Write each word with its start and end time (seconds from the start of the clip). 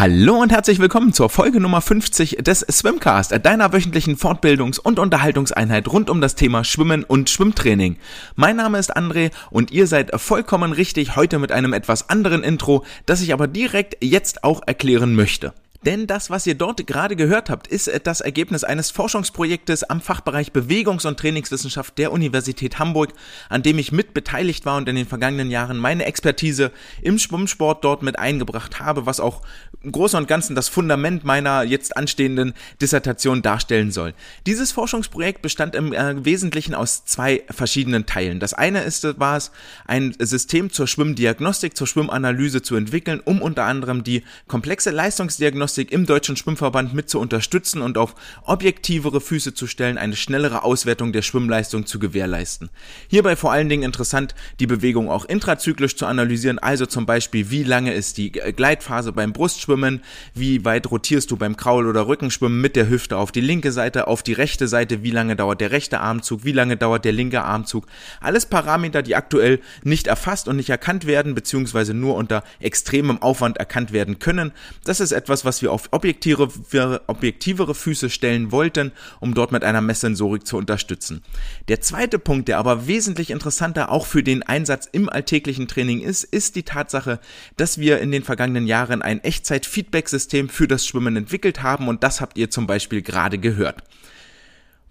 Hallo 0.00 0.40
und 0.40 0.50
herzlich 0.50 0.78
willkommen 0.78 1.12
zur 1.12 1.28
Folge 1.28 1.60
Nummer 1.60 1.82
50 1.82 2.38
des 2.40 2.60
Swimcast, 2.60 3.34
deiner 3.44 3.74
wöchentlichen 3.74 4.16
Fortbildungs- 4.16 4.80
und 4.80 4.98
Unterhaltungseinheit 4.98 5.88
rund 5.88 6.08
um 6.08 6.22
das 6.22 6.36
Thema 6.36 6.64
Schwimmen 6.64 7.04
und 7.04 7.28
Schwimmtraining. 7.28 7.98
Mein 8.34 8.56
Name 8.56 8.78
ist 8.78 8.96
André 8.96 9.30
und 9.50 9.72
ihr 9.72 9.86
seid 9.86 10.18
vollkommen 10.18 10.72
richtig 10.72 11.16
heute 11.16 11.38
mit 11.38 11.52
einem 11.52 11.74
etwas 11.74 12.08
anderen 12.08 12.42
Intro, 12.42 12.86
das 13.04 13.20
ich 13.20 13.34
aber 13.34 13.46
direkt 13.46 14.02
jetzt 14.02 14.42
auch 14.42 14.62
erklären 14.66 15.14
möchte. 15.14 15.52
Denn 15.86 16.06
das, 16.06 16.28
was 16.28 16.46
ihr 16.46 16.56
dort 16.56 16.86
gerade 16.86 17.16
gehört 17.16 17.48
habt, 17.48 17.66
ist 17.66 17.88
äh, 17.88 18.00
das 18.00 18.20
Ergebnis 18.20 18.64
eines 18.64 18.90
Forschungsprojektes 18.90 19.84
am 19.84 20.02
Fachbereich 20.02 20.52
Bewegungs- 20.52 21.06
und 21.06 21.18
Trainingswissenschaft 21.18 21.96
der 21.96 22.12
Universität 22.12 22.78
Hamburg, 22.78 23.14
an 23.48 23.62
dem 23.62 23.78
ich 23.78 23.90
mit 23.90 24.12
beteiligt 24.12 24.66
war 24.66 24.76
und 24.76 24.90
in 24.90 24.96
den 24.96 25.06
vergangenen 25.06 25.50
Jahren 25.50 25.78
meine 25.78 26.04
Expertise 26.04 26.70
im 27.00 27.18
Schwimmsport 27.18 27.82
dort 27.82 28.02
mit 28.02 28.18
eingebracht 28.18 28.78
habe, 28.78 29.06
was 29.06 29.20
auch 29.20 29.40
im 29.82 29.92
Großen 29.92 30.18
und 30.18 30.28
Ganzen 30.28 30.54
das 30.54 30.68
Fundament 30.68 31.24
meiner 31.24 31.62
jetzt 31.62 31.96
anstehenden 31.96 32.52
Dissertation 32.82 33.40
darstellen 33.40 33.90
soll. 33.90 34.12
Dieses 34.46 34.72
Forschungsprojekt 34.72 35.40
bestand 35.40 35.74
im 35.74 35.94
äh, 35.94 36.22
Wesentlichen 36.22 36.74
aus 36.74 37.06
zwei 37.06 37.42
verschiedenen 37.48 38.04
Teilen. 38.04 38.38
Das 38.38 38.52
eine 38.52 38.82
ist, 38.82 39.06
äh, 39.06 39.18
war 39.18 39.38
es, 39.38 39.50
ein 39.86 40.14
System 40.18 40.70
zur 40.70 40.86
Schwimmdiagnostik, 40.86 41.74
zur 41.74 41.86
Schwimmanalyse 41.86 42.60
zu 42.60 42.76
entwickeln, 42.76 43.20
um 43.24 43.40
unter 43.40 43.64
anderem 43.64 44.04
die 44.04 44.24
komplexe 44.46 44.90
Leistungsdiagnostik 44.90 45.69
Diagnostik 45.70 45.92
im 45.92 46.06
Deutschen 46.06 46.36
Schwimmverband 46.36 46.94
mit 46.94 47.08
zu 47.08 47.20
unterstützen 47.20 47.80
und 47.82 47.96
auf 47.96 48.14
objektivere 48.44 49.20
Füße 49.20 49.54
zu 49.54 49.68
stellen, 49.68 49.98
eine 49.98 50.16
schnellere 50.16 50.64
Auswertung 50.64 51.12
der 51.12 51.22
Schwimmleistung 51.22 51.86
zu 51.86 52.00
gewährleisten. 52.00 52.70
Hierbei 53.08 53.36
vor 53.36 53.52
allen 53.52 53.68
Dingen 53.68 53.84
interessant, 53.84 54.34
die 54.58 54.66
Bewegung 54.66 55.08
auch 55.08 55.24
intrazyklisch 55.24 55.96
zu 55.96 56.06
analysieren, 56.06 56.58
also 56.58 56.86
zum 56.86 57.06
Beispiel, 57.06 57.50
wie 57.50 57.62
lange 57.62 57.94
ist 57.94 58.18
die 58.18 58.32
Gleitphase 58.32 59.12
beim 59.12 59.32
Brustschwimmen, 59.32 60.02
wie 60.34 60.64
weit 60.64 60.90
rotierst 60.90 61.30
du 61.30 61.36
beim 61.36 61.56
Kraul- 61.56 61.86
oder 61.86 62.08
Rückenschwimmen 62.08 62.60
mit 62.60 62.74
der 62.74 62.88
Hüfte 62.88 63.16
auf 63.16 63.30
die 63.30 63.40
linke 63.40 63.70
Seite, 63.70 64.08
auf 64.08 64.24
die 64.24 64.32
rechte 64.32 64.66
Seite, 64.66 65.04
wie 65.04 65.12
lange 65.12 65.36
dauert 65.36 65.60
der 65.60 65.70
rechte 65.70 66.00
Armzug, 66.00 66.44
wie 66.44 66.52
lange 66.52 66.76
dauert 66.76 67.04
der 67.04 67.12
linke 67.12 67.42
Armzug. 67.42 67.86
Alles 68.20 68.46
Parameter, 68.46 69.02
die 69.02 69.14
aktuell 69.14 69.60
nicht 69.84 70.08
erfasst 70.08 70.48
und 70.48 70.56
nicht 70.56 70.70
erkannt 70.70 71.06
werden, 71.06 71.34
beziehungsweise 71.34 71.94
nur 71.94 72.16
unter 72.16 72.42
extremem 72.58 73.22
Aufwand 73.22 73.58
erkannt 73.58 73.92
werden 73.92 74.18
können. 74.18 74.52
Das 74.84 74.98
ist 74.98 75.12
etwas, 75.12 75.44
was 75.44 75.59
wir 75.62 75.72
auf 75.72 75.88
objektivere, 75.92 77.02
objektivere 77.06 77.74
Füße 77.74 78.10
stellen 78.10 78.52
wollten, 78.52 78.92
um 79.20 79.34
dort 79.34 79.52
mit 79.52 79.64
einer 79.64 79.80
Messsensorik 79.80 80.46
zu 80.46 80.56
unterstützen. 80.56 81.22
Der 81.68 81.80
zweite 81.80 82.18
Punkt, 82.18 82.48
der 82.48 82.58
aber 82.58 82.86
wesentlich 82.86 83.30
interessanter 83.30 83.90
auch 83.90 84.06
für 84.06 84.22
den 84.22 84.42
Einsatz 84.42 84.88
im 84.90 85.08
alltäglichen 85.08 85.68
Training 85.68 86.00
ist, 86.00 86.24
ist 86.24 86.56
die 86.56 86.62
Tatsache, 86.62 87.20
dass 87.56 87.78
wir 87.78 88.00
in 88.00 88.12
den 88.12 88.22
vergangenen 88.22 88.66
Jahren 88.66 89.02
ein 89.02 89.22
Echtzeit-Feedback-System 89.22 90.48
für 90.48 90.68
das 90.68 90.86
Schwimmen 90.86 91.16
entwickelt 91.16 91.62
haben 91.62 91.88
und 91.88 92.02
das 92.02 92.20
habt 92.20 92.38
ihr 92.38 92.50
zum 92.50 92.66
Beispiel 92.66 93.02
gerade 93.02 93.38
gehört. 93.38 93.82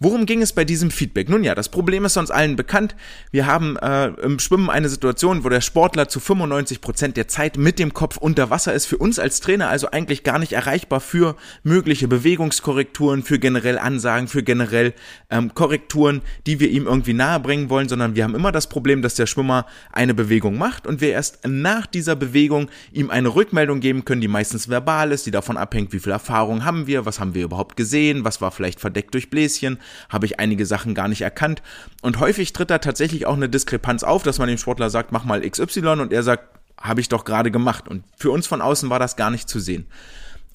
Worum 0.02 0.25
ging 0.25 0.42
es 0.42 0.53
bei 0.53 0.64
diesem 0.64 0.92
Feedback? 0.92 1.28
Nun 1.28 1.44
ja, 1.44 1.53
das 1.55 1.67
Problem 1.67 2.05
ist 2.05 2.16
uns 2.16 2.31
allen 2.31 2.55
bekannt. 2.55 2.95
Wir 3.31 3.47
haben 3.47 3.75
äh, 3.75 4.08
im 4.22 4.39
Schwimmen 4.39 4.69
eine 4.69 4.88
Situation, 4.88 5.44
wo 5.44 5.50
der 5.50 5.59
Sportler 5.59 6.08
zu 6.08 6.22
95 6.22 6.80
Prozent 6.80 7.17
der 7.17 7.28
Zeit 7.28 7.58
mit 7.58 7.80
dem 7.80 7.94
Kopf 7.94 8.16
unter 8.16 8.50
Wasser 8.50 8.73
ist. 8.73 8.86
Für 8.86 8.95
uns 8.95 9.20
als 9.20 9.42
Trainer 9.42 9.67
also 9.67 9.92
eigentlich 9.92 10.23
gar 10.23 10.39
nicht 10.39 10.53
erreichbar 10.53 11.02
für 11.02 11.36
mögliche 11.64 12.08
Bewegungskorrekturen, 12.08 13.23
für 13.23 13.39
generell 13.39 13.77
Ansagen, 13.77 14.30
für 14.30 14.42
generell 14.42 14.94
ähm, 15.30 15.53
Korrekturen, 15.53 16.22
die 16.47 16.61
wir 16.61 16.70
ihm 16.70 16.88
irgendwie 16.88 17.11
nahebringen 17.14 17.70
wollen, 17.70 17.89
sondern 17.89 18.16
wir 18.16 18.23
haben 18.23 18.36
immer 18.36 18.53
das 18.53 18.67
Problem, 18.67 19.02
dass 19.02 19.16
der 19.16 19.25
Schwimmer 19.25 19.66
eine 19.92 20.14
Bewegung 20.14 20.58
macht 20.58 20.88
und 20.88 21.02
wir 21.02 21.09
erst 21.09 21.45
nach 21.45 21.86
dieser 21.86 22.15
Bewegung 22.15 22.70
ihm 22.93 23.09
eine 23.09 23.36
Rückmeldung 23.36 23.82
geben 23.82 24.05
können, 24.05 24.21
die 24.21 24.30
meistens 24.30 24.70
verbal 24.70 25.11
ist, 25.11 25.26
die 25.26 25.32
davon 25.32 25.58
abhängt, 25.58 25.92
wie 25.92 25.99
viel 25.99 26.14
Erfahrung 26.14 26.64
haben 26.64 26.88
wir, 26.88 27.05
was 27.05 27.20
haben 27.20 27.33
wir 27.33 27.43
überhaupt 27.43 27.76
gesehen, 27.76 28.23
was 28.23 28.39
war 28.39 28.52
vielleicht 28.52 28.80
verdeckt 28.80 29.14
durch 29.14 29.30
Bläschen 29.30 29.77
habe 30.10 30.26
ich 30.26 30.39
einige 30.39 30.66
Sachen 30.66 30.95
gar 30.95 31.08
nicht 31.08 31.22
erkannt. 31.22 31.61
Und 32.02 32.20
häufig 32.20 32.54
tritt 32.54 32.70
da 32.70 32.80
tatsächlich 32.80 33.26
auch 33.26 33.36
eine 33.36 33.50
Diskrepanz 33.50 34.04
auf, 34.04 34.23
dass 34.23 34.39
man 34.39 34.48
dem 34.48 34.58
Sportler 34.58 34.89
sagt, 34.89 35.11
mach 35.11 35.26
mal 35.26 35.48
XY 35.48 35.88
und 35.88 36.14
er 36.14 36.23
sagt, 36.23 36.60
habe 36.80 37.02
ich 37.02 37.10
doch 37.10 37.26
gerade 37.26 37.52
gemacht. 37.52 37.88
Und 37.88 38.04
für 38.17 38.32
uns 38.32 38.48
von 38.48 38.61
außen 38.61 38.89
war 38.89 39.00
das 39.00 39.16
gar 39.16 39.32
nicht 39.32 39.50
zu 39.50 39.60
sehen. 39.60 39.88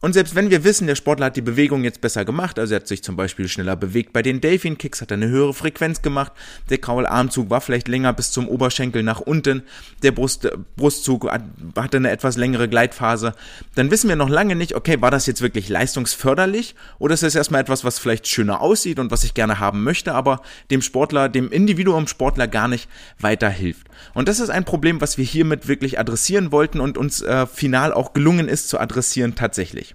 Und 0.04 0.12
selbst 0.12 0.34
wenn 0.34 0.50
wir 0.50 0.65
wissen, 0.65 0.87
der 0.87 0.97
Sportler 0.97 1.25
hat 1.25 1.37
die 1.37 1.41
Bewegung 1.41 1.82
jetzt 1.82 2.03
besser 2.03 2.26
gemacht, 2.26 2.59
also 2.59 2.75
er 2.75 2.81
hat 2.81 2.87
sich 2.87 3.03
zum 3.03 3.16
Beispiel 3.16 3.48
schneller 3.48 3.75
bewegt 3.75 4.12
bei 4.12 4.20
den 4.20 4.42
Delfin 4.42 4.76
Kicks, 4.76 5.00
hat 5.00 5.10
eine 5.10 5.28
höhere 5.28 5.54
Frequenz 5.54 6.03
gemacht, 6.03 6.32
der 6.69 6.76
Kraularmzug 6.76 7.48
war 7.48 7.62
vielleicht 7.62 7.88
länger 7.88 8.12
bis 8.12 8.31
zum 8.31 8.47
Oberschenkel 8.47 9.03
nach 9.03 9.20
unten, 9.20 9.62
der 10.03 10.12
Brust, 10.12 10.47
Brustzug 10.76 11.31
hatte 11.75 11.97
eine 11.97 12.10
etwas 12.10 12.37
längere 12.37 12.69
Gleitphase, 12.69 13.32
dann 13.76 13.91
wissen 13.91 14.10
wir 14.10 14.16
noch 14.16 14.28
lange 14.28 14.56
nicht, 14.56 14.75
okay, 14.75 15.00
war 15.00 15.10
das 15.10 15.25
jetzt 15.25 15.41
wirklich 15.41 15.70
leistungsförderlich 15.70 16.75
oder 16.98 17.15
ist 17.15 17.22
das 17.22 17.34
erstmal 17.34 17.62
etwas, 17.62 17.82
was 17.82 17.98
vielleicht 17.98 18.28
schöner 18.28 18.60
aussieht 18.60 18.98
und 18.98 19.10
was 19.10 19.25
ich 19.25 19.32
gerne 19.32 19.59
haben 19.59 19.84
möchte, 19.84 20.12
aber 20.12 20.42
dem 20.71 20.82
Sportler, 20.82 21.31
dem 21.31 21.50
Individuum 21.50 22.09
Sportler 22.09 22.47
gar 22.47 22.69
nicht 22.69 22.91
weiterhilft. 23.21 23.86
Und 24.12 24.28
das 24.28 24.38
ist 24.38 24.50
ein 24.50 24.66
Problem, 24.66 25.00
was 25.00 25.16
wir 25.16 25.25
hiermit 25.25 25.66
wirklich 25.66 25.98
adressieren 25.98 26.53
wollten 26.53 26.81
und 26.81 26.98
uns 26.98 27.22
äh, 27.22 27.47
final 27.47 27.94
auch 27.94 28.12
gelungen 28.12 28.48
ist 28.48 28.69
zu 28.69 28.78
adressieren 28.78 29.34
tatsächlich. 29.34 29.94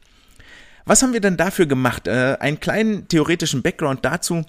Was 0.86 1.04
haben 1.04 1.14
wir 1.14 1.22
denn 1.22 1.38
dafür 1.38 1.66
gemacht? 1.66 2.08
Äh, 2.08 2.38
einen 2.40 2.60
kleinen 2.60 3.08
theoretischen 3.08 3.62
Background 3.62 4.04
dazu. 4.04 4.46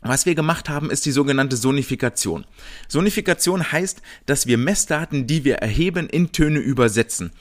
Was 0.00 0.26
wir 0.26 0.34
gemacht 0.34 0.68
haben, 0.68 0.90
ist 0.90 1.06
die 1.06 1.10
sogenannte 1.10 1.56
Sonifikation. 1.56 2.46
Sonifikation 2.86 3.72
heißt, 3.72 4.00
dass 4.26 4.46
wir 4.46 4.56
Messdaten, 4.56 5.26
die 5.26 5.44
wir 5.44 5.56
erheben, 5.56 6.08
in 6.08 6.30
Töne 6.30 6.60
übersetzen. 6.60 7.32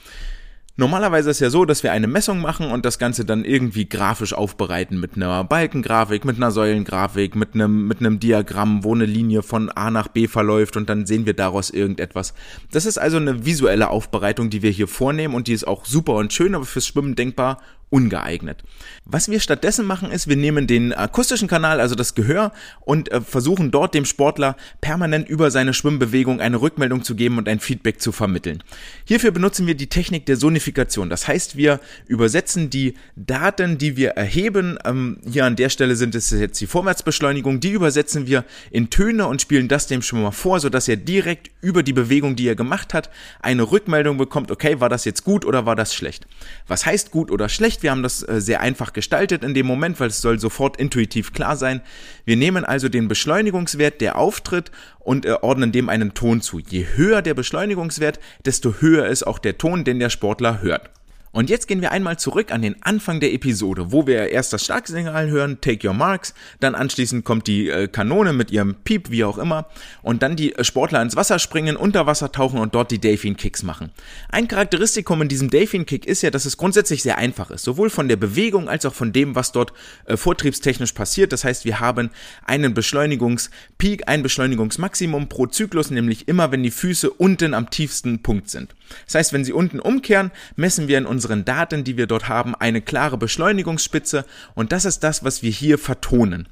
Normalerweise 0.80 1.32
ist 1.32 1.40
ja 1.40 1.50
so, 1.50 1.66
dass 1.66 1.82
wir 1.82 1.92
eine 1.92 2.06
Messung 2.06 2.40
machen 2.40 2.70
und 2.70 2.86
das 2.86 3.00
Ganze 3.00 3.26
dann 3.26 3.46
irgendwie 3.46 3.90
grafisch 3.90 4.34
aufbereiten 4.34 5.00
mit 5.00 5.16
einer 5.16 5.44
Balkengrafik, 5.44 6.24
mit 6.24 6.38
einer 6.38 6.52
Säulengrafik, 6.52 7.36
mit 7.36 7.56
einem, 7.56 7.88
mit 7.88 8.00
einem 8.00 8.20
Diagramm, 8.20 8.84
wo 8.84 8.94
eine 8.94 9.06
Linie 9.06 9.42
von 9.42 9.72
A 9.72 9.90
nach 9.90 10.08
B 10.08 10.28
verläuft 10.28 10.78
und 10.78 10.88
dann 10.88 11.08
sehen 11.08 11.26
wir 11.26 11.34
daraus 11.34 11.72
irgendetwas. 11.72 12.36
Das 12.72 12.86
ist 12.86 13.00
also 13.00 13.18
eine 13.18 13.44
visuelle 13.44 13.90
Aufbereitung, 13.90 14.52
die 14.52 14.62
wir 14.62 14.70
hier 14.70 14.88
vornehmen 14.88 15.34
und 15.34 15.48
die 15.48 15.54
ist 15.54 15.68
auch 15.68 15.84
super 15.84 16.14
und 16.14 16.32
schön, 16.32 16.54
aber 16.54 16.66
fürs 16.66 16.86
Schwimmen 16.86 17.16
denkbar 17.16 17.60
ungeeignet. 17.90 18.64
Was 19.06 19.30
wir 19.30 19.40
stattdessen 19.40 19.86
machen, 19.86 20.12
ist, 20.12 20.28
wir 20.28 20.36
nehmen 20.36 20.68
den 20.68 20.92
akustischen 20.92 21.48
Kanal, 21.48 21.80
also 21.80 21.96
das 21.96 22.16
Gehör, 22.16 22.52
und 22.82 23.10
äh, 23.12 23.22
versuchen 23.22 23.72
dort 23.72 23.94
dem 23.94 24.04
Sportler 24.04 24.58
permanent 24.82 25.30
über 25.30 25.52
seine 25.52 25.74
Schwimmbewegung 25.74 26.42
eine 26.42 26.60
Rückmeldung 26.60 27.04
zu 27.04 27.16
geben 27.16 27.38
und 27.38 27.48
ein 27.48 27.62
Feedback 27.62 28.02
zu 28.02 28.12
vermitteln. 28.12 28.62
Hierfür 29.06 29.32
benutzen 29.32 29.68
wir 29.68 29.76
die 29.76 29.88
Technik 29.88 30.26
der 30.26 30.36
Sonifikation. 30.36 31.10
Das 31.10 31.30
heißt, 31.30 31.56
wir 31.56 31.80
übersetzen 32.08 32.70
die 32.70 32.96
Daten, 33.16 33.78
die 33.78 33.96
wir 33.96 34.10
erheben, 34.12 34.78
ähm, 34.84 35.20
hier 35.30 35.46
an 35.46 35.56
der 35.56 35.70
Stelle 35.70 35.96
sind 35.96 36.14
es 36.14 36.30
jetzt 36.32 36.60
die 36.60 36.68
Vorwärtsbeschleunigung, 36.68 37.62
die 37.62 37.72
übersetzen 37.72 38.28
wir 38.28 38.44
in 38.70 38.90
Töne 38.90 39.28
und 39.28 39.42
spielen 39.42 39.70
das 39.70 39.88
dem 39.88 40.02
Schwimmer 40.02 40.34
vor, 40.34 40.60
sodass 40.60 40.90
er 40.90 40.98
direkt 40.98 41.52
über 41.62 41.84
die 41.84 41.94
Bewegung, 41.94 42.36
die 42.36 42.50
er 42.50 42.56
gemacht 42.56 42.94
hat, 42.94 43.10
eine 43.40 43.72
Rückmeldung 43.72 44.18
bekommt, 44.18 44.52
okay, 44.52 44.82
war 44.82 44.90
das 44.90 45.06
jetzt 45.06 45.24
gut 45.24 45.46
oder 45.46 45.66
war 45.66 45.78
das 45.78 45.94
schlecht? 45.94 46.28
Was 46.68 46.86
heißt 46.86 47.12
gut 47.12 47.32
oder 47.32 47.48
schlecht? 47.48 47.77
Nicht. 47.78 47.84
Wir 47.84 47.92
haben 47.92 48.04
das 48.04 48.28
äh, 48.28 48.42
sehr 48.42 48.62
einfach 48.62 48.94
gestaltet 48.94 49.44
in 49.44 49.54
dem 49.54 49.66
Moment, 49.66 50.00
weil 50.00 50.10
es 50.10 50.22
soll 50.22 50.40
sofort 50.40 50.78
intuitiv 50.78 51.34
klar 51.34 51.56
sein. 51.56 51.82
Wir 52.26 52.36
nehmen 52.36 52.66
also 52.66 52.90
den 52.90 53.08
Beschleunigungswert, 53.08 54.02
der 54.02 54.18
auftritt, 54.18 54.72
und 55.00 55.26
äh, 55.26 55.38
ordnen 55.42 55.72
dem 55.72 55.90
einen 55.90 56.14
Ton 56.14 56.42
zu. 56.42 56.60
Je 56.60 56.86
höher 56.96 57.22
der 57.22 57.34
Beschleunigungswert, 57.34 58.20
desto 58.46 58.82
höher 58.82 59.08
ist 59.08 59.26
auch 59.26 59.40
der 59.40 59.58
Ton, 59.58 59.84
den 59.84 60.00
der 60.00 60.10
Sportler 60.10 60.62
hört. 60.62 60.90
Und 61.32 61.50
jetzt 61.50 61.68
gehen 61.68 61.82
wir 61.82 61.92
einmal 61.92 62.18
zurück 62.18 62.52
an 62.52 62.62
den 62.62 62.82
Anfang 62.84 63.20
der 63.20 63.34
Episode, 63.34 63.92
wo 63.92 64.08
wir 64.08 64.30
erst 64.30 64.54
das 64.54 64.64
Starksignal 64.64 65.30
hören, 65.30 65.60
Take 65.62 65.88
Your 65.88 65.94
Marks, 65.94 66.34
dann 66.60 66.76
anschließend 66.76 67.26
kommt 67.26 67.48
die 67.48 67.70
äh, 67.70 67.88
Kanone 67.88 68.34
mit 68.34 68.52
ihrem 68.52 68.76
Piep, 68.76 69.12
wie 69.12 69.24
auch 69.24 69.38
immer, 69.38 69.68
und 70.02 70.24
dann 70.24 70.36
die 70.36 70.56
äh, 70.56 70.64
Sportler 70.64 71.02
ins 71.02 71.16
Wasser 71.16 71.40
springen, 71.40 71.76
unter 71.76 72.06
Wasser 72.06 72.32
tauchen 72.32 72.60
und 72.60 72.76
dort 72.76 72.92
die 72.92 73.00
Delfin 73.00 73.38
Kicks 73.38 73.64
machen. 73.64 73.92
Ein 74.30 74.48
Charakteristikum 74.48 75.22
in 75.22 75.28
diesem 75.28 75.50
Delfin 75.50 75.86
Kick 75.86 76.06
ist 76.06 76.22
ja, 76.22 76.32
dass 76.32 76.46
es 76.46 76.58
grundsätzlich 76.58 77.04
sehr 77.04 77.18
einfach 77.18 77.52
ist, 77.52 77.64
sowohl 77.64 77.90
von 77.90 78.08
der 78.08 78.16
Bewegung 78.16 78.70
als 78.70 78.86
auch 78.86 78.94
von 78.94 79.14
dem, 79.14 79.36
was 79.36 79.52
dort 79.52 79.74
äh, 80.06 80.18
vortriebstechnisch 80.18 80.94
passiert. 80.94 81.34
Das 81.34 81.44
heißt, 81.44 81.66
wir 81.66 81.80
haben 81.80 82.10
einen 82.46 82.74
Beschleunigungspeak, 82.74 84.08
ein 84.08 84.24
Beschleunigungsmaximum 84.24 85.30
pro 85.30 85.48
Zyklus, 85.48 85.92
nämlich 85.92 86.28
immer, 86.28 86.52
wenn 86.52 86.64
die 86.64 86.72
Füße 86.72 87.10
unten 87.10 87.54
am 87.54 87.70
tiefsten 87.70 88.22
Punkt 88.24 88.50
sind. 88.50 88.74
Das 89.06 89.16
heißt, 89.16 89.34
wenn 89.34 89.46
sie 89.46 89.54
unten 89.54 89.80
umkehren, 89.80 90.32
messen 90.56 90.88
wir 90.88 90.98
in 90.98 91.06
unseren 91.06 91.46
Daten, 91.46 91.84
die 91.84 91.98
wir 91.98 92.08
dort 92.08 92.28
haben, 92.28 92.56
eine 92.56 92.82
klare 92.82 93.18
Beschleunigungsspitze 93.18 94.26
und 94.56 94.72
das 94.72 94.86
ist 94.86 95.04
das, 95.04 95.24
was 95.24 95.44
wir 95.44 95.52
hier 95.52 95.78
vertonen. 95.78 96.48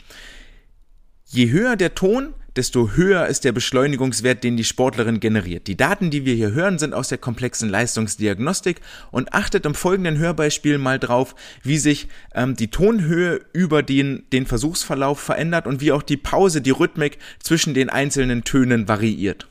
Je 1.25 1.49
höher 1.49 1.75
der 1.75 1.95
Ton, 1.95 2.33
desto 2.55 2.91
höher 2.91 3.27
ist 3.27 3.43
der 3.43 3.51
Beschleunigungswert, 3.51 4.43
den 4.43 4.55
die 4.55 4.63
Sportlerin 4.63 5.19
generiert. 5.19 5.67
Die 5.67 5.75
Daten, 5.75 6.09
die 6.09 6.25
wir 6.25 6.35
hier 6.35 6.51
hören, 6.51 6.79
sind 6.79 6.93
aus 6.93 7.09
der 7.09 7.17
komplexen 7.17 7.69
Leistungsdiagnostik 7.69 8.79
und 9.11 9.33
achtet 9.33 9.65
im 9.65 9.75
folgenden 9.75 10.17
Hörbeispiel 10.17 10.77
mal 10.77 10.99
drauf, 10.99 11.35
wie 11.63 11.77
sich 11.77 12.07
ähm, 12.33 12.55
die 12.55 12.69
Tonhöhe 12.69 13.41
über 13.53 13.83
den, 13.83 14.23
den 14.31 14.45
Versuchsverlauf 14.45 15.19
verändert 15.19 15.67
und 15.67 15.81
wie 15.81 15.91
auch 15.91 16.03
die 16.03 16.17
Pause, 16.17 16.61
die 16.61 16.71
Rhythmik 16.71 17.17
zwischen 17.39 17.73
den 17.73 17.89
einzelnen 17.89 18.43
Tönen 18.43 18.87
variiert. 18.87 19.47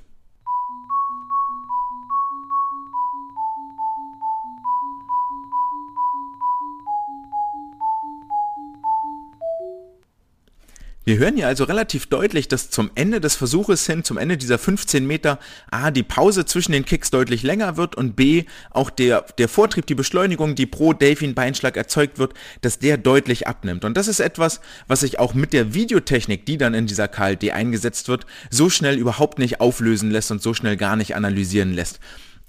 Wir 11.06 11.18
hören 11.18 11.36
hier 11.36 11.48
also 11.48 11.64
relativ 11.64 12.06
deutlich, 12.06 12.48
dass 12.48 12.70
zum 12.70 12.90
Ende 12.94 13.20
des 13.20 13.36
Versuches 13.36 13.84
hin, 13.84 14.04
zum 14.04 14.16
Ende 14.16 14.38
dieser 14.38 14.58
15 14.58 15.06
Meter, 15.06 15.38
A, 15.70 15.90
die 15.90 16.02
Pause 16.02 16.46
zwischen 16.46 16.72
den 16.72 16.86
Kicks 16.86 17.10
deutlich 17.10 17.42
länger 17.42 17.76
wird 17.76 17.94
und 17.94 18.16
B, 18.16 18.44
auch 18.70 18.88
der, 18.88 19.26
der 19.36 19.50
Vortrieb, 19.50 19.84
die 19.84 19.94
Beschleunigung, 19.94 20.54
die 20.54 20.64
pro 20.64 20.94
Delfin-Beinschlag 20.94 21.76
erzeugt 21.76 22.18
wird, 22.18 22.32
dass 22.62 22.78
der 22.78 22.96
deutlich 22.96 23.46
abnimmt. 23.46 23.84
Und 23.84 23.98
das 23.98 24.08
ist 24.08 24.20
etwas, 24.20 24.62
was 24.86 25.00
sich 25.00 25.18
auch 25.18 25.34
mit 25.34 25.52
der 25.52 25.74
Videotechnik, 25.74 26.46
die 26.46 26.56
dann 26.56 26.72
in 26.72 26.86
dieser 26.86 27.08
KLD 27.08 27.50
eingesetzt 27.50 28.08
wird, 28.08 28.24
so 28.48 28.70
schnell 28.70 28.96
überhaupt 28.96 29.38
nicht 29.38 29.60
auflösen 29.60 30.10
lässt 30.10 30.30
und 30.30 30.40
so 30.40 30.54
schnell 30.54 30.78
gar 30.78 30.96
nicht 30.96 31.14
analysieren 31.14 31.74
lässt. 31.74 32.00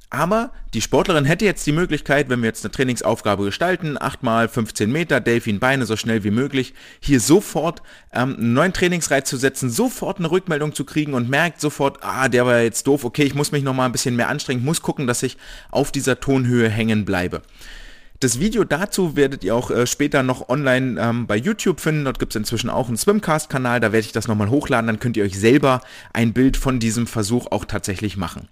Aber 0.10 0.52
die 0.74 0.82
Sportlerin 0.82 1.26
hätte 1.26 1.46
jetzt 1.46 1.66
die 1.66 1.72
Möglichkeit, 1.72 2.30
wenn 2.30 2.42
wir 2.42 2.48
jetzt 2.48 2.64
eine 2.64 2.72
Trainingsaufgabe 2.72 3.44
gestalten, 3.44 3.98
8 4.00 4.24
mal 4.24 4.48
15 4.48 4.92
Meter, 4.92 5.20
Delfin-Beine 5.20 5.86
so 5.86 5.98
schnell 5.98 6.24
wie 6.24 6.32
möglich, 6.32 6.74
hier 7.00 7.20
sofort 7.20 7.82
ähm, 8.14 8.36
einen 8.36 8.54
neuen 8.54 8.74
Trainingsreiz 8.74 9.28
zu 9.28 9.38
setzen, 9.38 9.70
sofort 9.70 10.20
eine 10.20 10.30
Rückmeldung 10.30 10.76
zu 10.76 10.86
kriegen 10.86 11.14
und 11.16 11.30
merkt 11.30 11.60
sofort, 11.60 11.98
ah, 12.02 12.30
der 12.30 12.46
war 12.46 12.62
jetzt 12.62 12.86
doof, 12.88 13.04
okay, 13.04 13.24
ich 13.24 13.36
muss 13.36 13.52
mich 13.52 13.64
nochmal 13.64 13.88
ein 13.88 13.92
bisschen 13.92 14.16
mehr 14.16 14.30
anstrengen, 14.30 14.64
muss 14.64 14.82
gucken, 14.82 15.08
dass 15.08 15.24
ich 15.24 15.38
auf 15.72 15.92
dieser 15.92 16.20
Tonhöhe 16.20 16.70
hängen 16.70 17.04
bleibe. 17.04 17.42
Das 18.22 18.40
Video 18.40 18.64
dazu 18.64 19.18
werdet 19.18 19.44
ihr 19.44 19.54
auch 19.56 19.72
äh, 19.72 19.86
später 19.86 20.24
noch 20.24 20.48
online 20.48 21.02
ähm, 21.02 21.28
bei 21.28 21.36
YouTube 21.36 21.82
finden. 21.82 22.06
Dort 22.06 22.20
gibt 22.20 22.32
es 22.34 22.38
inzwischen 22.38 22.70
auch 22.70 22.88
einen 22.88 22.96
Swimcast-Kanal. 22.96 23.82
Da 23.82 23.92
werde 23.92 24.06
ich 24.06 24.14
das 24.14 24.30
nochmal 24.30 24.50
hochladen. 24.50 24.88
Dann 24.88 25.00
könnt 25.00 25.18
ihr 25.18 25.26
euch 25.26 25.38
selber 25.38 25.82
ein 26.14 26.32
Bild 26.32 26.56
von 26.56 26.80
diesem 26.80 27.08
Versuch 27.08 27.48
auch 27.52 27.66
tatsächlich 27.66 28.16
machen. 28.16 28.48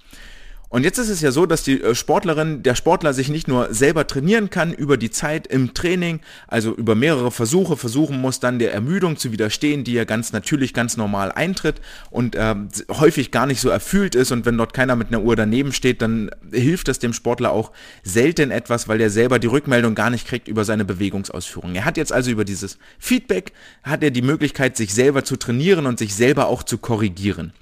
Und 0.73 0.85
jetzt 0.85 0.97
ist 0.97 1.09
es 1.09 1.21
ja 1.21 1.31
so, 1.31 1.45
dass 1.45 1.61
die 1.61 1.79
äh, 1.83 1.93
Sportlerin, 1.93 2.63
der 2.63 2.73
Sportler 2.73 3.13
sich 3.13 3.29
nicht 3.29 3.47
nur 3.47 3.71
selber 3.71 4.07
trainieren 4.07 4.49
kann 4.49 4.73
über 4.73 4.97
die 4.97 5.11
Zeit 5.11 5.45
im 5.45 5.75
Training, 5.75 6.19
also 6.47 6.73
über 6.73 6.95
mehrere 6.95 7.29
Versuche 7.29 7.77
versuchen 7.77 8.19
muss, 8.19 8.39
dann 8.39 8.57
der 8.57 8.73
Ermüdung 8.73 9.15
zu 9.17 9.31
widerstehen, 9.31 9.83
die 9.83 9.93
ja 9.93 10.03
ganz 10.03 10.31
natürlich, 10.31 10.73
ganz 10.73 10.97
normal 10.97 11.31
eintritt 11.31 11.79
und 12.09 12.35
äh, 12.35 12.55
häufig 12.89 13.29
gar 13.29 13.45
nicht 13.45 13.61
so 13.61 13.69
erfüllt 13.69 14.15
ist. 14.15 14.31
Und 14.31 14.47
wenn 14.47 14.57
dort 14.57 14.73
keiner 14.73 14.95
mit 14.95 15.09
einer 15.09 15.21
Uhr 15.21 15.35
daneben 15.35 15.73
steht, 15.73 16.01
dann 16.01 16.31
hilft 16.51 16.87
es 16.87 16.97
dem 16.97 17.13
Sportler 17.13 17.51
auch 17.51 17.71
selten 18.01 18.49
etwas, 18.49 18.87
weil 18.87 18.99
er 18.99 19.11
selber 19.11 19.37
die 19.37 19.45
Rückmeldung 19.45 19.93
gar 19.93 20.09
nicht 20.09 20.27
kriegt 20.27 20.47
über 20.47 20.65
seine 20.65 20.85
Bewegungsausführung. 20.85 21.75
Er 21.75 21.85
hat 21.85 21.97
jetzt 21.97 22.11
also 22.11 22.31
über 22.31 22.45
dieses 22.45 22.79
Feedback, 22.97 23.53
hat 23.83 24.01
er 24.01 24.09
die 24.09 24.23
Möglichkeit, 24.23 24.75
sich 24.75 24.91
selber 24.95 25.23
zu 25.23 25.35
trainieren 25.35 25.85
und 25.85 25.99
sich 25.99 26.15
selber 26.15 26.47
auch 26.47 26.63
zu 26.63 26.79
korrigieren. 26.79 27.53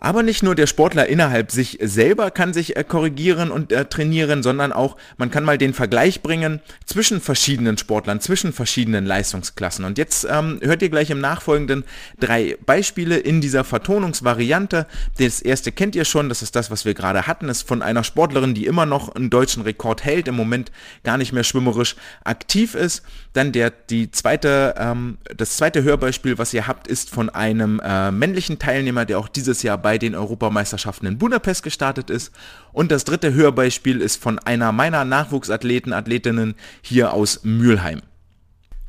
Aber 0.00 0.22
nicht 0.22 0.42
nur 0.42 0.54
der 0.54 0.66
Sportler 0.66 1.08
innerhalb 1.08 1.50
sich 1.50 1.78
selber 1.80 2.30
kann 2.30 2.54
sich 2.54 2.76
äh, 2.76 2.84
korrigieren 2.84 3.50
und 3.50 3.72
äh, 3.72 3.84
trainieren, 3.84 4.42
sondern 4.42 4.72
auch 4.72 4.96
man 5.16 5.30
kann 5.30 5.44
mal 5.44 5.58
den 5.58 5.74
Vergleich 5.74 6.22
bringen 6.22 6.60
zwischen 6.86 7.20
verschiedenen 7.20 7.78
Sportlern, 7.78 8.20
zwischen 8.20 8.52
verschiedenen 8.52 9.06
Leistungsklassen. 9.06 9.84
Und 9.84 9.98
jetzt 9.98 10.26
ähm, 10.30 10.60
hört 10.62 10.82
ihr 10.82 10.88
gleich 10.88 11.10
im 11.10 11.20
Nachfolgenden 11.20 11.84
drei 12.20 12.56
Beispiele 12.64 13.16
in 13.16 13.40
dieser 13.40 13.64
Vertonungsvariante. 13.64 14.86
Das 15.18 15.42
erste 15.42 15.72
kennt 15.72 15.96
ihr 15.96 16.04
schon, 16.04 16.28
das 16.28 16.42
ist 16.42 16.54
das, 16.54 16.70
was 16.70 16.84
wir 16.84 16.94
gerade 16.94 17.26
hatten, 17.26 17.48
ist 17.48 17.66
von 17.66 17.82
einer 17.82 18.04
Sportlerin, 18.04 18.54
die 18.54 18.66
immer 18.66 18.86
noch 18.86 19.14
einen 19.14 19.30
deutschen 19.30 19.62
Rekord 19.62 20.04
hält, 20.04 20.28
im 20.28 20.36
Moment 20.36 20.70
gar 21.02 21.18
nicht 21.18 21.32
mehr 21.32 21.44
schwimmerisch 21.44 21.96
aktiv 22.24 22.74
ist. 22.74 23.02
Dann 23.32 23.52
der, 23.52 23.70
die 23.70 24.10
zweite, 24.10 24.74
ähm, 24.78 25.18
das 25.36 25.56
zweite 25.56 25.82
Hörbeispiel, 25.82 26.38
was 26.38 26.54
ihr 26.54 26.66
habt, 26.66 26.86
ist 26.86 27.10
von 27.10 27.30
einem 27.30 27.80
äh, 27.84 28.10
männlichen 28.10 28.58
Teilnehmer, 28.58 29.04
der 29.04 29.18
auch 29.18 29.28
dieses 29.28 29.62
Jahr 29.62 29.78
bei 29.78 29.87
den 29.96 30.14
Europameisterschaften 30.14 31.06
in 31.06 31.18
Budapest 31.18 31.62
gestartet 31.62 32.10
ist. 32.10 32.32
Und 32.72 32.90
das 32.90 33.04
dritte 33.04 33.32
Hörbeispiel 33.32 34.02
ist 34.02 34.20
von 34.20 34.38
einer 34.38 34.72
meiner 34.72 35.06
Nachwuchsathleten, 35.06 35.94
Athletinnen 35.94 36.56
hier 36.82 37.14
aus 37.14 37.40
Mülheim. 37.44 38.02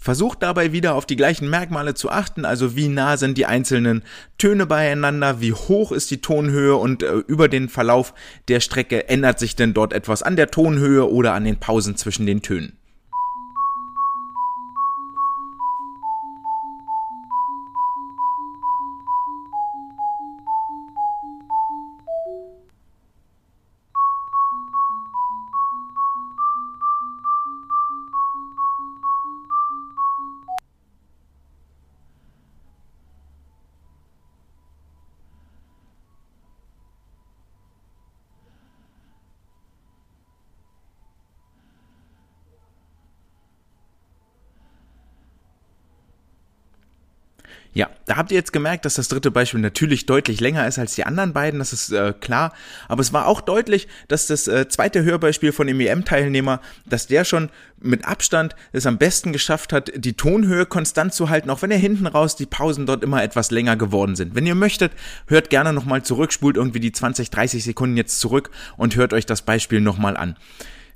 Versucht 0.01 0.41
dabei 0.43 0.71
wieder 0.71 0.95
auf 0.95 1.05
die 1.05 1.17
gleichen 1.17 1.49
Merkmale 1.49 1.93
zu 1.93 2.09
achten, 2.09 2.45
also 2.45 2.75
wie 2.77 2.87
nah 2.87 3.17
sind 3.17 3.37
die 3.37 3.45
einzelnen 3.45 4.03
Töne 4.37 4.65
beieinander, 4.65 5.41
wie 5.41 5.51
hoch 5.51 5.91
ist 5.91 6.09
die 6.09 6.21
Tonhöhe 6.21 6.75
und 6.77 7.03
äh, 7.03 7.15
über 7.27 7.49
den 7.49 7.67
Verlauf 7.67 8.13
der 8.47 8.61
Strecke 8.61 9.09
ändert 9.09 9.39
sich 9.39 9.57
denn 9.57 9.73
dort 9.73 9.91
etwas 9.91 10.23
an 10.23 10.37
der 10.37 10.51
Tonhöhe 10.51 11.09
oder 11.09 11.33
an 11.33 11.43
den 11.43 11.59
Pausen 11.59 11.97
zwischen 11.97 12.25
den 12.25 12.41
Tönen. 12.41 12.78
Ja, 47.74 47.88
da 48.07 48.18
habt 48.18 48.31
ihr 48.31 48.38
jetzt 48.38 48.51
gemerkt, 48.51 48.86
dass 48.86 48.95
das 48.95 49.10
dritte 49.10 49.30
Beispiel 49.30 49.60
natürlich 49.60 50.07
deutlich 50.07 50.39
länger 50.39 50.68
ist 50.68 50.80
als 50.80 50.95
die 50.95 51.06
anderen 51.06 51.33
beiden, 51.33 51.60
das 51.60 51.71
ist 51.71 51.92
äh, 51.92 52.13
klar. 52.19 52.51
Aber 52.88 53.01
es 53.01 53.13
war 53.13 53.27
auch 53.27 53.42
deutlich, 53.42 53.88
dass 54.07 54.25
das 54.25 54.48
äh, 54.48 54.68
zweite 54.68 55.04
Hörbeispiel 55.04 55.51
von 55.51 55.68
dem 55.68 55.80
EM-Teilnehmer, 55.80 56.62
dass 56.88 57.06
der 57.06 57.25
schon 57.25 57.50
mit 57.80 58.06
Abstand 58.06 58.56
es 58.71 58.88
am 58.88 58.98
besten 58.98 59.33
geschafft 59.33 59.71
hat, 59.71 59.92
die 59.95 60.13
Tonhöhe 60.13 60.66
konstant 60.66 61.13
zu 61.13 61.30
halten, 61.30 61.51
auch 61.51 61.62
wenn 61.62 61.69
er 61.69 61.77
hinten 61.77 62.07
raus 62.07 62.36
die 62.36 62.48
Pausen 62.48 62.88
dort 62.88 63.04
immer 63.04 63.24
etwas 63.24 63.51
länger 63.51 63.75
geworden 63.75 64.16
sind. 64.16 64.33
Wenn 64.33 64.48
ihr 64.48 64.56
möchtet, 64.56 64.92
hört 65.27 65.51
gerne 65.51 65.71
nochmal 65.71 66.01
zurück, 66.01 66.33
spult 66.33 66.57
irgendwie 66.57 66.80
die 66.80 66.92
20, 66.92 67.30
30 67.30 67.63
Sekunden 67.63 67.98
jetzt 67.98 68.19
zurück 68.19 68.50
und 68.77 68.95
hört 68.95 69.13
euch 69.13 69.27
das 69.27 69.44
Beispiel 69.44 69.80
nochmal 69.80 70.18
an. 70.18 70.36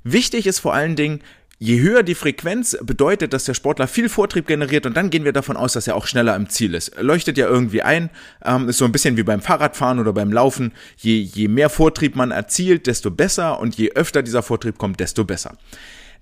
Wichtig 0.02 0.46
ist 0.46 0.58
vor 0.58 0.74
allen 0.74 0.96
Dingen, 0.96 1.20
Je 1.58 1.80
höher 1.80 2.02
die 2.02 2.16
Frequenz 2.16 2.76
bedeutet, 2.82 3.32
dass 3.32 3.44
der 3.44 3.54
Sportler 3.54 3.86
viel 3.86 4.08
Vortrieb 4.08 4.46
generiert 4.46 4.86
und 4.86 4.96
dann 4.96 5.10
gehen 5.10 5.24
wir 5.24 5.32
davon 5.32 5.56
aus, 5.56 5.74
dass 5.74 5.86
er 5.86 5.94
auch 5.94 6.06
schneller 6.06 6.34
im 6.34 6.48
Ziel 6.48 6.74
ist. 6.74 6.92
Leuchtet 7.00 7.38
ja 7.38 7.46
irgendwie 7.46 7.82
ein, 7.82 8.10
ähm, 8.44 8.68
ist 8.68 8.78
so 8.78 8.84
ein 8.84 8.92
bisschen 8.92 9.16
wie 9.16 9.22
beim 9.22 9.40
Fahrradfahren 9.40 10.00
oder 10.00 10.12
beim 10.12 10.32
Laufen. 10.32 10.72
Je, 10.96 11.20
je 11.20 11.48
mehr 11.48 11.70
Vortrieb 11.70 12.16
man 12.16 12.32
erzielt, 12.32 12.86
desto 12.88 13.10
besser 13.10 13.60
und 13.60 13.76
je 13.76 13.92
öfter 13.92 14.22
dieser 14.22 14.42
Vortrieb 14.42 14.78
kommt, 14.78 14.98
desto 14.98 15.24
besser. 15.24 15.56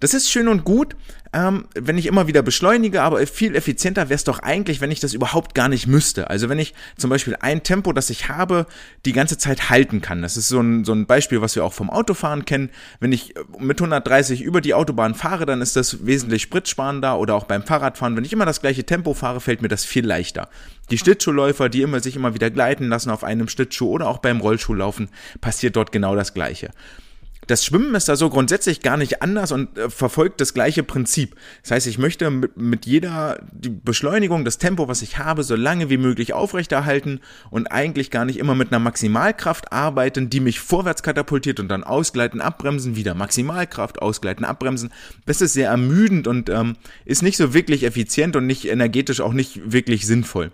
Das 0.02 0.14
ist 0.14 0.32
schön 0.32 0.48
und 0.48 0.64
gut, 0.64 0.96
ähm, 1.32 1.66
wenn 1.76 1.96
ich 1.96 2.06
immer 2.06 2.26
wieder 2.26 2.42
beschleunige, 2.42 3.02
aber 3.02 3.24
viel 3.24 3.54
effizienter 3.54 4.08
wäre 4.08 4.16
es 4.16 4.24
doch 4.24 4.40
eigentlich, 4.40 4.80
wenn 4.80 4.90
ich 4.90 4.98
das 4.98 5.14
überhaupt 5.14 5.54
gar 5.54 5.68
nicht 5.68 5.86
müsste. 5.86 6.28
Also 6.28 6.48
wenn 6.48 6.58
ich 6.58 6.74
zum 6.98 7.08
Beispiel 7.08 7.36
ein 7.38 7.62
Tempo, 7.62 7.92
das 7.92 8.10
ich 8.10 8.28
habe, 8.28 8.66
die 9.04 9.12
ganze 9.12 9.38
Zeit 9.38 9.70
halten 9.70 10.00
kann. 10.00 10.20
Das 10.20 10.36
ist 10.36 10.48
so 10.48 10.58
ein, 10.58 10.84
so 10.84 10.92
ein 10.92 11.06
Beispiel, 11.06 11.40
was 11.40 11.54
wir 11.54 11.64
auch 11.64 11.72
vom 11.72 11.88
Autofahren 11.88 12.44
kennen. 12.44 12.70
Wenn 12.98 13.12
ich 13.12 13.34
mit 13.60 13.80
130 13.80 14.42
über 14.42 14.60
die 14.60 14.74
Autobahn 14.74 15.14
fahre, 15.14 15.46
dann 15.46 15.62
ist 15.62 15.76
das 15.76 16.04
wesentlich 16.04 16.42
spritsparender 16.42 17.16
oder 17.16 17.36
auch 17.36 17.44
beim 17.44 17.62
Fahrradfahren. 17.62 18.16
Wenn 18.16 18.24
ich 18.24 18.32
immer 18.32 18.44
das 18.44 18.60
gleiche 18.60 18.82
Tempo 18.82 19.14
fahre, 19.14 19.40
fällt 19.40 19.62
mir 19.62 19.68
das 19.68 19.84
viel 19.84 20.04
leichter. 20.04 20.48
Die 20.90 20.98
Schlittschuhläufer, 20.98 21.68
die 21.68 21.82
immer 21.82 22.00
sich 22.00 22.16
immer 22.16 22.34
wieder 22.34 22.50
gleiten 22.50 22.88
lassen 22.88 23.10
auf 23.10 23.22
einem 23.22 23.46
Schlittschuh 23.46 23.88
oder 23.88 24.08
auch 24.08 24.18
beim 24.18 24.40
Rollschuhlaufen, 24.40 25.10
passiert 25.40 25.76
dort 25.76 25.92
genau 25.92 26.16
das 26.16 26.34
Gleiche. 26.34 26.70
Das 27.48 27.64
Schwimmen 27.64 27.94
ist 27.96 28.08
da 28.08 28.14
so 28.14 28.30
grundsätzlich 28.30 28.82
gar 28.82 28.96
nicht 28.96 29.20
anders 29.20 29.50
und 29.50 29.76
äh, 29.76 29.90
verfolgt 29.90 30.40
das 30.40 30.54
gleiche 30.54 30.84
Prinzip. 30.84 31.34
Das 31.62 31.72
heißt, 31.72 31.86
ich 31.88 31.98
möchte 31.98 32.30
mit, 32.30 32.56
mit 32.56 32.86
jeder 32.86 33.40
die 33.50 33.68
Beschleunigung, 33.68 34.44
das 34.44 34.58
Tempo, 34.58 34.86
was 34.86 35.02
ich 35.02 35.18
habe, 35.18 35.42
so 35.42 35.56
lange 35.56 35.90
wie 35.90 35.96
möglich 35.96 36.34
aufrechterhalten 36.34 37.20
und 37.50 37.66
eigentlich 37.66 38.12
gar 38.12 38.24
nicht 38.24 38.38
immer 38.38 38.54
mit 38.54 38.68
einer 38.68 38.78
Maximalkraft 38.78 39.72
arbeiten, 39.72 40.30
die 40.30 40.38
mich 40.38 40.60
vorwärts 40.60 41.02
katapultiert 41.02 41.58
und 41.58 41.68
dann 41.68 41.82
ausgleiten, 41.82 42.40
abbremsen, 42.40 42.94
wieder 42.94 43.14
Maximalkraft, 43.14 44.00
ausgleiten, 44.00 44.44
abbremsen. 44.44 44.92
Das 45.26 45.40
ist 45.40 45.54
sehr 45.54 45.68
ermüdend 45.68 46.28
und 46.28 46.48
ähm, 46.48 46.76
ist 47.04 47.22
nicht 47.22 47.36
so 47.36 47.54
wirklich 47.54 47.82
effizient 47.82 48.36
und 48.36 48.46
nicht 48.46 48.66
energetisch 48.66 49.20
auch 49.20 49.32
nicht 49.32 49.72
wirklich 49.72 50.06
sinnvoll. 50.06 50.52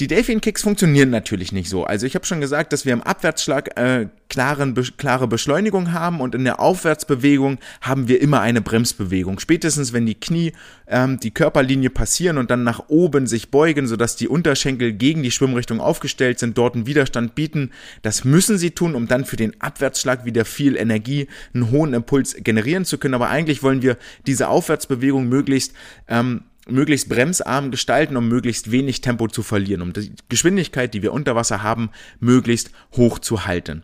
Die 0.00 0.08
Delfin 0.08 0.40
Kicks 0.40 0.62
funktionieren 0.62 1.10
natürlich 1.10 1.52
nicht 1.52 1.68
so. 1.68 1.84
Also 1.84 2.06
ich 2.06 2.14
habe 2.14 2.26
schon 2.26 2.40
gesagt, 2.40 2.72
dass 2.72 2.84
wir 2.84 2.92
im 2.92 3.02
Abwärtsschlag 3.02 3.78
äh, 3.78 4.08
klaren, 4.28 4.74
be 4.74 4.82
klare 4.96 5.28
Beschleunigung 5.28 5.92
haben 5.92 6.20
und 6.20 6.34
in 6.34 6.42
der 6.42 6.58
Aufwärtsbewegung 6.58 7.58
haben 7.80 8.08
wir 8.08 8.20
immer 8.20 8.40
eine 8.40 8.60
Bremsbewegung. 8.60 9.38
Spätestens 9.38 9.92
wenn 9.92 10.06
die 10.06 10.16
Knie 10.16 10.52
ähm, 10.88 11.20
die 11.20 11.30
Körperlinie 11.30 11.90
passieren 11.90 12.38
und 12.38 12.50
dann 12.50 12.64
nach 12.64 12.88
oben 12.88 13.28
sich 13.28 13.50
beugen, 13.50 13.86
sodass 13.86 14.16
die 14.16 14.26
Unterschenkel 14.26 14.92
gegen 14.92 15.22
die 15.22 15.30
Schwimmrichtung 15.30 15.80
aufgestellt 15.80 16.40
sind, 16.40 16.58
dort 16.58 16.74
einen 16.74 16.86
Widerstand 16.86 17.36
bieten. 17.36 17.70
Das 18.02 18.24
müssen 18.24 18.58
sie 18.58 18.72
tun, 18.72 18.96
um 18.96 19.06
dann 19.06 19.24
für 19.24 19.36
den 19.36 19.60
Abwärtsschlag 19.60 20.24
wieder 20.24 20.44
viel 20.44 20.76
Energie, 20.76 21.28
einen 21.54 21.70
hohen 21.70 21.94
Impuls 21.94 22.36
generieren 22.40 22.84
zu 22.84 22.98
können. 22.98 23.14
Aber 23.14 23.28
eigentlich 23.28 23.62
wollen 23.62 23.82
wir 23.82 23.96
diese 24.26 24.48
Aufwärtsbewegung 24.48 25.28
möglichst 25.28 25.72
ähm, 26.08 26.42
möglichst 26.68 27.08
bremsarm 27.08 27.70
gestalten, 27.70 28.16
um 28.16 28.28
möglichst 28.28 28.70
wenig 28.70 29.00
Tempo 29.00 29.28
zu 29.28 29.42
verlieren, 29.42 29.82
um 29.82 29.92
die 29.92 30.12
Geschwindigkeit, 30.28 30.94
die 30.94 31.02
wir 31.02 31.12
unter 31.12 31.36
Wasser 31.36 31.62
haben, 31.62 31.90
möglichst 32.20 32.70
hoch 32.96 33.18
zu 33.18 33.46
halten. 33.46 33.82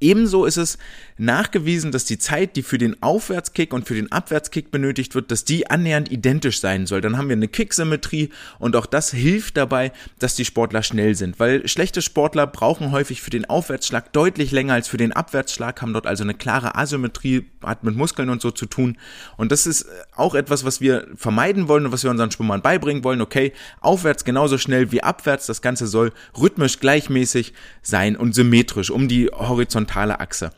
Ebenso 0.00 0.44
ist 0.44 0.58
es 0.58 0.78
nachgewiesen, 1.16 1.90
dass 1.90 2.04
die 2.04 2.18
Zeit, 2.18 2.54
die 2.54 2.62
für 2.62 2.78
den 2.78 3.02
Aufwärtskick 3.02 3.74
und 3.74 3.88
für 3.88 3.94
den 3.94 4.12
Abwärtskick 4.12 4.70
benötigt 4.70 5.16
wird, 5.16 5.32
dass 5.32 5.44
die 5.44 5.68
annähernd 5.68 6.12
identisch 6.12 6.60
sein 6.60 6.86
soll. 6.86 7.00
Dann 7.00 7.18
haben 7.18 7.28
wir 7.28 7.34
eine 7.34 7.48
Kicksymmetrie 7.48 8.30
und 8.60 8.76
auch 8.76 8.86
das 8.86 9.10
hilft 9.10 9.56
dabei, 9.56 9.90
dass 10.20 10.36
die 10.36 10.44
Sportler 10.44 10.84
schnell 10.84 11.16
sind, 11.16 11.40
weil 11.40 11.66
schlechte 11.66 12.00
Sportler 12.00 12.46
brauchen 12.46 12.92
häufig 12.92 13.22
für 13.22 13.30
den 13.30 13.46
Aufwärtsschlag 13.46 14.12
deutlich 14.12 14.52
länger 14.52 14.74
als 14.74 14.86
für 14.86 14.98
den 14.98 15.12
Abwärtsschlag, 15.12 15.82
haben 15.82 15.92
dort 15.92 16.06
also 16.06 16.22
eine 16.22 16.34
klare 16.34 16.76
Asymmetrie, 16.76 17.46
hat 17.64 17.82
mit 17.82 17.96
Muskeln 17.96 18.30
und 18.30 18.40
so 18.40 18.52
zu 18.52 18.66
tun. 18.66 18.98
Und 19.36 19.50
das 19.50 19.66
ist 19.66 19.86
auch 20.14 20.36
etwas, 20.36 20.64
was 20.64 20.80
wir 20.80 21.08
vermeiden 21.16 21.66
wollen 21.66 21.86
und 21.86 21.92
was 21.92 22.04
wir 22.04 22.12
unseren 22.12 22.30
Schwimmern 22.30 22.62
beibringen 22.62 23.02
wollen. 23.02 23.20
Okay, 23.20 23.52
aufwärts 23.80 24.24
genauso 24.24 24.58
schnell 24.58 24.92
wie 24.92 25.02
abwärts. 25.02 25.46
Das 25.46 25.60
Ganze 25.60 25.88
soll 25.88 26.12
rhythmisch 26.38 26.78
gleichmäßig 26.78 27.52
sein 27.82 28.16
und 28.16 28.36
symmetrisch 28.36 28.90
um 28.90 29.08
die 29.08 29.26
horizontale 29.26 29.87
horizontale 29.88 30.20
Achse. 30.20 30.50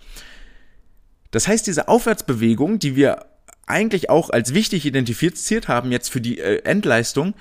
Das 1.31 1.47
heißt, 1.47 1.67
diese 1.67 1.89
Aufwärtsbewegung, 1.89 2.79
die 2.79 2.97
wir 2.97 3.27
eigentlich 3.67 4.11
auch 4.11 4.31
als 4.31 4.53
wichtig 4.53 4.85
identifiziert 4.85 5.69
haben 5.69 5.93
jetzt 5.93 6.11
für 6.11 6.21
die 6.21 6.39
äh, 6.39 6.63
Endleistung, 6.65 7.35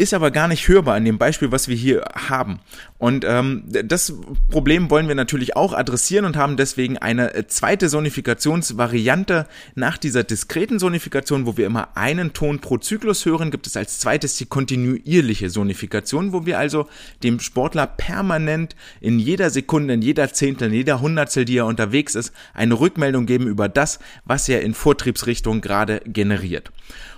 ist 0.00 0.14
aber 0.14 0.30
gar 0.30 0.48
nicht 0.48 0.66
hörbar 0.66 0.96
in 0.96 1.04
dem 1.04 1.18
Beispiel, 1.18 1.52
was 1.52 1.68
wir 1.68 1.76
hier 1.76 2.02
haben. 2.14 2.60
Und 2.96 3.24
ähm, 3.28 3.64
das 3.66 4.14
Problem 4.50 4.88
wollen 4.88 5.08
wir 5.08 5.14
natürlich 5.14 5.56
auch 5.56 5.74
adressieren 5.74 6.24
und 6.24 6.36
haben 6.36 6.56
deswegen 6.56 6.96
eine 6.96 7.34
äh, 7.34 7.46
zweite 7.46 7.90
Sonifikationsvariante 7.90 9.46
nach 9.74 9.98
dieser 9.98 10.24
diskreten 10.24 10.78
Sonifikation, 10.78 11.44
wo 11.44 11.58
wir 11.58 11.66
immer 11.66 11.96
einen 11.98 12.32
Ton 12.32 12.60
pro 12.60 12.78
Zyklus 12.78 13.26
hören, 13.26 13.50
gibt 13.50 13.66
es 13.66 13.76
als 13.76 13.98
zweites 13.98 14.36
die 14.38 14.46
kontinuierliche 14.46 15.50
Sonifikation, 15.50 16.32
wo 16.32 16.46
wir 16.46 16.58
also 16.58 16.88
dem 17.22 17.38
Sportler 17.38 17.86
permanent 17.86 18.76
in 19.02 19.18
jeder 19.18 19.50
Sekunde, 19.50 19.92
in 19.92 20.02
jeder 20.02 20.32
Zehntel, 20.32 20.68
in 20.68 20.74
jeder 20.74 21.02
Hundertstel, 21.02 21.44
die 21.44 21.58
er 21.58 21.66
unterwegs 21.66 22.14
ist, 22.14 22.32
eine 22.54 22.80
Rückmeldung 22.80 23.26
geben 23.26 23.46
über 23.46 23.68
das, 23.68 23.98
was 24.24 24.48
er 24.48 24.62
in 24.62 24.72
Vortriebsrichtung 24.72 25.60
gerade 25.60 26.00
generiert. 26.06 26.70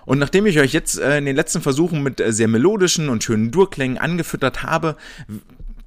Und 0.04 0.18
nachdem 0.18 0.46
ich 0.46 0.58
euch 0.58 0.72
jetzt 0.72 0.98
äh, 0.98 1.18
in 1.18 1.26
den 1.26 1.36
letzten 1.36 1.60
Versuchen 1.60 2.02
mit 2.02 2.20
äh, 2.20 2.32
sehr 2.32 2.48
melodischen 2.48 3.08
und 3.08 3.22
schönen 3.22 3.50
Durklängen 3.50 3.98
angefüttert 3.98 4.62
habe, 4.62 4.96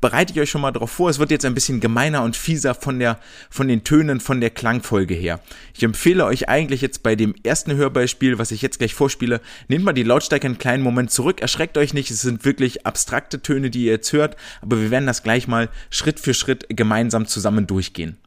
bereite 0.06 0.34
ich 0.34 0.40
euch 0.40 0.52
schon 0.52 0.62
mal 0.62 0.72
darauf 0.72 0.92
vor, 0.92 1.10
es 1.10 1.18
wird 1.18 1.32
jetzt 1.32 1.46
ein 1.46 1.56
bisschen 1.56 1.80
gemeiner 1.80 2.22
und 2.22 2.36
fieser 2.36 2.76
von 2.76 3.00
der, 3.00 3.20
von 3.50 3.68
den 3.68 3.84
Tönen, 3.84 4.20
von 4.20 4.40
der 4.40 4.52
Klangfolge 4.52 5.16
her. 5.16 5.40
Ich 5.74 5.82
empfehle 5.82 6.26
euch 6.26 6.48
eigentlich 6.48 6.82
jetzt 6.82 7.02
bei 7.02 7.16
dem 7.16 7.34
ersten 7.44 7.76
Hörbeispiel, 7.76 8.38
was 8.38 8.52
ich 8.52 8.62
jetzt 8.62 8.78
gleich 8.78 8.94
vorspiele, 8.94 9.42
nehmt 9.68 9.84
mal 9.84 9.94
die 9.94 10.04
Lautstärke 10.04 10.46
einen 10.46 10.60
kleinen 10.60 10.84
Moment 10.84 11.10
zurück, 11.10 11.42
erschreckt 11.42 11.76
euch 11.78 11.96
nicht, 11.96 12.12
es 12.12 12.22
sind 12.22 12.46
wirklich 12.46 12.86
abstrakte 12.86 13.42
Töne, 13.42 13.72
die 13.72 13.86
ihr 13.86 13.94
jetzt 13.94 14.14
hört, 14.14 14.36
aber 14.62 14.80
wir 14.80 14.92
werden 14.92 15.08
das 15.08 15.24
gleich 15.24 15.48
mal 15.48 15.70
Schritt 15.90 16.20
für 16.20 16.36
Schritt 16.36 16.68
gemeinsam 16.70 17.26
zusammen 17.26 17.66
durchgehen. 17.66 18.18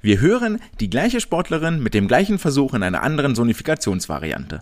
Wir 0.00 0.20
hören 0.20 0.60
die 0.80 0.90
gleiche 0.90 1.20
Sportlerin 1.20 1.82
mit 1.82 1.94
dem 1.94 2.08
gleichen 2.08 2.38
Versuch 2.38 2.74
in 2.74 2.82
einer 2.82 3.02
anderen 3.02 3.34
Sonifikationsvariante. 3.34 4.60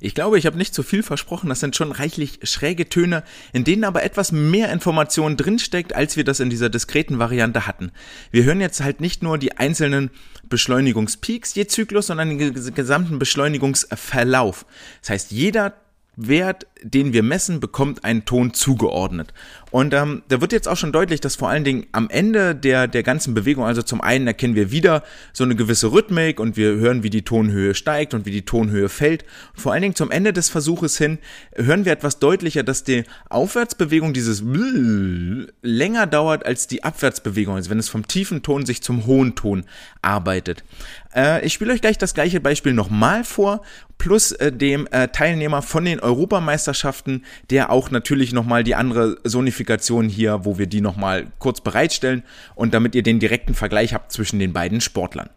Ich 0.00 0.14
glaube, 0.14 0.38
ich 0.38 0.46
habe 0.46 0.56
nicht 0.56 0.74
zu 0.74 0.82
viel 0.82 1.02
versprochen. 1.02 1.48
Das 1.48 1.60
sind 1.60 1.74
schon 1.74 1.90
reichlich 1.90 2.38
schräge 2.44 2.88
Töne, 2.88 3.24
in 3.52 3.64
denen 3.64 3.84
aber 3.84 4.04
etwas 4.04 4.30
mehr 4.30 4.72
Information 4.72 5.36
drinsteckt, 5.36 5.94
als 5.94 6.16
wir 6.16 6.24
das 6.24 6.40
in 6.40 6.50
dieser 6.50 6.70
diskreten 6.70 7.18
Variante 7.18 7.66
hatten. 7.66 7.90
Wir 8.30 8.44
hören 8.44 8.60
jetzt 8.60 8.80
halt 8.80 9.00
nicht 9.00 9.22
nur 9.22 9.38
die 9.38 9.56
einzelnen 9.56 10.10
Beschleunigungspeaks 10.48 11.54
je 11.54 11.66
Zyklus, 11.66 12.06
sondern 12.06 12.38
den 12.38 12.74
gesamten 12.74 13.18
Beschleunigungsverlauf. 13.18 14.66
Das 15.00 15.10
heißt, 15.10 15.32
jeder 15.32 15.74
Wert, 16.20 16.66
den 16.82 17.12
wir 17.12 17.22
messen, 17.22 17.60
bekommt 17.60 18.04
einen 18.04 18.24
Ton 18.24 18.52
zugeordnet. 18.52 19.32
Und 19.70 19.92
ähm, 19.92 20.22
da 20.28 20.40
wird 20.40 20.52
jetzt 20.52 20.66
auch 20.66 20.76
schon 20.76 20.92
deutlich, 20.92 21.20
dass 21.20 21.36
vor 21.36 21.48
allen 21.48 21.64
Dingen 21.64 21.86
am 21.92 22.08
Ende 22.08 22.54
der, 22.54 22.88
der 22.88 23.02
ganzen 23.02 23.34
Bewegung, 23.34 23.64
also 23.64 23.82
zum 23.82 24.00
einen 24.00 24.26
erkennen 24.26 24.54
wir 24.54 24.70
wieder 24.70 25.02
so 25.32 25.44
eine 25.44 25.56
gewisse 25.56 25.92
Rhythmik 25.92 26.40
und 26.40 26.56
wir 26.56 26.76
hören, 26.76 27.02
wie 27.02 27.10
die 27.10 27.22
Tonhöhe 27.22 27.74
steigt 27.74 28.14
und 28.14 28.24
wie 28.24 28.30
die 28.30 28.44
Tonhöhe 28.44 28.88
fällt. 28.88 29.24
Vor 29.54 29.72
allen 29.72 29.82
Dingen 29.82 29.94
zum 29.94 30.10
Ende 30.10 30.32
des 30.32 30.48
Versuches 30.48 30.96
hin 30.96 31.18
hören 31.54 31.84
wir 31.84 31.92
etwas 31.92 32.18
deutlicher, 32.18 32.62
dass 32.62 32.84
die 32.84 33.04
Aufwärtsbewegung 33.28 34.14
dieses 34.14 34.42
länger 35.62 36.06
dauert 36.06 36.46
als 36.46 36.66
die 36.66 36.84
Abwärtsbewegung, 36.84 37.56
also 37.56 37.70
wenn 37.70 37.78
es 37.78 37.88
vom 37.88 38.06
tiefen 38.06 38.42
Ton 38.42 38.64
sich 38.64 38.82
zum 38.82 39.06
hohen 39.06 39.34
Ton 39.34 39.64
arbeitet. 40.00 40.64
Äh, 41.14 41.44
ich 41.44 41.52
spiele 41.52 41.72
euch 41.72 41.80
gleich 41.80 41.98
das 41.98 42.14
gleiche 42.14 42.40
Beispiel 42.40 42.72
nochmal 42.72 43.24
vor, 43.24 43.62
plus 43.98 44.32
äh, 44.32 44.52
dem 44.52 44.86
äh, 44.90 45.08
Teilnehmer 45.08 45.62
von 45.62 45.84
den 45.84 46.00
Europameisterschaften, 46.00 47.24
der 47.50 47.70
auch 47.70 47.90
natürlich 47.90 48.32
nochmal 48.32 48.64
die 48.64 48.74
andere 48.74 49.18
Sonifikation 49.58 50.08
hier, 50.08 50.44
wo 50.44 50.56
wir 50.56 50.66
die 50.66 50.80
nochmal 50.80 51.26
kurz 51.38 51.60
bereitstellen 51.60 52.22
und 52.54 52.74
damit 52.74 52.94
ihr 52.94 53.02
den 53.02 53.18
direkten 53.18 53.54
Vergleich 53.54 53.92
habt 53.92 54.12
zwischen 54.12 54.38
den 54.38 54.52
beiden 54.52 54.80
Sportlern. 54.80 55.30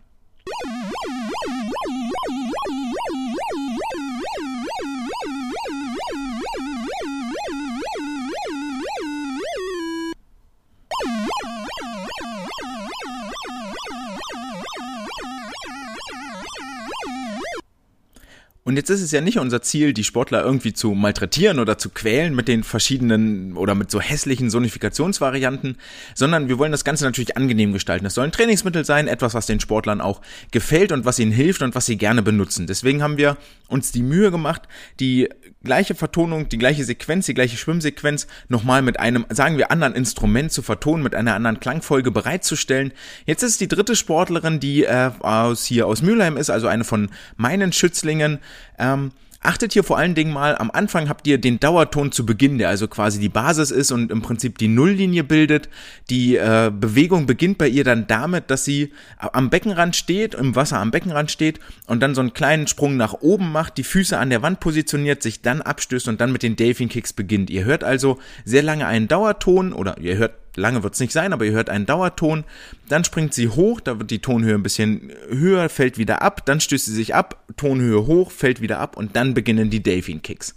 Und 18.63 18.75
jetzt 18.75 18.91
ist 18.91 19.01
es 19.01 19.11
ja 19.11 19.21
nicht 19.21 19.39
unser 19.39 19.63
Ziel, 19.63 19.91
die 19.91 20.03
Sportler 20.03 20.43
irgendwie 20.43 20.71
zu 20.71 20.91
malträtieren 20.91 21.57
oder 21.57 21.79
zu 21.79 21.89
quälen 21.89 22.35
mit 22.35 22.47
den 22.47 22.63
verschiedenen 22.63 23.57
oder 23.57 23.73
mit 23.73 23.89
so 23.89 23.99
hässlichen 23.99 24.51
Sonifikationsvarianten, 24.51 25.77
sondern 26.13 26.47
wir 26.47 26.59
wollen 26.59 26.71
das 26.71 26.83
Ganze 26.83 27.05
natürlich 27.05 27.37
angenehm 27.37 27.73
gestalten. 27.73 28.05
Es 28.05 28.13
soll 28.13 28.25
ein 28.25 28.31
Trainingsmittel 28.31 28.85
sein, 28.85 29.07
etwas, 29.07 29.33
was 29.33 29.47
den 29.47 29.59
Sportlern 29.59 29.99
auch 29.99 30.21
gefällt 30.51 30.91
und 30.91 31.05
was 31.05 31.17
ihnen 31.17 31.31
hilft 31.31 31.63
und 31.63 31.73
was 31.73 31.87
sie 31.87 31.97
gerne 31.97 32.21
benutzen. 32.21 32.67
Deswegen 32.67 33.01
haben 33.01 33.17
wir 33.17 33.35
uns 33.67 33.91
die 33.91 34.03
Mühe 34.03 34.29
gemacht, 34.29 34.67
die 34.99 35.27
gleiche 35.63 35.95
Vertonung, 35.95 36.49
die 36.49 36.57
gleiche 36.57 36.83
Sequenz, 36.83 37.25
die 37.25 37.33
gleiche 37.33 37.57
Schwimmsequenz 37.57 38.27
nochmal 38.49 38.81
mit 38.81 38.99
einem, 38.99 39.25
sagen 39.29 39.57
wir, 39.57 39.71
anderen 39.71 39.93
Instrument 39.95 40.51
zu 40.51 40.61
vertonen, 40.61 41.03
mit 41.03 41.15
einer 41.15 41.35
anderen 41.35 41.59
Klangfolge 41.59 42.11
bereitzustellen. 42.11 42.91
Jetzt 43.25 43.43
ist 43.43 43.61
die 43.61 43.67
dritte 43.67 43.95
Sportlerin, 43.95 44.59
die 44.59 44.83
äh, 44.83 45.11
aus 45.19 45.65
hier 45.65 45.87
aus 45.87 46.01
Mülheim 46.01 46.37
ist, 46.37 46.49
also 46.49 46.67
eine 46.67 46.83
von 46.83 47.09
meinen 47.37 47.73
Schützlingen. 47.73 48.39
Ähm, 48.79 49.11
Achtet 49.43 49.73
hier 49.73 49.83
vor 49.83 49.97
allen 49.97 50.13
Dingen 50.13 50.31
mal, 50.31 50.55
am 50.55 50.69
Anfang 50.69 51.09
habt 51.09 51.25
ihr 51.25 51.39
den 51.39 51.59
Dauerton 51.59 52.11
zu 52.11 52.27
Beginn, 52.27 52.59
der 52.59 52.69
also 52.69 52.87
quasi 52.87 53.19
die 53.19 53.27
Basis 53.27 53.71
ist 53.71 53.91
und 53.91 54.11
im 54.11 54.21
Prinzip 54.21 54.59
die 54.59 54.67
Nulllinie 54.67 55.23
bildet. 55.23 55.67
Die 56.11 56.35
äh, 56.35 56.71
Bewegung 56.71 57.25
beginnt 57.25 57.57
bei 57.57 57.67
ihr 57.67 57.83
dann 57.83 58.05
damit, 58.05 58.51
dass 58.51 58.65
sie 58.65 58.93
am 59.17 59.49
Beckenrand 59.49 59.95
steht, 59.95 60.35
im 60.35 60.55
Wasser 60.55 60.77
am 60.77 60.91
Beckenrand 60.91 61.31
steht 61.31 61.59
und 61.87 62.01
dann 62.01 62.13
so 62.13 62.21
einen 62.21 62.33
kleinen 62.33 62.67
Sprung 62.67 62.97
nach 62.97 63.13
oben 63.13 63.51
macht, 63.51 63.79
die 63.79 63.83
Füße 63.83 64.15
an 64.15 64.29
der 64.29 64.43
Wand 64.43 64.59
positioniert, 64.59 65.23
sich 65.23 65.41
dann 65.41 65.63
abstößt 65.63 66.07
und 66.07 66.21
dann 66.21 66.31
mit 66.31 66.43
den 66.43 66.55
Delfin 66.55 66.89
Kicks 66.89 67.11
beginnt. 67.11 67.49
Ihr 67.49 67.65
hört 67.65 67.83
also 67.83 68.19
sehr 68.45 68.61
lange 68.61 68.85
einen 68.85 69.07
Dauerton 69.07 69.73
oder 69.73 69.97
ihr 69.97 70.17
hört 70.17 70.40
lange 70.55 70.83
wird 70.83 70.93
es 70.93 70.99
nicht 70.99 71.13
sein, 71.13 71.33
aber 71.33 71.45
ihr 71.45 71.51
hört 71.51 71.69
einen 71.69 71.85
Dauerton, 71.85 72.43
dann 72.89 73.03
springt 73.03 73.33
sie 73.33 73.49
hoch, 73.49 73.81
da 73.81 73.99
wird 73.99 74.11
die 74.11 74.19
Tonhöhe 74.19 74.55
ein 74.55 74.63
bisschen 74.63 75.11
höher, 75.29 75.69
fällt 75.69 75.97
wieder 75.97 76.21
ab, 76.21 76.45
dann 76.45 76.59
stößt 76.59 76.85
sie 76.85 76.93
sich 76.93 77.15
ab, 77.15 77.43
Tonhöhe 77.57 78.05
hoch, 78.05 78.31
fällt 78.31 78.61
wieder 78.61 78.79
ab 78.79 78.97
und 78.97 79.15
dann 79.15 79.33
beginnen 79.33 79.69
die 79.69 79.83
Delfin 79.83 80.21
Kicks. 80.21 80.55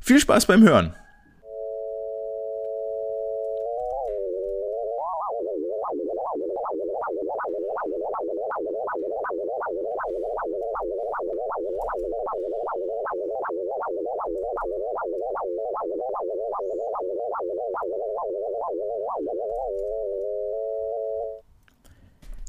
Viel 0.00 0.20
Spaß 0.20 0.46
beim 0.46 0.62
Hören! 0.62 0.94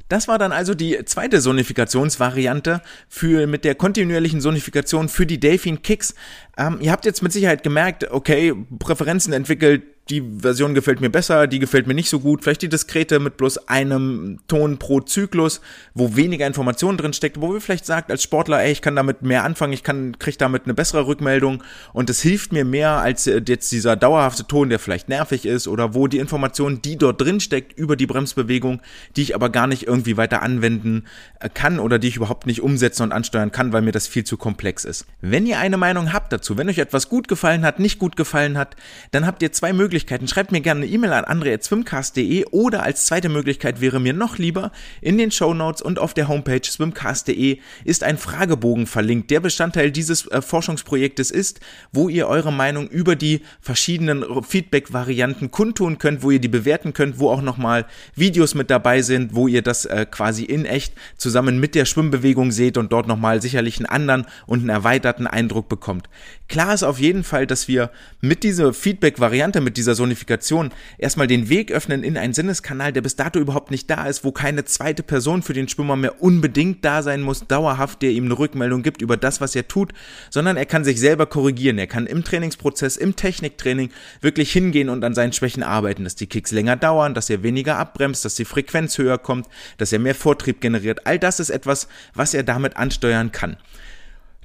Das 0.09 0.27
war 0.27 0.39
dann 0.39 0.51
also 0.51 0.73
die 0.73 1.05
zweite 1.05 1.39
Sonifikationsvariante 1.39 2.81
für, 3.07 3.47
mit 3.47 3.63
der 3.63 3.75
kontinuierlichen 3.75 4.41
Sonifikation 4.41 5.07
für 5.07 5.25
die 5.25 5.39
Delfin 5.39 5.83
Kicks. 5.83 6.15
Ähm, 6.57 6.79
ihr 6.81 6.91
habt 6.91 7.05
jetzt 7.05 7.21
mit 7.21 7.31
Sicherheit 7.31 7.63
gemerkt, 7.63 8.09
okay, 8.11 8.53
Präferenzen 8.79 9.33
entwickelt, 9.33 9.83
die 10.09 10.23
Version 10.39 10.73
gefällt 10.73 11.01
mir 11.01 11.09
besser, 11.09 11.45
die 11.45 11.59
gefällt 11.59 11.85
mir 11.85 11.93
nicht 11.93 12.09
so 12.09 12.19
gut. 12.19 12.43
Vielleicht 12.43 12.63
die 12.63 12.69
diskrete 12.69 13.19
mit 13.19 13.37
bloß 13.37 13.67
einem 13.67 14.39
Ton 14.47 14.79
pro 14.79 15.01
Zyklus, 15.01 15.61
wo 15.93 16.15
weniger 16.15 16.47
Information 16.47 16.97
drin 16.97 17.13
steckt, 17.13 17.39
wo 17.41 17.53
wir 17.53 17.61
vielleicht 17.61 17.85
sagt 17.85 18.09
als 18.09 18.23
Sportler, 18.23 18.61
ey, 18.61 18.71
ich 18.71 18.81
kann 18.81 18.95
damit 18.95 19.21
mehr 19.21 19.43
anfangen, 19.43 19.73
ich 19.73 19.83
kann 19.83 20.17
krieg 20.17 20.37
damit 20.39 20.63
eine 20.65 20.73
bessere 20.73 21.05
Rückmeldung 21.05 21.63
und 21.93 22.09
es 22.09 22.21
hilft 22.21 22.51
mir 22.51 22.65
mehr 22.65 22.91
als 22.91 23.27
äh, 23.27 23.41
jetzt 23.47 23.71
dieser 23.71 23.95
dauerhafte 23.95 24.47
Ton, 24.47 24.69
der 24.69 24.79
vielleicht 24.79 25.09
nervig 25.09 25.45
ist 25.45 25.67
oder 25.67 25.93
wo 25.93 26.07
die 26.07 26.17
Information, 26.17 26.81
die 26.81 26.97
dort 26.97 27.21
drin 27.21 27.39
steckt 27.39 27.77
über 27.77 27.95
die 27.95 28.07
Bremsbewegung, 28.07 28.81
die 29.15 29.21
ich 29.21 29.35
aber 29.35 29.49
gar 29.49 29.67
nicht 29.67 29.87
irgendwie 29.87 30.17
weiter 30.17 30.41
anwenden 30.41 31.05
äh, 31.39 31.49
kann 31.49 31.79
oder 31.79 31.99
die 31.99 32.07
ich 32.07 32.15
überhaupt 32.15 32.47
nicht 32.47 32.61
umsetzen 32.61 33.03
und 33.03 33.11
ansteuern 33.11 33.51
kann, 33.51 33.73
weil 33.73 33.83
mir 33.83 33.91
das 33.91 34.07
viel 34.07 34.23
zu 34.23 34.37
komplex 34.37 34.85
ist. 34.85 35.05
Wenn 35.21 35.45
ihr 35.45 35.59
eine 35.59 35.77
Meinung 35.77 36.13
habt 36.13 36.33
dazu, 36.33 36.57
wenn 36.57 36.69
euch 36.69 36.79
etwas 36.79 37.09
gut 37.09 37.27
gefallen 37.27 37.63
hat, 37.63 37.79
nicht 37.79 37.99
gut 37.99 38.15
gefallen 38.15 38.57
hat, 38.57 38.75
dann 39.11 39.27
habt 39.27 39.43
ihr 39.43 39.51
zwei 39.51 39.71
Möglichkeiten. 39.71 39.98
Schreibt 40.07 40.51
mir 40.51 40.61
gerne 40.61 40.83
eine 40.83 40.91
E-Mail 40.91 41.13
an 41.13 41.25
andre.swimcast.de 41.25 42.45
oder 42.51 42.83
als 42.83 43.05
zweite 43.05 43.29
Möglichkeit 43.29 43.81
wäre 43.81 43.99
mir 43.99 44.13
noch 44.13 44.37
lieber, 44.37 44.71
in 45.01 45.17
den 45.17 45.31
Show 45.31 45.53
Notes 45.53 45.81
und 45.81 45.99
auf 45.99 46.13
der 46.13 46.27
Homepage 46.27 46.61
swimcast.de 46.63 47.59
ist 47.85 48.03
ein 48.03 48.17
Fragebogen 48.17 48.87
verlinkt, 48.87 49.31
der 49.31 49.39
Bestandteil 49.39 49.91
dieses 49.91 50.27
äh, 50.27 50.41
Forschungsprojektes 50.41 51.31
ist, 51.31 51.59
wo 51.91 52.09
ihr 52.09 52.27
eure 52.27 52.53
Meinung 52.53 52.87
über 52.87 53.15
die 53.15 53.41
verschiedenen 53.61 54.43
Feedback-Varianten 54.43 55.51
kundtun 55.51 55.97
könnt, 55.97 56.23
wo 56.23 56.31
ihr 56.31 56.39
die 56.39 56.47
bewerten 56.47 56.93
könnt, 56.93 57.19
wo 57.19 57.29
auch 57.29 57.41
nochmal 57.41 57.85
Videos 58.15 58.55
mit 58.55 58.69
dabei 58.69 59.01
sind, 59.01 59.35
wo 59.35 59.47
ihr 59.47 59.61
das 59.61 59.85
äh, 59.85 60.05
quasi 60.09 60.43
in 60.43 60.65
echt 60.65 60.93
zusammen 61.17 61.59
mit 61.59 61.75
der 61.75 61.85
Schwimmbewegung 61.85 62.51
seht 62.51 62.77
und 62.77 62.91
dort 62.91 63.07
nochmal 63.07 63.41
sicherlich 63.41 63.77
einen 63.77 63.85
anderen 63.85 64.25
und 64.45 64.59
einen 64.59 64.69
erweiterten 64.69 65.27
Eindruck 65.27 65.69
bekommt. 65.69 66.09
Klar 66.47 66.73
ist 66.73 66.83
auf 66.83 66.99
jeden 66.99 67.23
Fall, 67.23 67.45
dass 67.45 67.67
wir 67.67 67.91
mit 68.21 68.43
dieser 68.43 68.73
Feedback-Variante, 68.73 69.61
mit 69.61 69.77
dieser 69.77 69.88
Sonifikation 69.95 70.71
erstmal 70.97 71.27
den 71.27 71.49
Weg 71.49 71.71
öffnen 71.71 72.03
in 72.03 72.17
einen 72.17 72.33
Sinneskanal, 72.33 72.93
der 72.93 73.01
bis 73.01 73.15
dato 73.15 73.39
überhaupt 73.39 73.71
nicht 73.71 73.89
da 73.89 74.05
ist, 74.05 74.23
wo 74.23 74.31
keine 74.31 74.65
zweite 74.65 75.03
Person 75.03 75.43
für 75.43 75.53
den 75.53 75.67
Schwimmer 75.67 75.95
mehr 75.95 76.21
unbedingt 76.21 76.83
da 76.85 77.03
sein 77.03 77.21
muss, 77.21 77.47
dauerhaft, 77.47 78.01
der 78.01 78.11
ihm 78.11 78.25
eine 78.25 78.37
Rückmeldung 78.37 78.83
gibt 78.83 79.01
über 79.01 79.17
das, 79.17 79.41
was 79.41 79.55
er 79.55 79.67
tut, 79.67 79.93
sondern 80.29 80.57
er 80.57 80.65
kann 80.65 80.83
sich 80.83 80.99
selber 80.99 81.25
korrigieren. 81.25 81.77
Er 81.77 81.87
kann 81.87 82.07
im 82.07 82.23
Trainingsprozess, 82.23 82.97
im 82.97 83.15
Techniktraining 83.15 83.89
wirklich 84.21 84.51
hingehen 84.51 84.89
und 84.89 85.03
an 85.03 85.13
seinen 85.13 85.33
Schwächen 85.33 85.63
arbeiten, 85.63 86.03
dass 86.03 86.15
die 86.15 86.27
Kicks 86.27 86.51
länger 86.51 86.75
dauern, 86.75 87.13
dass 87.13 87.29
er 87.29 87.43
weniger 87.43 87.77
abbremst, 87.77 88.25
dass 88.25 88.35
die 88.35 88.45
Frequenz 88.45 88.97
höher 88.97 89.17
kommt, 89.17 89.47
dass 89.77 89.93
er 89.93 89.99
mehr 89.99 90.15
Vortrieb 90.15 90.61
generiert. 90.61 91.05
All 91.05 91.19
das 91.19 91.39
ist 91.39 91.49
etwas, 91.49 91.87
was 92.13 92.33
er 92.33 92.43
damit 92.43 92.77
ansteuern 92.77 93.31
kann. 93.31 93.57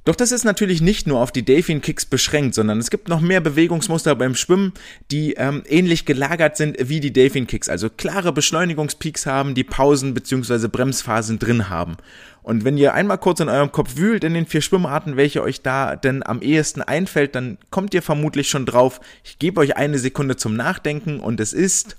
Doch 0.05 0.15
das 0.15 0.31
ist 0.31 0.43
natürlich 0.43 0.81
nicht 0.81 1.07
nur 1.07 1.19
auf 1.19 1.31
die 1.31 1.43
Delfin 1.43 1.81
Kicks 1.81 2.05
beschränkt, 2.05 2.53
sondern 2.53 2.77
es 2.77 2.91
gibt 2.91 3.09
noch 3.09 3.21
mehr 3.21 3.41
Bewegungsmuster 3.41 4.15
beim 4.15 4.35
Schwimmen, 4.35 4.73
die 5.09 5.33
ähm, 5.33 5.63
ähnlich 5.67 6.05
gelagert 6.05 6.57
sind 6.57 6.77
wie 6.79 6.99
die 6.99 7.11
Delfin 7.11 7.47
Kicks, 7.47 7.69
also 7.69 7.89
klare 7.89 8.31
Beschleunigungspeaks 8.31 9.25
haben, 9.25 9.55
die 9.55 9.63
Pausen 9.63 10.13
bzw. 10.13 10.67
Bremsphasen 10.67 11.39
drin 11.39 11.69
haben. 11.69 11.97
Und 12.43 12.63
wenn 12.63 12.77
ihr 12.77 12.93
einmal 12.93 13.17
kurz 13.17 13.39
in 13.39 13.49
eurem 13.49 13.71
Kopf 13.71 13.97
wühlt 13.97 14.23
in 14.23 14.35
den 14.35 14.45
vier 14.45 14.61
Schwimmarten, 14.61 15.17
welche 15.17 15.41
euch 15.41 15.63
da 15.63 15.95
denn 15.95 16.21
am 16.21 16.43
ehesten 16.43 16.83
einfällt, 16.83 17.33
dann 17.33 17.57
kommt 17.71 17.95
ihr 17.95 18.03
vermutlich 18.03 18.47
schon 18.47 18.67
drauf. 18.67 19.01
Ich 19.23 19.39
gebe 19.39 19.59
euch 19.59 19.75
eine 19.75 19.97
Sekunde 19.97 20.35
zum 20.35 20.55
Nachdenken 20.55 21.19
und 21.19 21.39
es 21.39 21.51
ist 21.51 21.97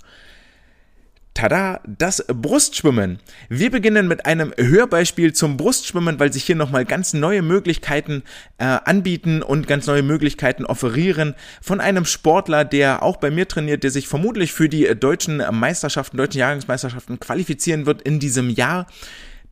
Tada, 1.37 1.81
das 1.85 2.25
Brustschwimmen. 2.27 3.19
Wir 3.47 3.69
beginnen 3.69 4.07
mit 4.07 4.25
einem 4.25 4.51
Hörbeispiel 4.57 5.33
zum 5.33 5.55
Brustschwimmen, 5.55 6.19
weil 6.19 6.33
sich 6.33 6.45
hier 6.45 6.55
nochmal 6.55 6.83
ganz 6.83 7.13
neue 7.13 7.43
Möglichkeiten 7.43 8.23
äh, 8.57 8.63
anbieten 8.65 9.43
und 9.43 9.67
ganz 9.67 9.85
neue 9.85 10.01
Möglichkeiten 10.01 10.65
offerieren 10.65 11.35
von 11.61 11.79
einem 11.79 12.05
Sportler, 12.05 12.65
der 12.65 13.03
auch 13.03 13.17
bei 13.17 13.29
mir 13.29 13.47
trainiert, 13.47 13.83
der 13.83 13.91
sich 13.91 14.07
vermutlich 14.07 14.51
für 14.51 14.67
die 14.67 14.85
deutschen 14.99 15.43
Meisterschaften, 15.51 16.17
deutschen 16.17 16.39
Jahrgangsmeisterschaften 16.39 17.19
qualifizieren 17.19 17.85
wird 17.85 18.01
in 18.01 18.17
diesem 18.17 18.49
Jahr. 18.49 18.87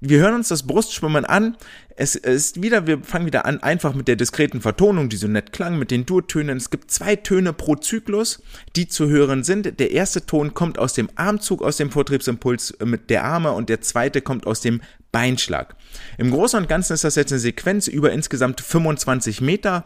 Wir 0.08 0.20
hören 0.20 0.36
uns 0.36 0.50
das 0.50 0.68
Brustschwimmen 0.68 1.26
an. 1.26 1.58
Es 1.96 2.16
ist 2.16 2.62
wieder, 2.62 2.86
wir 2.86 3.02
fangen 3.02 3.26
wieder 3.26 3.46
an, 3.46 3.64
einfach 3.64 3.96
mit 3.96 4.08
der 4.08 4.16
diskreten 4.16 4.62
Vertonung, 4.62 5.10
die 5.10 5.16
so 5.16 5.28
nett 5.28 5.52
klang, 5.52 5.80
mit 5.80 5.90
den 5.90 6.06
Durtönen. 6.06 6.58
Es 6.58 6.70
gibt 6.70 6.92
zwei 6.92 7.16
Töne 7.16 7.54
pro 7.54 7.76
Zyklus, 7.76 8.44
die 8.76 8.88
zu 8.88 9.10
hören 9.10 9.44
sind. 9.44 9.80
Der 9.80 9.92
erste 9.92 10.26
Ton 10.26 10.54
kommt 10.54 10.78
aus 10.78 10.94
dem 10.94 11.10
Armzug, 11.16 11.64
aus 11.64 11.78
dem 11.78 11.90
Vortriebsimpuls 11.90 12.72
äh, 12.72 12.86
mit 12.86 13.10
der 13.10 13.24
Arme 13.24 13.54
und 13.54 13.68
der 13.70 13.82
zweite 13.82 14.22
kommt 14.22 14.46
aus 14.46 14.62
dem 14.62 14.82
Beinschlag. 15.12 15.76
Im 16.20 16.30
Großen 16.30 16.60
und 16.60 16.70
Ganzen 16.70 16.94
ist 16.94 17.04
das 17.04 17.16
jetzt 17.16 17.32
eine 17.32 17.40
Sequenz 17.40 17.88
über 17.88 18.12
insgesamt 18.12 18.62
25 18.62 19.42
Meter. 19.42 19.86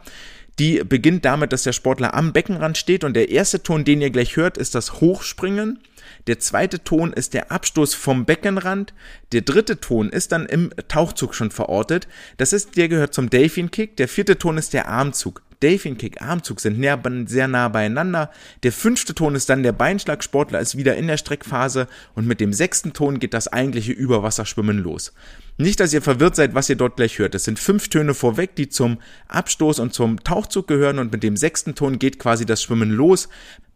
Die 0.59 0.83
beginnt 0.83 1.23
damit, 1.23 1.53
dass 1.53 1.63
der 1.63 1.71
Sportler 1.71 2.13
am 2.13 2.33
Beckenrand 2.33 2.77
steht 2.77 3.05
und 3.05 3.13
der 3.13 3.29
erste 3.29 3.63
Ton, 3.63 3.85
den 3.85 4.01
ihr 4.01 4.09
gleich 4.09 4.35
hört, 4.35 4.57
ist 4.57 4.75
das 4.75 4.99
Hochspringen. 4.99 5.79
Der 6.27 6.39
zweite 6.39 6.83
Ton 6.83 7.13
ist 7.13 7.33
der 7.33 7.51
Abstoß 7.51 7.93
vom 7.93 8.25
Beckenrand. 8.25 8.93
Der 9.31 9.41
dritte 9.41 9.79
Ton 9.79 10.09
ist 10.09 10.33
dann 10.33 10.45
im 10.45 10.71
Tauchzug 10.89 11.33
schon 11.33 11.51
verortet. 11.51 12.09
Das 12.35 12.51
ist, 12.51 12.75
der 12.75 12.89
gehört 12.89 13.13
zum 13.13 13.29
Delfin 13.29 13.71
Kick. 13.71 13.95
Der 13.95 14.09
vierte 14.09 14.37
Ton 14.37 14.57
ist 14.57 14.73
der 14.73 14.89
Armzug. 14.89 15.41
Delfin 15.61 15.97
Kick, 15.97 16.21
Armzug 16.21 16.61
sind 16.61 16.79
näher, 16.79 17.01
sehr 17.25 17.47
nah 17.47 17.67
beieinander. 17.67 18.31
Der 18.63 18.71
fünfte 18.71 19.13
Ton 19.13 19.35
ist 19.35 19.49
dann 19.49 19.63
der 19.63 19.73
Beinschlag. 19.73 20.23
Sportler 20.23 20.59
ist 20.59 20.77
wieder 20.77 20.95
in 20.95 21.07
der 21.07 21.17
Streckphase 21.17 21.87
und 22.15 22.27
mit 22.27 22.39
dem 22.39 22.53
sechsten 22.53 22.93
Ton 22.93 23.19
geht 23.19 23.33
das 23.33 23.47
eigentliche 23.47 23.91
Überwasserschwimmen 23.91 24.79
los. 24.79 25.13
Nicht, 25.57 25.79
dass 25.81 25.93
ihr 25.93 26.01
verwirrt 26.01 26.37
seid, 26.37 26.55
was 26.55 26.69
ihr 26.69 26.77
dort 26.77 26.95
gleich 26.95 27.19
hört. 27.19 27.35
Es 27.35 27.43
sind 27.43 27.59
fünf 27.59 27.89
Töne 27.89 28.13
vorweg, 28.13 28.55
die 28.55 28.69
zum 28.69 28.99
Abstoß 29.27 29.79
und 29.79 29.93
zum 29.93 30.23
Tauchzug 30.23 30.67
gehören 30.67 30.99
und 30.99 31.11
mit 31.11 31.23
dem 31.23 31.35
sechsten 31.35 31.75
Ton 31.75 31.99
geht 31.99 32.19
quasi 32.19 32.45
das 32.45 32.63
Schwimmen 32.63 32.91
los 32.91 33.27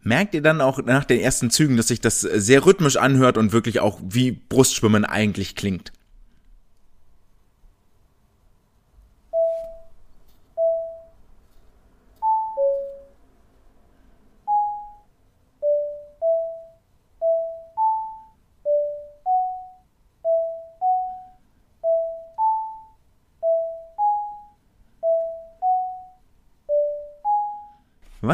merkt 0.04 0.34
ihr 0.34 0.42
dann 0.42 0.60
auch 0.60 0.82
nach 0.84 1.04
den 1.04 1.18
ersten 1.18 1.50
Zügen, 1.50 1.76
dass 1.76 1.88
sich 1.88 2.00
das 2.00 2.20
sehr 2.20 2.64
rhythmisch 2.66 2.96
anhört 2.96 3.38
und 3.38 3.52
wirklich 3.52 3.80
auch 3.80 3.98
wie 4.06 4.32
Brustschwimmen 4.32 5.04
eigentlich 5.04 5.56
klingt. 5.56 5.92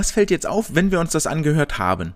Was 0.00 0.12
fällt 0.12 0.30
jetzt 0.30 0.46
auf, 0.46 0.74
wenn 0.74 0.90
wir 0.90 0.98
uns 0.98 1.12
das 1.12 1.26
angehört 1.26 1.78
haben? 1.78 2.14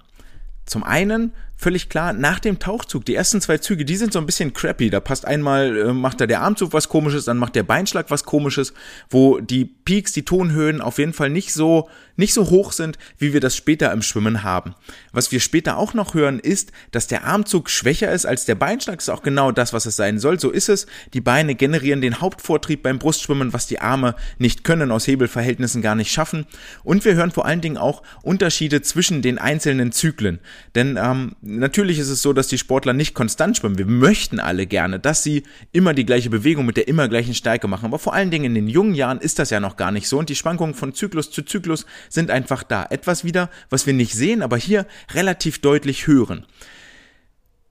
Zum 0.67 0.83
einen 0.83 1.33
völlig 1.57 1.89
klar, 1.89 2.13
nach 2.13 2.41
dem 2.41 2.59
Tauchzug, 2.59 3.05
die 3.05 3.15
ersten 3.15 3.41
zwei 3.41 3.59
Züge, 3.59 3.85
die 3.85 3.97
sind 3.97 4.13
so 4.13 4.19
ein 4.19 4.27
bisschen 4.27 4.53
crappy. 4.53 4.91
Da 4.91 5.01
passt 5.01 5.25
einmal, 5.25 5.77
äh, 5.77 5.93
macht 5.93 6.21
da 6.21 6.27
der 6.27 6.43
Armzug 6.43 6.73
was 6.73 6.89
komisches, 6.89 7.25
dann 7.25 7.39
macht 7.39 7.55
der 7.55 7.63
Beinschlag 7.63 8.11
was 8.11 8.25
komisches, 8.25 8.75
wo 9.09 9.39
die 9.39 9.65
Peaks, 9.65 10.13
die 10.13 10.25
Tonhöhen 10.25 10.81
auf 10.81 10.99
jeden 10.99 11.13
Fall 11.13 11.31
nicht 11.31 11.53
so, 11.53 11.89
nicht 12.17 12.35
so 12.35 12.51
hoch 12.51 12.73
sind, 12.73 12.99
wie 13.19 13.33
wir 13.33 13.41
das 13.41 13.57
später 13.57 13.93
im 13.93 14.03
Schwimmen 14.03 14.43
haben. 14.43 14.75
Was 15.13 15.33
wir 15.33 15.41
später 15.41 15.79
auch 15.79 15.95
noch 15.95 16.15
hören, 16.15 16.39
ist, 16.39 16.73
dass 16.91 17.07
der 17.07 17.25
Armzug 17.25 17.71
schwächer 17.71 18.13
ist 18.13 18.27
als 18.27 18.45
der 18.45 18.57
Beinschlag. 18.57 18.97
Das 18.97 19.09
ist 19.09 19.15
auch 19.15 19.23
genau 19.23 19.51
das, 19.51 19.73
was 19.73 19.87
es 19.87 19.97
sein 19.97 20.19
soll. 20.19 20.39
So 20.39 20.51
ist 20.51 20.69
es. 20.69 20.87
Die 21.15 21.21
Beine 21.21 21.55
generieren 21.55 22.01
den 22.01 22.21
Hauptvortrieb 22.21 22.83
beim 22.83 22.99
Brustschwimmen, 22.99 23.53
was 23.53 23.67
die 23.67 23.81
Arme 23.81 24.17
nicht 24.39 24.65
können, 24.65 24.91
aus 24.91 25.07
Hebelverhältnissen 25.07 25.83
gar 25.83 25.95
nicht 25.95 26.13
schaffen. 26.13 26.47
Und 26.83 27.05
wir 27.05 27.15
hören 27.15 27.31
vor 27.31 27.47
allen 27.47 27.61
Dingen 27.61 27.79
auch 27.79 28.03
Unterschiede 28.23 28.83
zwischen 28.83 29.23
den 29.23 29.39
einzelnen 29.39 29.93
Zyklen. 29.93 30.41
Denn 30.75 30.99
ähm, 31.01 31.37
natürlich 31.41 31.99
ist 31.99 32.09
es 32.09 32.23
so, 32.23 32.33
dass 32.33 32.49
die 32.49 32.59
Sportler 32.59 32.93
nicht 32.93 33.15
konstant 33.15 33.57
schwimmen. 33.57 33.79
Wir 33.79 33.87
möchten 33.87 34.41
alle 34.41 34.67
gerne, 34.67 34.99
dass 34.99 35.23
sie 35.23 35.45
immer 35.73 35.95
die 35.95 36.07
gleiche 36.07 36.31
Bewegung 36.31 36.67
mit 36.67 36.77
der 36.77 36.89
immer 36.89 37.09
gleichen 37.09 37.35
Stärke 37.35 37.69
machen. 37.69 37.87
Aber 37.87 37.99
vor 37.99 38.15
allen 38.15 38.31
Dingen 38.31 38.45
in 38.47 38.55
den 38.55 38.69
jungen 38.69 38.95
Jahren 38.95 39.19
ist 39.19 39.39
das 39.39 39.51
ja 39.51 39.61
noch 39.61 39.77
gar 39.77 39.93
nicht 39.93 40.09
so. 40.09 40.19
Und 40.19 40.29
die 40.29 40.37
Schwankungen 40.37 40.75
von 40.75 40.95
Zyklus 40.95 41.31
zu 41.31 41.43
Zyklus 41.43 41.87
sind 42.09 42.31
einfach 42.31 42.63
da. 42.63 42.87
Etwas 42.91 43.25
wieder, 43.25 43.51
was 43.71 43.87
wir 43.87 43.95
nicht 43.95 44.15
sehen, 44.15 44.43
aber 44.43 44.57
hier 44.57 44.87
relativ 45.13 45.61
deutlich 45.61 46.07
hören. 46.07 46.47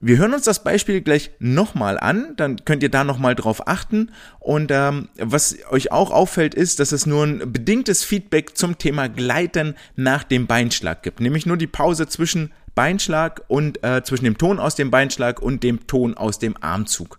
Wir 0.06 0.18
hören 0.18 0.34
uns 0.34 0.44
das 0.44 0.62
Beispiel 0.62 1.00
gleich 1.00 1.30
nochmal 1.38 1.98
an, 1.98 2.34
dann 2.36 2.62
könnt 2.66 2.82
ihr 2.82 2.90
da 2.90 3.04
nochmal 3.04 3.34
drauf 3.34 3.66
achten. 3.66 4.10
Und 4.38 4.70
ähm, 4.70 5.08
was 5.16 5.56
euch 5.70 5.92
auch 5.92 6.10
auffällt, 6.10 6.54
ist, 6.54 6.78
dass 6.78 6.92
es 6.92 7.06
nur 7.06 7.24
ein 7.24 7.50
bedingtes 7.50 8.04
Feedback 8.04 8.54
zum 8.54 8.76
Thema 8.76 9.08
Gleiten 9.08 9.74
nach 9.96 10.22
dem 10.22 10.46
Beinschlag 10.46 11.02
gibt. 11.02 11.20
Nämlich 11.20 11.46
nur 11.46 11.56
die 11.56 11.66
Pause 11.66 12.06
zwischen 12.06 12.52
Beinschlag 12.74 13.42
und 13.48 13.82
äh, 13.84 14.02
zwischen 14.02 14.24
dem 14.24 14.38
Ton 14.38 14.58
aus 14.58 14.74
dem 14.74 14.90
Beinschlag 14.90 15.40
und 15.40 15.62
dem 15.62 15.86
Ton 15.86 16.16
aus 16.16 16.38
dem 16.38 16.56
Armzug. 16.60 17.18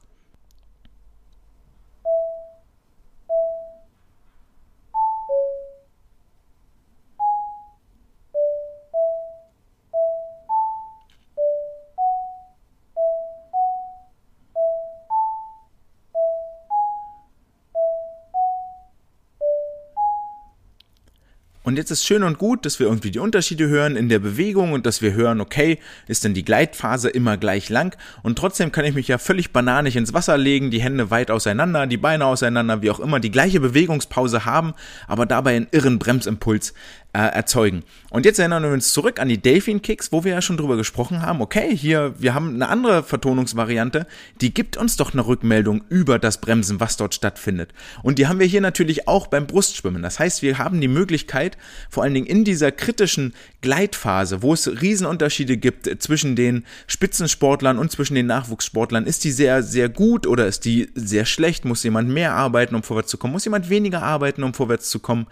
Jetzt 21.85 21.91
ist 21.91 22.05
schön 22.07 22.23
und 22.23 22.39
gut, 22.39 22.65
dass 22.65 22.79
wir 22.79 22.87
irgendwie 22.87 23.11
die 23.11 23.19
Unterschiede 23.19 23.67
hören 23.67 23.95
in 23.95 24.09
der 24.09 24.17
Bewegung 24.17 24.71
und 24.71 24.87
dass 24.87 25.03
wir 25.03 25.13
hören, 25.13 25.39
okay, 25.39 25.77
ist 26.07 26.23
denn 26.23 26.33
die 26.33 26.43
Gleitphase 26.43 27.09
immer 27.09 27.37
gleich 27.37 27.69
lang? 27.69 27.95
Und 28.23 28.39
trotzdem 28.39 28.71
kann 28.71 28.85
ich 28.85 28.95
mich 28.95 29.07
ja 29.07 29.19
völlig 29.19 29.53
bananig 29.53 29.95
ins 29.95 30.11
Wasser 30.11 30.35
legen, 30.35 30.71
die 30.71 30.81
Hände 30.81 31.11
weit 31.11 31.29
auseinander, 31.29 31.85
die 31.85 31.97
Beine 31.97 32.25
auseinander, 32.25 32.81
wie 32.81 32.89
auch 32.89 32.99
immer, 32.99 33.19
die 33.19 33.29
gleiche 33.29 33.59
Bewegungspause 33.59 34.45
haben, 34.45 34.73
aber 35.07 35.27
dabei 35.27 35.55
einen 35.55 35.67
irren 35.69 35.99
Bremsimpuls 35.99 36.73
äh, 37.15 37.33
erzeugen. 37.33 37.83
Und 38.09 38.25
jetzt 38.25 38.39
erinnern 38.39 38.63
wir 38.63 38.71
uns 38.71 38.91
zurück 38.91 39.21
an 39.21 39.29
die 39.29 39.37
Delfin 39.37 39.81
Kicks, 39.81 40.11
wo 40.11 40.25
wir 40.25 40.33
ja 40.33 40.41
schon 40.41 40.57
drüber 40.57 40.75
gesprochen 40.75 41.21
haben. 41.21 41.39
Okay, 41.39 41.75
hier, 41.75 42.13
wir 42.17 42.33
haben 42.33 42.55
eine 42.55 42.67
andere 42.67 43.03
Vertonungsvariante, 43.03 44.05
die 44.41 44.53
gibt 44.53 44.75
uns 44.75 44.97
doch 44.97 45.13
eine 45.13 45.25
Rückmeldung 45.25 45.85
über 45.87 46.19
das 46.19 46.41
Bremsen, 46.41 46.81
was 46.81 46.97
dort 46.97 47.15
stattfindet. 47.15 47.73
Und 48.03 48.19
die 48.19 48.27
haben 48.27 48.39
wir 48.39 48.45
hier 48.45 48.59
natürlich 48.59 49.07
auch 49.07 49.27
beim 49.27 49.47
Brustschwimmen. 49.47 50.01
Das 50.01 50.19
heißt, 50.19 50.41
wir 50.41 50.57
haben 50.57 50.81
die 50.81 50.89
Möglichkeit, 50.89 51.57
vor 51.89 52.03
allen 52.03 52.13
Dingen 52.13 52.27
in 52.27 52.43
dieser 52.43 52.73
kritischen 52.73 53.33
Gleitphase, 53.61 54.41
wo 54.41 54.53
es 54.53 54.67
Riesenunterschiede 54.67 55.55
gibt 55.55 55.89
zwischen 56.03 56.35
den 56.35 56.65
Spitzensportlern 56.87 57.77
und 57.77 57.91
zwischen 57.91 58.15
den 58.15 58.27
Nachwuchssportlern, 58.27 59.05
ist 59.05 59.23
die 59.23 59.31
sehr, 59.31 59.63
sehr 59.63 59.87
gut 59.87 60.27
oder 60.27 60.47
ist 60.47 60.65
die 60.65 60.89
sehr 60.95 61.25
schlecht? 61.25 61.63
Muss 61.63 61.83
jemand 61.83 62.09
mehr 62.09 62.33
arbeiten, 62.33 62.75
um 62.75 62.83
vorwärts 62.83 63.09
zu 63.09 63.17
kommen? 63.17 63.31
Muss 63.31 63.45
jemand 63.45 63.69
weniger 63.69 64.03
arbeiten, 64.03 64.43
um 64.43 64.53
vorwärts 64.53 64.89
zu 64.89 64.99
kommen? 64.99 65.27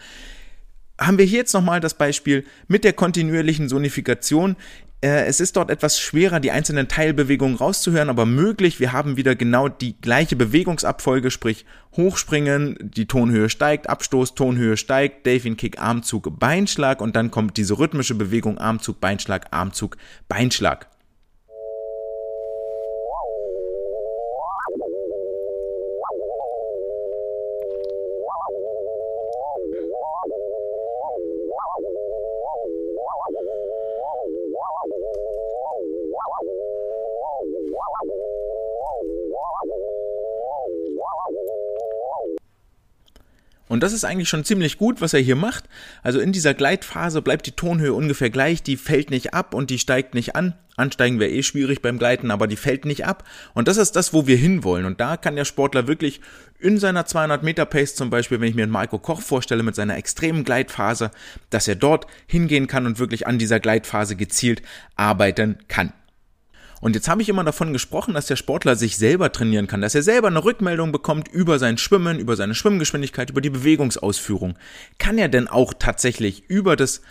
Haben 0.99 1.17
wir 1.17 1.25
hier 1.25 1.39
jetzt 1.39 1.53
nochmal 1.53 1.79
das 1.79 1.95
Beispiel 1.95 2.45
mit 2.67 2.83
der 2.83 2.93
kontinuierlichen 2.93 3.69
Sonifikation. 3.69 4.55
Äh, 5.01 5.25
es 5.25 5.39
ist 5.39 5.57
dort 5.57 5.69
etwas 5.69 5.99
schwerer, 5.99 6.39
die 6.39 6.51
einzelnen 6.51 6.87
Teilbewegungen 6.87 7.57
rauszuhören, 7.57 8.09
aber 8.09 8.25
möglich. 8.25 8.79
Wir 8.79 8.93
haben 8.93 9.17
wieder 9.17 9.35
genau 9.35 9.67
die 9.67 9.99
gleiche 9.99 10.35
Bewegungsabfolge, 10.35 11.29
sprich 11.29 11.65
Hochspringen, 11.97 12.77
die 12.79 13.05
Tonhöhe 13.05 13.49
steigt, 13.49 13.89
Abstoß, 13.89 14.35
Tonhöhe 14.35 14.77
steigt, 14.77 15.25
Delfin 15.25 15.57
Kick, 15.57 15.79
Armzug, 15.79 16.39
Beinschlag 16.39 17.01
und 17.01 17.15
dann 17.15 17.31
kommt 17.31 17.57
diese 17.57 17.77
rhythmische 17.77 18.15
Bewegung 18.15 18.57
Armzug, 18.57 19.01
Beinschlag, 19.01 19.47
Armzug, 19.51 19.97
Beinschlag. 20.27 20.92
Und 43.73 43.81
das 43.81 43.91
ist 43.91 44.05
eigentlich 44.05 44.29
schon 44.29 44.45
ziemlich 44.45 44.77
gut, 44.77 45.01
was 45.01 45.15
er 45.15 45.19
hier 45.19 45.35
macht. 45.35 45.63
Also 46.03 46.19
in 46.19 46.31
dieser 46.31 46.53
Gleitphase 46.53 47.23
bleibt 47.23 47.47
die 47.47 47.53
Tonhöhe 47.53 47.95
ungefähr 47.95 48.29
gleich, 48.29 48.61
die 48.61 48.77
fällt 48.77 49.09
nicht 49.09 49.33
ab 49.33 49.55
und 49.55 49.71
die 49.71 49.79
steigt 49.79 50.13
nicht 50.13 50.35
an. 50.35 50.53
Ansteigen 50.75 51.19
wäre 51.19 51.31
eh 51.31 51.41
schwierig 51.41 51.81
beim 51.81 51.97
Gleiten, 51.97 52.29
aber 52.29 52.45
die 52.45 52.55
fällt 52.55 52.85
nicht 52.85 53.07
ab. 53.07 53.23
Und 53.55 53.67
das 53.67 53.77
ist 53.77 53.95
das, 53.95 54.13
wo 54.13 54.27
wir 54.27 54.37
hinwollen. 54.37 54.85
Und 54.85 54.99
da 54.99 55.17
kann 55.17 55.35
der 55.35 55.45
Sportler 55.45 55.87
wirklich 55.87 56.21
in 56.59 56.77
seiner 56.77 57.07
200 57.07 57.41
Meter 57.41 57.65
Pace 57.65 57.95
zum 57.95 58.11
Beispiel, 58.11 58.39
wenn 58.39 58.49
ich 58.49 58.53
mir 58.53 58.61
einen 58.61 58.71
Marco 58.71 58.99
Koch 58.99 59.21
vorstelle 59.21 59.63
mit 59.63 59.73
seiner 59.73 59.97
extremen 59.97 60.43
Gleitphase, 60.43 61.09
dass 61.49 61.67
er 61.67 61.75
dort 61.75 62.05
hingehen 62.27 62.67
kann 62.67 62.85
und 62.85 62.99
wirklich 62.99 63.25
an 63.25 63.39
dieser 63.39 63.59
Gleitphase 63.59 64.15
gezielt 64.15 64.61
arbeiten 64.95 65.57
kann. 65.67 65.93
Und 66.83 66.95
jetzt 66.95 67.07
habe 67.07 67.21
ich 67.21 67.29
immer 67.29 67.45
davon 67.45 67.71
gesprochen, 67.71 68.13
dass 68.13 68.25
der 68.25 68.35
Sportler 68.35 68.75
sich 68.75 68.97
selber 68.97 69.31
trainieren 69.31 69.67
kann, 69.67 69.79
dass 69.79 69.95
er 69.95 70.03
selber 70.03 70.27
eine 70.27 70.43
Rückmeldung 70.43 70.91
bekommt 70.91 71.29
über 71.29 71.57
sein 71.57 71.77
Schwimmen, 71.77 72.19
über 72.19 72.35
seine 72.35 72.55
Schwimmgeschwindigkeit, 72.55 73.29
über 73.29 73.39
die 73.39 73.51
Bewegungsausführung. 73.51 74.55
Kann 74.97 75.17
er 75.17 75.29
denn 75.29 75.47
auch 75.47 75.73
tatsächlich 75.73 76.43
über 76.49 76.75
das 76.75 77.01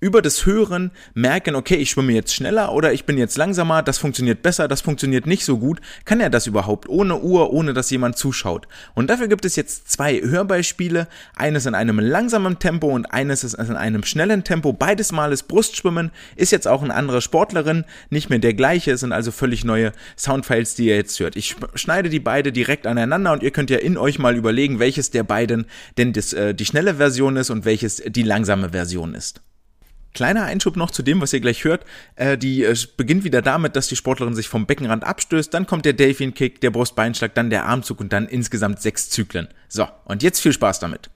über 0.00 0.22
das 0.22 0.46
Hören 0.46 0.92
merken, 1.14 1.56
okay, 1.56 1.76
ich 1.76 1.90
schwimme 1.90 2.12
jetzt 2.12 2.34
schneller 2.34 2.72
oder 2.72 2.92
ich 2.92 3.04
bin 3.04 3.18
jetzt 3.18 3.36
langsamer, 3.36 3.82
das 3.82 3.98
funktioniert 3.98 4.42
besser, 4.42 4.68
das 4.68 4.80
funktioniert 4.80 5.26
nicht 5.26 5.44
so 5.44 5.58
gut, 5.58 5.80
kann 6.04 6.20
er 6.20 6.30
das 6.30 6.46
überhaupt 6.46 6.88
ohne 6.88 7.20
Uhr, 7.20 7.52
ohne 7.52 7.74
dass 7.74 7.90
jemand 7.90 8.16
zuschaut? 8.16 8.68
Und 8.94 9.10
dafür 9.10 9.28
gibt 9.28 9.44
es 9.44 9.56
jetzt 9.56 9.90
zwei 9.90 10.20
Hörbeispiele, 10.20 11.08
eines 11.34 11.66
in 11.66 11.74
einem 11.74 11.98
langsamen 11.98 12.58
Tempo 12.58 12.88
und 12.88 13.06
eines 13.06 13.44
ist 13.44 13.54
in 13.54 13.76
einem 13.76 14.04
schnellen 14.04 14.44
Tempo, 14.44 14.72
beides 14.72 15.12
mal 15.12 15.32
ist 15.32 15.44
Brustschwimmen, 15.44 16.10
ist 16.36 16.52
jetzt 16.52 16.68
auch 16.68 16.82
eine 16.82 16.94
andere 16.94 17.20
Sportlerin, 17.20 17.84
nicht 18.10 18.30
mehr 18.30 18.38
der 18.38 18.54
gleiche, 18.54 18.96
sind 18.96 19.12
also 19.12 19.32
völlig 19.32 19.64
neue 19.64 19.92
Soundfiles, 20.16 20.74
die 20.74 20.86
ihr 20.86 20.96
jetzt 20.96 21.18
hört. 21.18 21.36
Ich 21.36 21.56
schneide 21.74 22.08
die 22.08 22.20
beide 22.20 22.52
direkt 22.52 22.86
aneinander 22.86 23.32
und 23.32 23.42
ihr 23.42 23.50
könnt 23.50 23.70
ja 23.70 23.78
in 23.78 23.96
euch 23.96 24.18
mal 24.18 24.36
überlegen, 24.36 24.78
welches 24.78 25.10
der 25.10 25.24
beiden 25.24 25.66
denn 25.96 26.12
das, 26.12 26.32
äh, 26.32 26.54
die 26.54 26.64
schnelle 26.66 26.94
Version 26.94 27.36
ist 27.36 27.50
und 27.50 27.64
welches 27.64 28.02
die 28.06 28.22
langsame 28.22 28.70
Version 28.70 29.14
ist. 29.14 29.40
Kleiner 30.14 30.44
Einschub 30.44 30.76
noch 30.76 30.90
zu 30.90 31.02
dem, 31.02 31.20
was 31.20 31.32
ihr 31.32 31.40
gleich 31.40 31.64
hört. 31.64 31.84
Äh, 32.16 32.38
die 32.38 32.64
äh, 32.64 32.76
beginnt 32.96 33.24
wieder 33.24 33.42
damit, 33.42 33.76
dass 33.76 33.88
die 33.88 33.96
Sportlerin 33.96 34.34
sich 34.34 34.48
vom 34.48 34.66
Beckenrand 34.66 35.04
abstößt, 35.04 35.52
dann 35.52 35.66
kommt 35.66 35.84
der 35.84 35.92
Delfin-Kick, 35.92 36.60
der 36.60 36.70
Brustbeinschlag, 36.70 37.34
dann 37.34 37.50
der 37.50 37.66
Armzug 37.66 38.00
und 38.00 38.12
dann 38.12 38.26
insgesamt 38.26 38.80
sechs 38.80 39.10
Zyklen. 39.10 39.48
So, 39.68 39.86
und 40.04 40.22
jetzt 40.22 40.40
viel 40.40 40.52
Spaß 40.52 40.80
damit. 40.80 41.10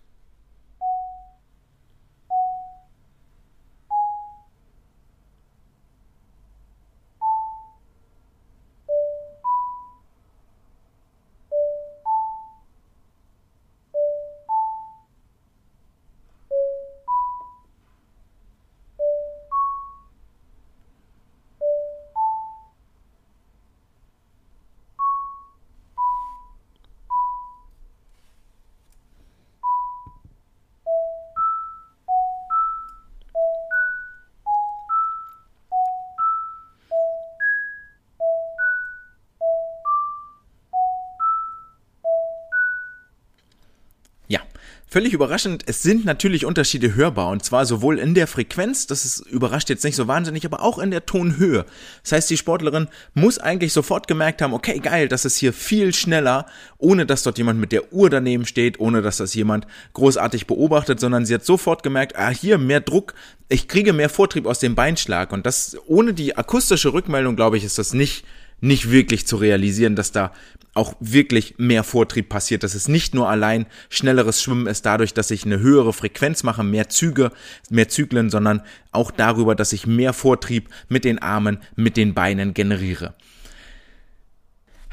Völlig 44.93 45.15
überraschend, 45.15 45.65
es 45.69 45.83
sind 45.83 46.05
natürlich 46.05 46.45
Unterschiede 46.45 46.95
hörbar 46.95 47.31
und 47.31 47.43
zwar 47.43 47.65
sowohl 47.65 47.99
in 47.99 48.13
der 48.13 48.27
Frequenz, 48.27 48.87
das 48.87 49.07
ist 49.07 49.21
überrascht 49.21 49.71
jetzt 49.71 49.85
nicht 49.85 49.97
so 49.97 50.07
wahnsinnig, 50.07 50.45
aber 50.45 50.61
auch 50.61 50.79
in 50.79 50.91
der 50.91 51.07
Tonhöhe. 51.07 51.65
Das 52.03 52.13
heißt, 52.13 52.29
die 52.29 52.37
Sportlerin 52.37 52.89
muss 53.15 53.39
eigentlich 53.39 53.73
sofort 53.73 54.07
gemerkt 54.07 54.43
haben, 54.43 54.53
okay, 54.53 54.81
geil, 54.81 55.09
das 55.09 55.25
ist 55.25 55.39
hier 55.39 55.55
viel 55.55 55.95
schneller, 55.95 56.45
ohne 56.77 57.07
dass 57.07 57.23
dort 57.23 57.39
jemand 57.39 57.59
mit 57.59 57.73
der 57.73 57.91
Uhr 57.95 58.11
daneben 58.11 58.45
steht, 58.45 58.81
ohne 58.81 59.01
dass 59.01 59.17
das 59.17 59.33
jemand 59.33 59.67
großartig 59.95 60.47
beobachtet, 60.47 61.01
sondern 61.01 61.25
sie 61.25 61.33
hat 61.33 61.47
sofort 61.47 61.83
gemerkt, 61.83 62.19
ah, 62.19 62.29
hier 62.29 62.59
mehr 62.59 62.81
Druck, 62.81 63.15
ich 63.49 63.69
kriege 63.69 63.95
mehr 63.95 64.11
Vortrieb 64.11 64.45
aus 64.45 64.59
dem 64.59 64.75
Beinschlag 64.75 65.33
und 65.33 65.47
das 65.47 65.75
ohne 65.87 66.13
die 66.13 66.37
akustische 66.37 66.93
Rückmeldung, 66.93 67.35
glaube 67.35 67.57
ich, 67.57 67.65
ist 67.65 67.79
das 67.79 67.95
nicht 67.95 68.27
nicht 68.63 68.91
wirklich 68.91 69.27
zu 69.27 69.37
realisieren, 69.37 69.97
dass 69.97 70.13
da 70.13 70.33
auch 70.73 70.95
wirklich 71.01 71.57
mehr 71.59 71.85
Vortrieb 71.85 72.31
passiert, 72.31 72.63
dass 72.63 72.75
es 72.75 72.89
nicht 72.89 73.15
nur 73.15 73.29
allein 73.29 73.67
schnelleres 73.91 74.43
Schwimmen 74.43 74.67
ist 74.67 74.87
dadurch, 74.87 75.13
dass 75.13 75.31
ich 75.31 75.45
eine 75.45 75.59
höhere 75.59 75.93
Frequenz 75.93 76.45
mache, 76.45 76.65
mehr 76.65 76.89
Züge, 76.89 77.31
mehr 77.69 77.89
Zyklen, 77.89 78.31
sondern 78.31 78.63
auch 78.91 79.11
darüber, 79.11 79.55
dass 79.55 79.75
ich 79.75 79.87
mehr 79.87 80.15
Vortrieb 80.15 80.71
mit 80.89 81.05
den 81.05 81.19
Armen, 81.19 81.59
mit 81.77 81.99
den 81.99 82.15
Beinen 82.15 82.55
generiere. 82.55 83.15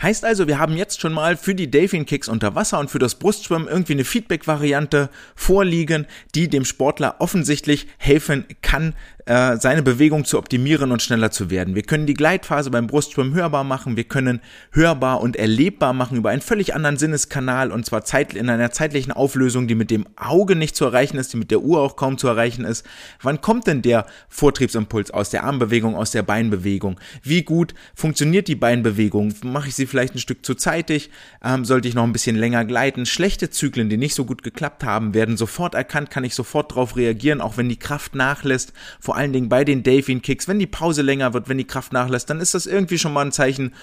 Heißt 0.02 0.24
also, 0.24 0.48
wir 0.48 0.60
haben 0.60 0.78
jetzt 0.78 1.02
schon 1.02 1.12
mal 1.12 1.36
für 1.36 1.54
die 1.54 1.70
Delfin 1.70 2.06
Kicks 2.06 2.30
unter 2.30 2.56
Wasser 2.56 2.80
und 2.80 2.90
für 2.90 3.00
das 3.00 3.16
Brustschwimmen 3.16 3.68
irgendwie 3.68 3.94
eine 3.94 4.06
Feedback-Variante 4.06 5.10
vorliegen, 5.36 6.08
die 6.36 6.48
dem 6.48 6.64
Sportler 6.64 7.18
offensichtlich 7.20 7.88
helfen 7.98 8.46
kann, 8.62 8.96
äh, 9.30 9.58
seine 9.58 9.84
Bewegung 9.84 10.26
zu 10.26 10.40
optimieren 10.40 10.92
und 10.92 11.04
schneller 11.04 11.30
zu 11.30 11.52
werden. 11.52 11.76
Wir 11.76 11.84
können 11.84 12.08
die 12.08 12.16
Gleitphase 12.16 12.72
beim 12.72 12.88
Brustschwimmen 12.88 13.36
hörbar 13.36 13.64
machen, 13.64 13.96
wir 13.96 14.06
können 14.06 14.42
hörbar 14.72 15.22
und 15.22 15.36
erlebbar 15.36 15.94
machen 15.94 16.18
über 16.18 16.32
einen 16.32 16.42
völlig 16.42 16.74
anderen 16.74 16.98
Sinneskanal 16.98 17.72
und 17.72 17.86
zwar 17.86 18.04
zeit 18.04 18.34
in 18.34 18.50
einer 18.50 18.72
zeitlichen 18.72 19.12
Auflösung, 19.12 19.68
die 19.68 19.76
mit 19.76 19.92
dem 19.92 20.08
Auge 20.16 20.56
nicht 20.56 20.76
zu 20.76 20.84
erreichen 20.84 21.18
ist, 21.18 21.32
die 21.32 21.38
mit 21.38 21.52
der 21.52 21.62
Uhr 21.62 21.80
auch 21.80 21.96
kaum 21.96 22.18
zu 22.18 22.28
erreichen 22.28 22.66
ist. 22.66 22.84
Wann 23.22 23.40
kommt 23.40 23.68
denn 23.68 23.84
der 23.84 24.08
Vortriebsimpuls 24.30 25.12
aus 25.12 25.30
der 25.30 25.44
Armbewegung, 25.44 25.96
aus 25.96 26.10
der 26.10 26.24
Beinbewegung? 26.24 27.00
Wie 27.22 27.44
gut 27.44 27.76
funktioniert 27.94 28.48
die 28.48 28.56
Beinbewegung? 28.56 29.36
Mache 29.44 29.68
ich 29.68 29.76
sie 29.76 29.86
vielleicht 29.86 30.16
ein 30.16 30.20
Stück 30.20 30.44
zu 30.44 30.56
zeitig? 30.56 31.12
Ähm, 31.44 31.66
sollte 31.66 31.88
ich 31.88 31.94
noch 31.94 32.04
ein 32.04 32.14
bisschen 32.14 32.36
länger 32.36 32.66
gleiten? 32.66 33.06
Schlechte 33.06 33.52
Zyklen, 33.52 33.90
die 33.90 33.98
nicht 33.98 34.16
so 34.16 34.26
gut 34.26 34.42
geklappt 34.42 34.84
haben, 34.84 35.14
werden 35.14 35.38
sofort 35.38 35.76
erkannt, 35.76 36.10
kann 36.10 36.24
ich 36.24 36.34
sofort 36.34 36.72
darauf 36.72 36.98
reagieren, 36.98 37.42
auch 37.42 37.58
wenn 37.58 37.70
die 37.70 37.78
Kraft 37.78 38.16
nachlässt. 38.16 38.74
Vor 39.00 39.19
allen 39.20 39.34
Dingen 39.34 39.50
bei 39.50 39.64
den 39.64 39.84
Delfin-Kicks, 39.84 40.48
wenn 40.48 40.60
die 40.60 40.68
Pause 40.68 41.02
länger 41.02 41.34
wird, 41.34 41.50
wenn 41.50 41.58
die 41.58 41.68
Kraft 41.68 41.94
nachlässt, 41.94 42.30
dann 42.30 42.40
ist 42.40 42.54
das 42.54 42.66
irgendwie 42.66 42.98
schon 42.98 43.14
mal 43.14 43.26
ein 43.26 43.32
Zeichen, 43.32 43.74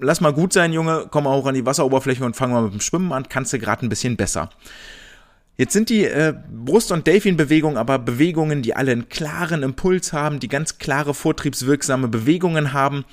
lass 0.00 0.20
mal 0.20 0.32
gut 0.32 0.52
sein, 0.52 0.72
Junge, 0.72 1.06
komm 1.10 1.24
mal 1.24 1.36
hoch 1.36 1.46
an 1.46 1.54
die 1.54 1.66
Wasseroberfläche 1.66 2.24
und 2.24 2.36
fang 2.36 2.52
mal 2.52 2.62
mit 2.62 2.74
dem 2.74 2.80
Schwimmen 2.80 3.12
an, 3.12 3.28
kannst 3.28 3.52
du 3.52 3.58
gerade 3.58 3.84
ein 3.84 3.88
bisschen 3.88 4.16
besser. 4.16 4.50
Jetzt 5.56 5.72
sind 5.72 5.88
die 5.88 6.04
äh, 6.04 6.34
Brust- 6.50 6.90
und 6.90 7.06
Delfin-Bewegungen 7.06 7.76
aber 7.76 7.98
Bewegungen, 7.98 8.62
die 8.62 8.74
alle 8.74 8.92
einen 8.92 9.08
klaren 9.08 9.62
Impuls 9.62 10.12
haben, 10.12 10.40
die 10.40 10.48
ganz 10.48 10.78
klare 10.78 11.14
vortriebswirksame 11.14 12.08
Bewegungen 12.08 12.72
haben 12.72 13.04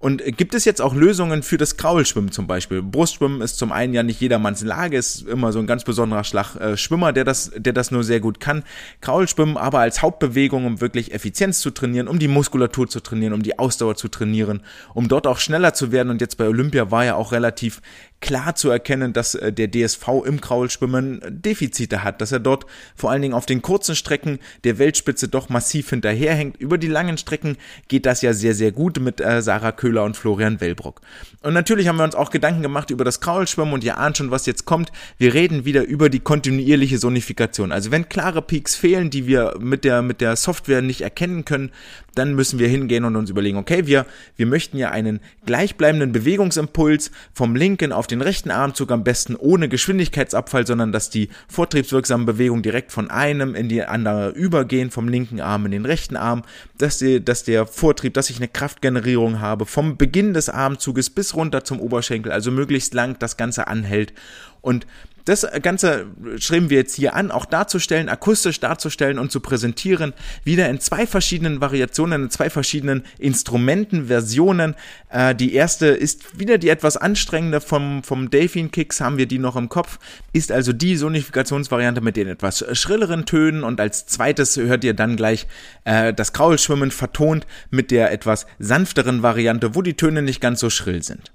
und 0.00 0.22
gibt 0.36 0.54
es 0.54 0.64
jetzt 0.64 0.80
auch 0.80 0.94
Lösungen 0.94 1.42
für 1.42 1.56
das 1.56 1.76
Kraulschwimmen 1.76 2.30
zum 2.30 2.46
Beispiel? 2.46 2.82
Brustschwimmen 2.82 3.40
ist 3.40 3.58
zum 3.58 3.72
einen 3.72 3.94
ja 3.94 4.04
nicht 4.04 4.20
jedermanns 4.20 4.62
Lage, 4.62 4.96
ist 4.96 5.26
immer 5.26 5.52
so 5.52 5.58
ein 5.58 5.66
ganz 5.66 5.82
besonderer 5.82 6.22
Schlag 6.22 6.54
äh, 6.54 6.76
Schwimmer, 6.76 7.12
der 7.12 7.24
das, 7.24 7.50
der 7.56 7.72
das 7.72 7.90
nur 7.90 8.04
sehr 8.04 8.20
gut 8.20 8.38
kann. 8.38 8.62
Kraulschwimmen 9.00 9.56
aber 9.56 9.80
als 9.80 10.00
Hauptbewegung, 10.00 10.66
um 10.66 10.80
wirklich 10.80 11.12
Effizienz 11.12 11.58
zu 11.58 11.72
trainieren, 11.72 12.06
um 12.06 12.20
die 12.20 12.28
Muskulatur 12.28 12.88
zu 12.88 13.00
trainieren, 13.00 13.32
um 13.32 13.42
die 13.42 13.58
Ausdauer 13.58 13.96
zu 13.96 14.06
trainieren, 14.06 14.62
um 14.94 15.08
dort 15.08 15.26
auch 15.26 15.40
schneller 15.40 15.74
zu 15.74 15.90
werden. 15.90 16.10
Und 16.10 16.20
jetzt 16.20 16.38
bei 16.38 16.46
Olympia 16.46 16.92
war 16.92 17.04
ja 17.04 17.16
auch 17.16 17.32
relativ 17.32 17.82
klar 18.20 18.54
zu 18.54 18.70
erkennen, 18.70 19.12
dass 19.12 19.34
äh, 19.34 19.52
der 19.52 19.70
DSV 19.70 20.08
im 20.24 20.40
Kraulschwimmen 20.40 21.20
Defizite 21.28 22.02
hat, 22.02 22.20
dass 22.20 22.32
er 22.32 22.40
dort 22.40 22.66
vor 22.96 23.10
allen 23.10 23.22
Dingen 23.22 23.34
auf 23.34 23.46
den 23.46 23.62
kurzen 23.62 23.94
Strecken 23.94 24.38
der 24.64 24.78
Weltspitze 24.78 25.28
doch 25.28 25.48
massiv 25.48 25.90
hinterherhängt. 25.90 26.56
Über 26.56 26.78
die 26.78 26.88
langen 26.88 27.18
Strecken 27.18 27.56
geht 27.88 28.06
das 28.06 28.22
ja 28.22 28.32
sehr, 28.32 28.54
sehr 28.54 28.72
gut 28.72 29.00
mit 29.00 29.20
äh, 29.20 29.42
Sarah 29.42 29.72
Köhler 29.72 30.04
und 30.04 30.16
Florian 30.16 30.60
Wellbrock. 30.60 31.00
Und 31.42 31.54
natürlich 31.54 31.86
haben 31.88 31.96
wir 31.96 32.04
uns 32.04 32.14
auch 32.14 32.30
Gedanken 32.30 32.62
gemacht 32.62 32.90
über 32.90 33.04
das 33.04 33.20
Kraulschwimmen 33.20 33.72
und 33.72 33.84
ihr 33.84 33.98
ahnt 33.98 34.16
schon, 34.16 34.30
was 34.30 34.46
jetzt 34.46 34.64
kommt. 34.64 34.90
Wir 35.18 35.34
reden 35.34 35.64
wieder 35.64 35.84
über 35.84 36.08
die 36.08 36.20
kontinuierliche 36.20 36.98
Sonifikation. 36.98 37.70
Also 37.70 37.90
wenn 37.90 38.08
klare 38.08 38.42
Peaks 38.42 38.74
fehlen, 38.74 39.10
die 39.10 39.26
wir 39.26 39.54
mit 39.60 39.84
der, 39.84 40.02
mit 40.02 40.20
der 40.20 40.36
Software 40.36 40.82
nicht 40.82 41.02
erkennen 41.02 41.44
können, 41.44 41.70
dann 42.18 42.34
müssen 42.34 42.58
wir 42.58 42.68
hingehen 42.68 43.04
und 43.04 43.16
uns 43.16 43.30
überlegen, 43.30 43.56
okay, 43.56 43.86
wir, 43.86 44.04
wir 44.36 44.46
möchten 44.46 44.76
ja 44.76 44.90
einen 44.90 45.20
gleichbleibenden 45.46 46.12
Bewegungsimpuls 46.12 47.10
vom 47.32 47.54
linken 47.56 47.92
auf 47.92 48.06
den 48.06 48.20
rechten 48.20 48.50
Armzug 48.50 48.90
am 48.90 49.04
besten 49.04 49.36
ohne 49.36 49.68
Geschwindigkeitsabfall, 49.68 50.66
sondern 50.66 50.92
dass 50.92 51.10
die 51.10 51.28
vortriebswirksamen 51.48 52.26
Bewegungen 52.26 52.62
direkt 52.62 52.92
von 52.92 53.10
einem 53.10 53.54
in 53.54 53.68
die 53.68 53.82
andere 53.84 54.30
übergehen, 54.30 54.90
vom 54.90 55.08
linken 55.08 55.40
Arm 55.40 55.64
in 55.66 55.72
den 55.72 55.86
rechten 55.86 56.16
Arm, 56.16 56.42
dass, 56.76 56.98
die, 56.98 57.24
dass 57.24 57.44
der 57.44 57.66
Vortrieb, 57.66 58.14
dass 58.14 58.30
ich 58.30 58.38
eine 58.38 58.48
Kraftgenerierung 58.48 59.40
habe, 59.40 59.64
vom 59.64 59.96
Beginn 59.96 60.34
des 60.34 60.48
Armzuges 60.48 61.10
bis 61.10 61.34
runter 61.34 61.64
zum 61.64 61.80
Oberschenkel, 61.80 62.32
also 62.32 62.50
möglichst 62.50 62.94
lang 62.94 63.16
das 63.18 63.36
Ganze 63.36 63.68
anhält. 63.68 64.12
Und 64.60 64.86
das 65.28 65.46
Ganze 65.60 66.06
schreiben 66.38 66.70
wir 66.70 66.78
jetzt 66.78 66.94
hier 66.94 67.14
an, 67.14 67.30
auch 67.30 67.44
darzustellen, 67.44 68.08
akustisch 68.08 68.60
darzustellen 68.60 69.18
und 69.18 69.30
zu 69.30 69.40
präsentieren, 69.40 70.14
wieder 70.42 70.70
in 70.70 70.80
zwei 70.80 71.06
verschiedenen 71.06 71.60
Variationen, 71.60 72.24
in 72.24 72.30
zwei 72.30 72.48
verschiedenen 72.48 73.04
Instrumentenversionen. 73.18 74.74
Äh, 75.10 75.34
die 75.34 75.52
erste 75.52 75.88
ist 75.88 76.38
wieder 76.38 76.56
die 76.56 76.70
etwas 76.70 76.96
anstrengende 76.96 77.60
vom, 77.60 78.02
vom 78.02 78.30
Delfin 78.30 78.70
Kicks, 78.70 79.02
haben 79.02 79.18
wir 79.18 79.26
die 79.26 79.38
noch 79.38 79.56
im 79.56 79.68
Kopf, 79.68 79.98
ist 80.32 80.50
also 80.50 80.72
die 80.72 80.96
Sonifikationsvariante 80.96 82.00
mit 82.00 82.16
den 82.16 82.28
etwas 82.28 82.64
schrilleren 82.72 83.26
Tönen 83.26 83.64
und 83.64 83.80
als 83.80 84.06
zweites 84.06 84.56
hört 84.56 84.82
ihr 84.82 84.94
dann 84.94 85.16
gleich 85.16 85.46
äh, 85.84 86.14
das 86.14 86.32
Kraulschwimmen 86.32 86.90
vertont 86.90 87.46
mit 87.70 87.90
der 87.90 88.12
etwas 88.12 88.46
sanfteren 88.58 89.22
Variante, 89.22 89.74
wo 89.74 89.82
die 89.82 89.94
Töne 89.94 90.22
nicht 90.22 90.40
ganz 90.40 90.60
so 90.60 90.70
schrill 90.70 91.02
sind. 91.02 91.32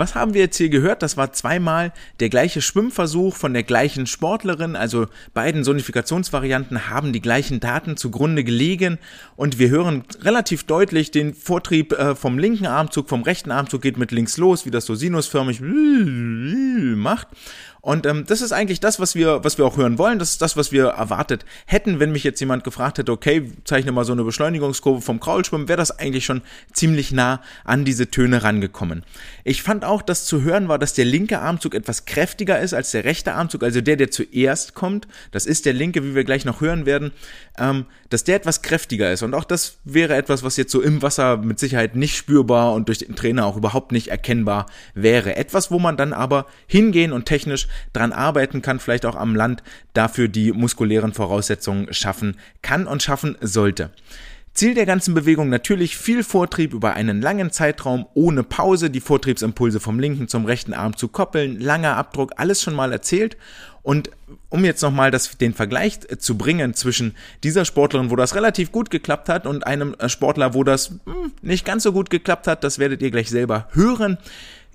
Was 0.00 0.14
haben 0.14 0.32
wir 0.32 0.40
jetzt 0.40 0.56
hier 0.56 0.70
gehört? 0.70 1.02
Das 1.02 1.18
war 1.18 1.34
zweimal 1.34 1.92
der 2.20 2.30
gleiche 2.30 2.62
Schwimmversuch 2.62 3.36
von 3.36 3.52
der 3.52 3.64
gleichen 3.64 4.06
Sportlerin. 4.06 4.74
Also 4.74 5.08
beiden 5.34 5.62
Sonifikationsvarianten 5.62 6.88
haben 6.88 7.12
die 7.12 7.20
gleichen 7.20 7.60
Daten 7.60 7.98
zugrunde 7.98 8.42
gelegen. 8.42 8.98
Und 9.36 9.58
wir 9.58 9.68
hören 9.68 10.04
relativ 10.22 10.64
deutlich 10.64 11.10
den 11.10 11.34
Vortrieb 11.34 11.92
äh, 11.92 12.14
vom 12.14 12.38
linken 12.38 12.64
Armzug, 12.64 13.10
vom 13.10 13.22
rechten 13.22 13.50
Armzug 13.50 13.82
geht 13.82 13.98
mit 13.98 14.10
links 14.10 14.38
los, 14.38 14.64
wie 14.64 14.70
das 14.70 14.86
so 14.86 14.94
sinusförmig 14.94 15.60
macht. 15.60 17.28
Und 17.80 18.04
ähm, 18.06 18.24
das 18.26 18.42
ist 18.42 18.52
eigentlich 18.52 18.80
das, 18.80 19.00
was 19.00 19.14
wir, 19.14 19.42
was 19.42 19.56
wir 19.56 19.64
auch 19.64 19.76
hören 19.76 19.98
wollen. 19.98 20.18
Das 20.18 20.32
ist 20.32 20.42
das, 20.42 20.56
was 20.56 20.70
wir 20.70 20.86
erwartet 20.88 21.46
hätten, 21.66 21.98
wenn 21.98 22.12
mich 22.12 22.24
jetzt 22.24 22.40
jemand 22.40 22.64
gefragt 22.64 22.98
hätte, 22.98 23.12
okay, 23.12 23.50
zeichne 23.64 23.92
mal 23.92 24.04
so 24.04 24.12
eine 24.12 24.24
Beschleunigungskurve 24.24 25.00
vom 25.00 25.20
Kraulschwimmen, 25.20 25.68
wäre 25.68 25.78
das 25.78 25.98
eigentlich 25.98 26.24
schon 26.24 26.42
ziemlich 26.72 27.12
nah 27.12 27.40
an 27.64 27.84
diese 27.84 28.10
Töne 28.10 28.42
rangekommen. 28.42 29.02
Ich 29.44 29.62
fand 29.62 29.84
auch, 29.84 30.02
dass 30.02 30.26
zu 30.26 30.42
hören 30.42 30.68
war, 30.68 30.78
dass 30.78 30.92
der 30.92 31.06
linke 31.06 31.40
Armzug 31.40 31.74
etwas 31.74 32.04
kräftiger 32.04 32.60
ist 32.60 32.74
als 32.74 32.90
der 32.90 33.04
rechte 33.04 33.32
Armzug, 33.32 33.62
also 33.62 33.80
der, 33.80 33.96
der 33.96 34.10
zuerst 34.10 34.74
kommt. 34.74 35.08
Das 35.30 35.46
ist 35.46 35.64
der 35.64 35.72
linke, 35.72 36.04
wie 36.04 36.14
wir 36.14 36.24
gleich 36.24 36.44
noch 36.44 36.60
hören 36.60 36.84
werden, 36.84 37.12
ähm, 37.58 37.86
dass 38.10 38.24
der 38.24 38.36
etwas 38.36 38.60
kräftiger 38.62 39.10
ist. 39.10 39.22
Und 39.22 39.34
auch 39.34 39.44
das 39.44 39.78
wäre 39.84 40.16
etwas, 40.16 40.42
was 40.42 40.56
jetzt 40.56 40.72
so 40.72 40.82
im 40.82 41.00
Wasser 41.00 41.38
mit 41.38 41.58
Sicherheit 41.58 41.96
nicht 41.96 42.16
spürbar 42.16 42.74
und 42.74 42.88
durch 42.88 42.98
den 42.98 43.16
Trainer 43.16 43.46
auch 43.46 43.56
überhaupt 43.56 43.92
nicht 43.92 44.08
erkennbar 44.08 44.66
wäre. 44.94 45.36
Etwas, 45.36 45.70
wo 45.70 45.78
man 45.78 45.96
dann 45.96 46.12
aber 46.12 46.46
hingehen 46.66 47.12
und 47.12 47.24
technisch 47.24 47.68
dran 47.92 48.12
arbeiten 48.12 48.62
kann, 48.62 48.80
vielleicht 48.80 49.06
auch 49.06 49.16
am 49.16 49.34
Land 49.34 49.62
dafür 49.94 50.28
die 50.28 50.52
muskulären 50.52 51.12
Voraussetzungen 51.12 51.92
schaffen 51.92 52.36
kann 52.62 52.86
und 52.86 53.02
schaffen 53.02 53.36
sollte. 53.40 53.90
Ziel 54.52 54.74
der 54.74 54.84
ganzen 54.84 55.14
Bewegung 55.14 55.48
natürlich 55.48 55.96
viel 55.96 56.24
Vortrieb 56.24 56.74
über 56.74 56.94
einen 56.94 57.22
langen 57.22 57.52
Zeitraum 57.52 58.06
ohne 58.14 58.42
Pause, 58.42 58.90
die 58.90 59.00
Vortriebsimpulse 59.00 59.78
vom 59.78 60.00
linken 60.00 60.26
zum 60.26 60.44
rechten 60.44 60.74
Arm 60.74 60.96
zu 60.96 61.08
koppeln, 61.08 61.60
langer 61.60 61.96
Abdruck, 61.96 62.32
alles 62.36 62.60
schon 62.60 62.74
mal 62.74 62.92
erzählt. 62.92 63.36
Und 63.82 64.10
um 64.50 64.64
jetzt 64.64 64.82
nochmal 64.82 65.12
den 65.40 65.54
Vergleich 65.54 66.00
zu 66.18 66.36
bringen 66.36 66.74
zwischen 66.74 67.14
dieser 67.44 67.64
Sportlerin, 67.64 68.10
wo 68.10 68.16
das 68.16 68.34
relativ 68.34 68.72
gut 68.72 68.90
geklappt 68.90 69.28
hat, 69.28 69.46
und 69.46 69.66
einem 69.66 69.96
Sportler, 70.08 70.52
wo 70.52 70.64
das 70.64 70.88
hm, 70.88 71.32
nicht 71.40 71.64
ganz 71.64 71.84
so 71.84 71.92
gut 71.92 72.10
geklappt 72.10 72.46
hat, 72.46 72.62
das 72.64 72.78
werdet 72.78 73.00
ihr 73.00 73.10
gleich 73.10 73.30
selber 73.30 73.68
hören 73.72 74.18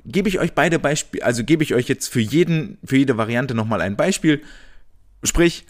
gebe 0.06 0.30
ich 0.30 0.40
euch 0.40 0.54
beide 0.54 0.80
Beispiele, 0.80 1.24
also 1.24 1.44
gebe 1.44 1.64
ich 1.64 1.74
euch 1.74 1.88
jetzt 1.88 2.08
für 2.08 2.22
jeden, 2.22 2.78
für 2.84 2.98
jede 2.98 3.18
Variante 3.18 3.56
nochmal 3.56 3.82
ein 3.82 3.96
Beispiel. 3.96 4.42
Sprich, 5.24 5.66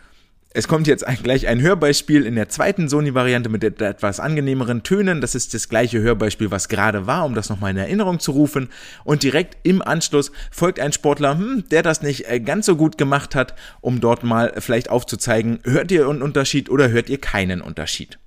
es 0.57 0.69
kommt 0.69 0.87
jetzt 0.87 1.05
gleich 1.21 1.47
ein 1.47 1.61
Hörbeispiel 1.61 2.25
in 2.25 2.35
der 2.35 2.47
zweiten 2.47 2.87
Sony-Variante 2.87 3.49
mit 3.49 3.61
etwas 3.63 4.21
angenehmeren 4.21 4.83
Tönen. 4.83 5.19
Das 5.19 5.35
ist 5.35 5.53
das 5.53 5.67
gleiche 5.67 5.99
Hörbeispiel, 5.99 6.49
was 6.49 6.69
gerade 6.69 7.07
war, 7.07 7.25
um 7.25 7.35
das 7.35 7.49
nochmal 7.49 7.71
in 7.71 7.77
Erinnerung 7.77 8.21
zu 8.21 8.31
rufen. 8.31 8.69
Und 9.03 9.23
direkt 9.23 9.57
im 9.63 9.81
Anschluss 9.81 10.31
folgt 10.51 10.79
ein 10.79 10.93
Sportler, 10.93 11.37
hm, 11.37 11.65
der 11.71 11.83
das 11.83 12.01
nicht 12.01 12.29
äh, 12.29 12.39
ganz 12.39 12.67
so 12.67 12.77
gut 12.77 12.97
gemacht 12.97 13.35
hat, 13.35 13.53
um 13.81 13.99
dort 13.99 14.23
mal 14.23 14.53
vielleicht 14.59 14.89
aufzuzeigen, 14.89 15.59
hört 15.63 15.91
ihr 15.91 16.07
einen 16.07 16.21
Unterschied 16.21 16.69
oder 16.69 16.87
hört 16.87 17.09
ihr 17.09 17.19
keinen 17.19 17.61
Unterschied. 17.61 18.17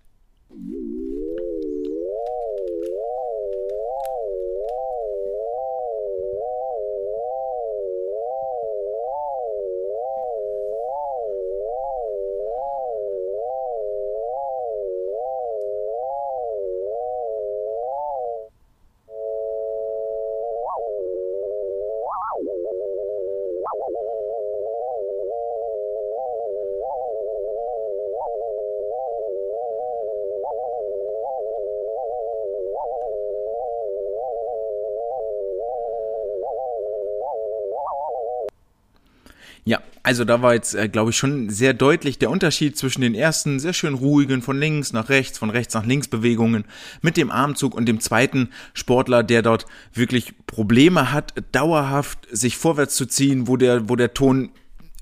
Also 40.09 40.25
da 40.25 40.41
war 40.41 40.55
jetzt, 40.55 40.75
äh, 40.75 40.89
glaube 40.89 41.11
ich, 41.11 41.19
schon 41.19 41.51
sehr 41.51 41.75
deutlich 41.75 42.19
der 42.19 42.31
Unterschied 42.31 42.79
zwischen 42.79 43.03
den 43.03 43.15
ersten 43.15 43.61
sehr 43.61 43.75
schön 43.75 43.93
ruhigen 43.93 44.41
von 44.41 44.59
links 44.59 44.95
nach 44.95 45.11
rechts, 45.11 45.37
von 45.37 45.51
rechts 45.51 45.75
nach 45.75 45.85
links 45.85 46.09
Bewegungen 46.09 46.65
mit 47.03 47.19
dem 47.19 47.31
Armzug 47.31 47.75
und 47.75 47.85
dem 47.85 48.01
zweiten 48.01 48.49
Sportler, 48.73 49.23
der 49.23 49.43
dort 49.43 49.67
wirklich 49.93 50.33
Probleme 50.47 51.13
hat, 51.13 51.35
dauerhaft 51.53 52.27
sich 52.31 52.57
vorwärts 52.57 52.97
zu 52.97 53.05
ziehen, 53.05 53.49
wo 53.49 53.59
der, 53.59 53.91
wo 53.91 53.97
der 53.97 54.15
Ton 54.15 54.49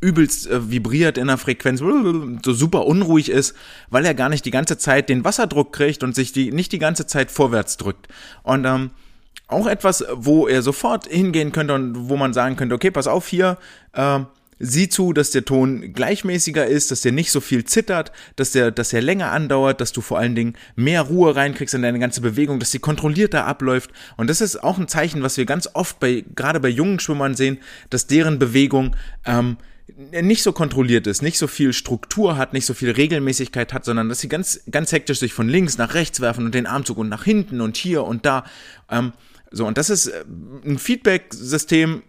übelst 0.00 0.50
äh, 0.50 0.72
vibriert 0.72 1.18
in 1.18 1.28
der 1.28 1.38
Frequenz, 1.38 1.78
so 1.78 2.52
super 2.52 2.84
unruhig 2.84 3.28
ist, 3.28 3.54
weil 3.90 4.04
er 4.04 4.14
gar 4.14 4.28
nicht 4.28 4.44
die 4.44 4.50
ganze 4.50 4.76
Zeit 4.76 5.08
den 5.08 5.24
Wasserdruck 5.24 5.72
kriegt 5.72 6.02
und 6.02 6.16
sich 6.16 6.32
die 6.32 6.50
nicht 6.50 6.72
die 6.72 6.80
ganze 6.80 7.06
Zeit 7.06 7.30
vorwärts 7.30 7.76
drückt. 7.76 8.08
Und 8.42 8.64
ähm, 8.64 8.90
auch 9.46 9.68
etwas, 9.68 10.04
wo 10.12 10.48
er 10.48 10.62
sofort 10.62 11.06
hingehen 11.06 11.52
könnte 11.52 11.74
und 11.74 12.08
wo 12.08 12.16
man 12.16 12.32
sagen 12.32 12.56
könnte, 12.56 12.74
okay, 12.74 12.90
pass 12.90 13.06
auf 13.06 13.28
hier, 13.28 13.56
äh, 13.92 14.18
sieh 14.58 14.88
zu, 14.88 15.12
dass 15.12 15.30
der 15.30 15.44
Ton 15.44 15.92
gleichmäßiger 15.92 16.66
ist, 16.66 16.90
dass 16.90 17.02
der 17.02 17.12
nicht 17.12 17.30
so 17.30 17.40
viel 17.40 17.64
zittert, 17.64 18.12
dass 18.36 18.52
der, 18.52 18.70
dass 18.70 18.92
er 18.92 19.02
länger 19.02 19.32
andauert, 19.32 19.80
dass 19.80 19.92
du 19.92 20.00
vor 20.00 20.18
allen 20.18 20.34
Dingen 20.34 20.54
mehr 20.76 21.02
Ruhe 21.02 21.36
reinkriegst 21.36 21.74
in 21.74 21.82
deine 21.82 21.98
ganze 21.98 22.20
Bewegung, 22.20 22.58
dass 22.58 22.70
sie 22.70 22.78
kontrollierter 22.78 23.44
abläuft. 23.44 23.90
Und 24.16 24.30
das 24.30 24.40
ist 24.40 24.62
auch 24.62 24.78
ein 24.78 24.88
Zeichen, 24.88 25.22
was 25.22 25.36
wir 25.36 25.44
ganz 25.44 25.68
oft 25.74 26.00
bei, 26.00 26.24
gerade 26.34 26.60
bei 26.60 26.68
jungen 26.68 27.00
Schwimmern 27.00 27.34
sehen, 27.34 27.58
dass 27.90 28.06
deren 28.06 28.38
Bewegung, 28.38 28.96
ähm, 29.24 29.58
nicht 30.10 30.42
so 30.42 30.52
kontrolliert 30.52 31.06
ist, 31.06 31.22
nicht 31.22 31.38
so 31.38 31.46
viel 31.46 31.72
Struktur 31.72 32.36
hat, 32.36 32.52
nicht 32.52 32.66
so 32.66 32.74
viel 32.74 32.90
Regelmäßigkeit 32.90 33.72
hat, 33.72 33.84
sondern 33.84 34.08
dass 34.08 34.20
sie 34.20 34.28
ganz, 34.28 34.60
ganz 34.70 34.90
hektisch 34.90 35.20
sich 35.20 35.32
von 35.32 35.48
links 35.48 35.78
nach 35.78 35.94
rechts 35.94 36.20
werfen 36.20 36.44
und 36.44 36.54
den 36.54 36.66
Armzug 36.66 36.98
und 36.98 37.08
nach 37.08 37.24
hinten 37.24 37.60
und 37.60 37.76
hier 37.76 38.04
und 38.04 38.26
da. 38.26 38.44
Ähm, 38.90 39.12
so, 39.50 39.66
und 39.66 39.78
das 39.78 39.90
ist 39.90 40.08
äh, 40.08 40.24
ein 40.64 40.78
Feedback-System, 40.78 42.02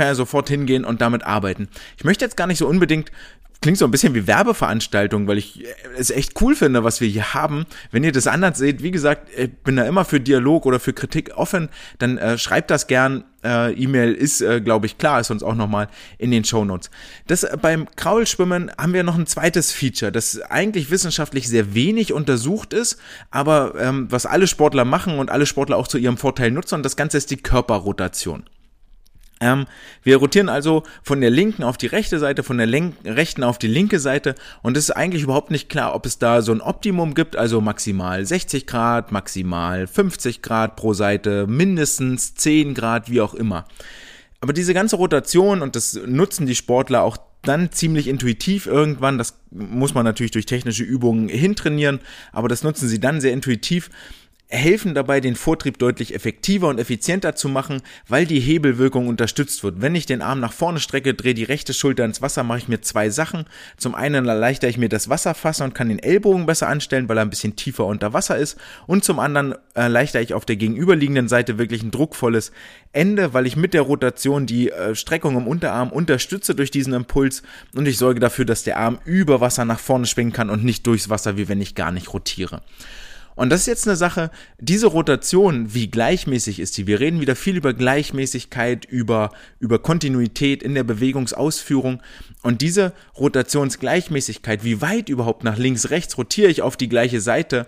kann 0.00 0.08
er 0.08 0.14
sofort 0.14 0.48
hingehen 0.48 0.86
und 0.86 1.02
damit 1.02 1.24
arbeiten. 1.24 1.68
Ich 1.98 2.04
möchte 2.04 2.24
jetzt 2.24 2.38
gar 2.38 2.46
nicht 2.46 2.56
so 2.56 2.66
unbedingt 2.66 3.12
klingt 3.60 3.76
so 3.76 3.84
ein 3.84 3.90
bisschen 3.90 4.14
wie 4.14 4.26
Werbeveranstaltung, 4.26 5.26
weil 5.26 5.36
ich 5.36 5.62
es 5.98 6.08
echt 6.08 6.40
cool 6.40 6.56
finde, 6.56 6.82
was 6.82 7.02
wir 7.02 7.08
hier 7.08 7.34
haben. 7.34 7.66
Wenn 7.90 8.02
ihr 8.04 8.12
das 8.12 8.26
anders 8.26 8.56
seht, 8.56 8.82
wie 8.82 8.90
gesagt, 8.90 9.28
ich 9.36 9.52
bin 9.58 9.76
da 9.76 9.84
immer 9.84 10.06
für 10.06 10.18
Dialog 10.18 10.64
oder 10.64 10.80
für 10.80 10.94
Kritik 10.94 11.36
offen, 11.36 11.68
dann 11.98 12.16
äh, 12.16 12.38
schreibt 12.38 12.70
das 12.70 12.86
gern. 12.86 13.24
Äh, 13.44 13.72
E-Mail 13.74 14.12
ist, 14.12 14.40
äh, 14.40 14.60
glaube 14.60 14.86
ich, 14.86 14.96
klar, 14.96 15.20
ist 15.20 15.30
uns 15.30 15.42
auch 15.42 15.54
nochmal 15.54 15.88
in 16.16 16.30
den 16.30 16.44
Show 16.44 16.64
Notes. 16.64 16.90
Das 17.26 17.42
äh, 17.42 17.56
beim 17.60 17.86
Kraulschwimmen 17.96 18.70
haben 18.78 18.94
wir 18.94 19.02
noch 19.02 19.18
ein 19.18 19.26
zweites 19.26 19.72
Feature, 19.72 20.12
das 20.12 20.40
eigentlich 20.40 20.90
wissenschaftlich 20.90 21.48
sehr 21.48 21.74
wenig 21.74 22.14
untersucht 22.14 22.72
ist, 22.72 22.98
aber 23.30 23.74
ähm, 23.78 24.06
was 24.10 24.26
alle 24.26 24.46
Sportler 24.46 24.84
machen 24.84 25.18
und 25.18 25.30
alle 25.30 25.46
Sportler 25.46 25.76
auch 25.76 25.88
zu 25.88 25.98
ihrem 25.98 26.16
Vorteil 26.16 26.50
nutzen, 26.50 26.76
und 26.76 26.82
das 26.82 26.96
Ganze 26.96 27.16
ist 27.18 27.30
die 27.30 27.38
Körperrotation. 27.38 28.44
Ähm, 29.40 29.66
wir 30.02 30.18
rotieren 30.18 30.50
also 30.50 30.82
von 31.02 31.20
der 31.22 31.30
linken 31.30 31.62
auf 31.62 31.78
die 31.78 31.86
rechte 31.86 32.18
Seite, 32.18 32.42
von 32.42 32.58
der 32.58 32.68
rechten 33.04 33.42
auf 33.42 33.58
die 33.58 33.68
linke 33.68 33.98
Seite 33.98 34.34
und 34.62 34.76
es 34.76 34.84
ist 34.84 34.90
eigentlich 34.90 35.22
überhaupt 35.22 35.50
nicht 35.50 35.70
klar, 35.70 35.94
ob 35.94 36.04
es 36.04 36.18
da 36.18 36.42
so 36.42 36.52
ein 36.52 36.60
Optimum 36.60 37.14
gibt, 37.14 37.36
also 37.36 37.62
maximal 37.62 38.24
60 38.24 38.66
Grad, 38.66 39.12
maximal 39.12 39.86
50 39.86 40.42
Grad 40.42 40.76
pro 40.76 40.92
Seite, 40.92 41.46
mindestens 41.46 42.34
10 42.34 42.74
Grad, 42.74 43.10
wie 43.10 43.22
auch 43.22 43.32
immer. 43.32 43.64
Aber 44.42 44.52
diese 44.52 44.74
ganze 44.74 44.96
Rotation 44.96 45.62
und 45.62 45.74
das 45.74 45.98
nutzen 46.06 46.46
die 46.46 46.54
Sportler 46.54 47.02
auch 47.02 47.16
dann 47.42 47.72
ziemlich 47.72 48.08
intuitiv 48.08 48.66
irgendwann, 48.66 49.16
das 49.16 49.38
muss 49.50 49.94
man 49.94 50.04
natürlich 50.04 50.32
durch 50.32 50.44
technische 50.44 50.84
Übungen 50.84 51.30
hintrainieren, 51.30 52.00
aber 52.32 52.48
das 52.48 52.62
nutzen 52.62 52.88
sie 52.88 53.00
dann 53.00 53.22
sehr 53.22 53.32
intuitiv 53.32 53.88
helfen 54.50 54.94
dabei, 54.94 55.20
den 55.20 55.36
Vortrieb 55.36 55.78
deutlich 55.78 56.14
effektiver 56.14 56.68
und 56.68 56.80
effizienter 56.80 57.36
zu 57.36 57.48
machen, 57.48 57.82
weil 58.08 58.26
die 58.26 58.40
Hebelwirkung 58.40 59.06
unterstützt 59.06 59.62
wird. 59.62 59.80
Wenn 59.80 59.94
ich 59.94 60.06
den 60.06 60.22
Arm 60.22 60.40
nach 60.40 60.52
vorne 60.52 60.80
strecke, 60.80 61.14
drehe 61.14 61.34
die 61.34 61.44
rechte 61.44 61.72
Schulter 61.72 62.04
ins 62.04 62.20
Wasser, 62.20 62.42
mache 62.42 62.58
ich 62.58 62.68
mir 62.68 62.80
zwei 62.80 63.10
Sachen. 63.10 63.44
Zum 63.76 63.94
einen 63.94 64.26
erleichtere 64.26 64.68
ich 64.68 64.76
mir 64.76 64.88
das 64.88 65.08
Wasserfassen 65.08 65.64
und 65.64 65.74
kann 65.74 65.88
den 65.88 66.00
Ellbogen 66.00 66.46
besser 66.46 66.68
anstellen, 66.68 67.08
weil 67.08 67.18
er 67.18 67.22
ein 67.22 67.30
bisschen 67.30 67.56
tiefer 67.56 67.86
unter 67.86 68.12
Wasser 68.12 68.36
ist. 68.38 68.58
Und 68.86 69.04
zum 69.04 69.20
anderen 69.20 69.54
erleichtere 69.74 70.22
ich 70.22 70.34
auf 70.34 70.44
der 70.44 70.56
gegenüberliegenden 70.56 71.28
Seite 71.28 71.58
wirklich 71.58 71.82
ein 71.82 71.92
druckvolles 71.92 72.50
Ende, 72.92 73.32
weil 73.32 73.46
ich 73.46 73.56
mit 73.56 73.72
der 73.72 73.82
Rotation 73.82 74.46
die 74.46 74.70
äh, 74.70 74.96
Streckung 74.96 75.36
im 75.36 75.46
Unterarm 75.46 75.90
unterstütze 75.92 76.56
durch 76.56 76.72
diesen 76.72 76.92
Impuls 76.92 77.42
und 77.74 77.86
ich 77.86 77.98
sorge 77.98 78.18
dafür, 78.18 78.44
dass 78.44 78.64
der 78.64 78.78
Arm 78.78 78.98
über 79.04 79.40
Wasser 79.40 79.64
nach 79.64 79.78
vorne 79.78 80.06
schwingen 80.06 80.32
kann 80.32 80.50
und 80.50 80.64
nicht 80.64 80.86
durchs 80.86 81.08
Wasser, 81.08 81.36
wie 81.36 81.48
wenn 81.48 81.60
ich 81.60 81.76
gar 81.76 81.92
nicht 81.92 82.12
rotiere. 82.12 82.62
Und 83.34 83.50
das 83.50 83.60
ist 83.60 83.66
jetzt 83.66 83.88
eine 83.88 83.96
Sache, 83.96 84.30
diese 84.58 84.86
Rotation, 84.86 85.72
wie 85.74 85.90
gleichmäßig 85.90 86.60
ist 86.60 86.76
die? 86.76 86.86
Wir 86.86 87.00
reden 87.00 87.20
wieder 87.20 87.36
viel 87.36 87.56
über 87.56 87.72
Gleichmäßigkeit, 87.72 88.84
über, 88.84 89.30
über 89.58 89.78
Kontinuität 89.78 90.62
in 90.62 90.74
der 90.74 90.84
Bewegungsausführung. 90.84 92.02
Und 92.42 92.60
diese 92.60 92.92
Rotationsgleichmäßigkeit, 93.16 94.64
wie 94.64 94.80
weit 94.82 95.08
überhaupt 95.08 95.44
nach 95.44 95.58
links, 95.58 95.90
rechts 95.90 96.18
rotiere 96.18 96.50
ich 96.50 96.62
auf 96.62 96.76
die 96.76 96.88
gleiche 96.88 97.20
Seite, 97.20 97.66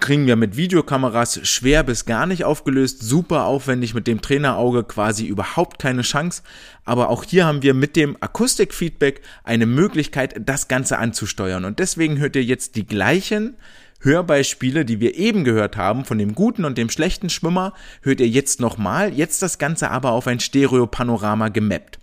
kriegen 0.00 0.26
wir 0.26 0.36
mit 0.36 0.56
Videokameras 0.56 1.40
schwer 1.48 1.82
bis 1.82 2.04
gar 2.04 2.26
nicht 2.26 2.44
aufgelöst, 2.44 3.02
super 3.02 3.44
aufwendig 3.44 3.94
mit 3.94 4.06
dem 4.06 4.20
Trainerauge 4.20 4.84
quasi 4.84 5.26
überhaupt 5.26 5.78
keine 5.78 6.02
Chance. 6.02 6.42
Aber 6.84 7.08
auch 7.08 7.24
hier 7.24 7.46
haben 7.46 7.62
wir 7.62 7.74
mit 7.74 7.96
dem 7.96 8.16
Akustikfeedback 8.20 9.22
eine 9.44 9.66
Möglichkeit, 9.66 10.34
das 10.44 10.68
Ganze 10.68 10.98
anzusteuern. 10.98 11.64
Und 11.64 11.78
deswegen 11.78 12.18
hört 12.18 12.36
ihr 12.36 12.44
jetzt 12.44 12.76
die 12.76 12.86
gleichen 12.86 13.56
Hörbeispiele, 14.00 14.84
die 14.84 15.00
wir 15.00 15.16
eben 15.16 15.44
gehört 15.44 15.76
haben, 15.76 16.04
von 16.04 16.18
dem 16.18 16.34
guten 16.34 16.64
und 16.64 16.78
dem 16.78 16.90
schlechten 16.90 17.30
Schwimmer, 17.30 17.72
hört 18.02 18.20
ihr 18.20 18.28
jetzt 18.28 18.60
nochmal, 18.60 19.12
jetzt 19.12 19.42
das 19.42 19.58
Ganze 19.58 19.90
aber 19.90 20.12
auf 20.12 20.26
ein 20.26 20.40
Stereopanorama 20.40 21.48
gemappt. 21.48 21.98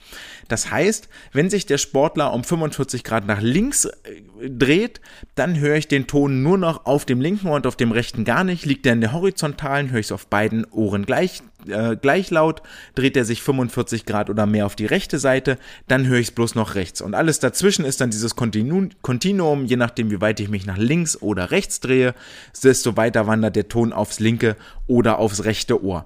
Das 0.48 0.72
heißt, 0.72 1.10
wenn 1.32 1.50
sich 1.50 1.66
der 1.66 1.78
Sportler 1.78 2.34
um 2.34 2.44
45 2.44 3.04
Grad 3.04 3.26
nach 3.26 3.42
links 3.42 3.86
äh, 3.86 4.50
dreht, 4.50 5.02
dann 5.36 5.60
höre 5.60 5.76
ich 5.76 5.88
den 5.88 6.08
Ton 6.08 6.44
nur 6.44 6.58
noch 6.58 6.86
auf 6.86 7.06
dem 7.06 7.22
linken 7.22 7.48
und 7.48 7.68
auf 7.68 7.76
dem 7.76 7.92
rechten 7.92 8.26
gar 8.26 8.44
nicht. 8.44 8.66
Liegt 8.66 8.86
er 8.86 8.94
in 8.94 9.02
der 9.02 9.14
horizontalen, 9.14 9.92
höre 9.92 10.00
ich 10.00 10.08
es 10.08 10.12
auf 10.12 10.28
beiden 10.28 10.66
Ohren 10.66 11.06
gleich, 11.06 11.42
äh, 11.68 11.96
gleich 11.96 12.30
laut. 12.30 12.62
Dreht 12.96 13.18
er 13.18 13.26
sich 13.26 13.42
45 13.42 14.06
Grad 14.06 14.30
oder 14.30 14.46
mehr 14.46 14.66
auf 14.66 14.76
die 14.76 14.86
rechte 14.86 15.20
Seite, 15.20 15.58
dann 15.88 16.08
höre 16.08 16.20
ich 16.20 16.28
es 16.28 16.34
bloß 16.34 16.56
noch 16.56 16.76
rechts. 16.76 17.02
Und 17.02 17.16
alles 17.16 17.40
dazwischen 17.40 17.86
ist 17.86 18.02
dann 18.02 18.10
dieses 18.10 18.36
Kontinu 18.36 18.90
Kontinuum, 19.02 19.66
je 19.66 19.76
nachdem, 19.76 20.12
wie 20.12 20.22
weit 20.22 20.40
ich 20.40 20.50
mich 20.50 20.66
nach 20.66 20.78
links 20.78 21.22
oder 21.22 21.52
rechts 21.52 21.80
drehe, 21.80 22.16
desto 22.64 22.98
weiter 22.98 23.28
wandert 23.28 23.56
der 23.56 23.68
Ton 23.68 23.94
aufs 23.94 24.20
linke 24.20 24.56
oder 24.88 25.20
aufs 25.20 25.44
rechte 25.44 25.84
Ohr. 25.84 26.06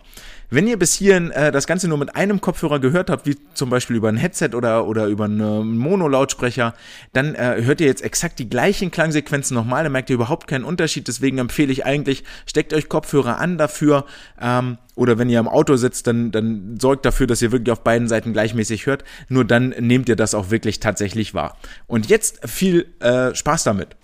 Wenn 0.50 0.66
ihr 0.66 0.80
bis 0.80 0.94
hierhin 0.94 1.30
äh, 1.32 1.52
das 1.52 1.68
Ganze 1.68 1.90
nur 1.90 1.98
mit 1.98 2.16
einem 2.16 2.40
Kopfhörer 2.40 2.80
gehört 2.80 3.10
habt, 3.10 3.26
wie 3.26 3.38
zum 3.54 3.70
Beispiel 3.70 3.98
über 3.98 4.08
ein 4.08 4.16
Headset 4.16 4.52
oder, 4.54 4.88
oder 4.88 5.08
über 5.08 5.26
einen 5.26 5.78
Mono-Lautsprecher, 5.78 6.74
dann 7.12 7.36
äh, 7.36 7.64
hört 7.64 7.82
ihr 7.82 7.88
jetzt 7.88 8.02
exakt 8.02 8.40
die 8.40 8.50
gleichen 8.50 8.90
Klangsequenzen 8.90 9.56
nochmal, 9.56 9.84
dann 9.84 9.92
merkt 9.92 10.10
ihr 10.10 10.14
überhaupt 10.14 10.48
keinen 10.48 10.64
Unterschied. 10.64 11.10
Deswegen 11.10 11.38
empfehle 11.38 11.74
ich 11.74 11.86
eigentlich, 11.86 12.24
steckt 12.46 12.74
euch 12.74 12.88
Kopfhörer 12.88 13.40
an 13.40 13.58
dafür. 13.58 14.06
Ähm, 14.40 14.78
oder 14.96 15.18
wenn 15.18 15.30
ihr 15.30 15.40
im 15.40 15.50
Auto 15.50 15.76
sitzt, 15.76 16.08
dann, 16.08 16.32
dann 16.32 16.78
sorgt 16.80 17.06
dafür, 17.06 17.28
dass 17.28 17.42
ihr 17.42 17.52
wirklich 17.52 17.74
auf 17.74 17.84
beiden 17.84 18.08
Seiten 18.08 18.32
gleichmäßig 18.32 18.86
hört. 18.86 19.04
Nur 19.28 19.44
dann 19.44 19.76
nehmt 19.80 20.08
ihr 20.08 20.16
das 20.16 20.34
auch 20.34 20.50
wirklich 20.50 20.80
tatsächlich 20.80 21.34
wahr. 21.34 21.58
Und 21.88 22.08
jetzt 22.08 22.48
viel 22.50 22.88
äh, 23.02 23.36
Spaß 23.36 23.66
damit. 23.66 23.98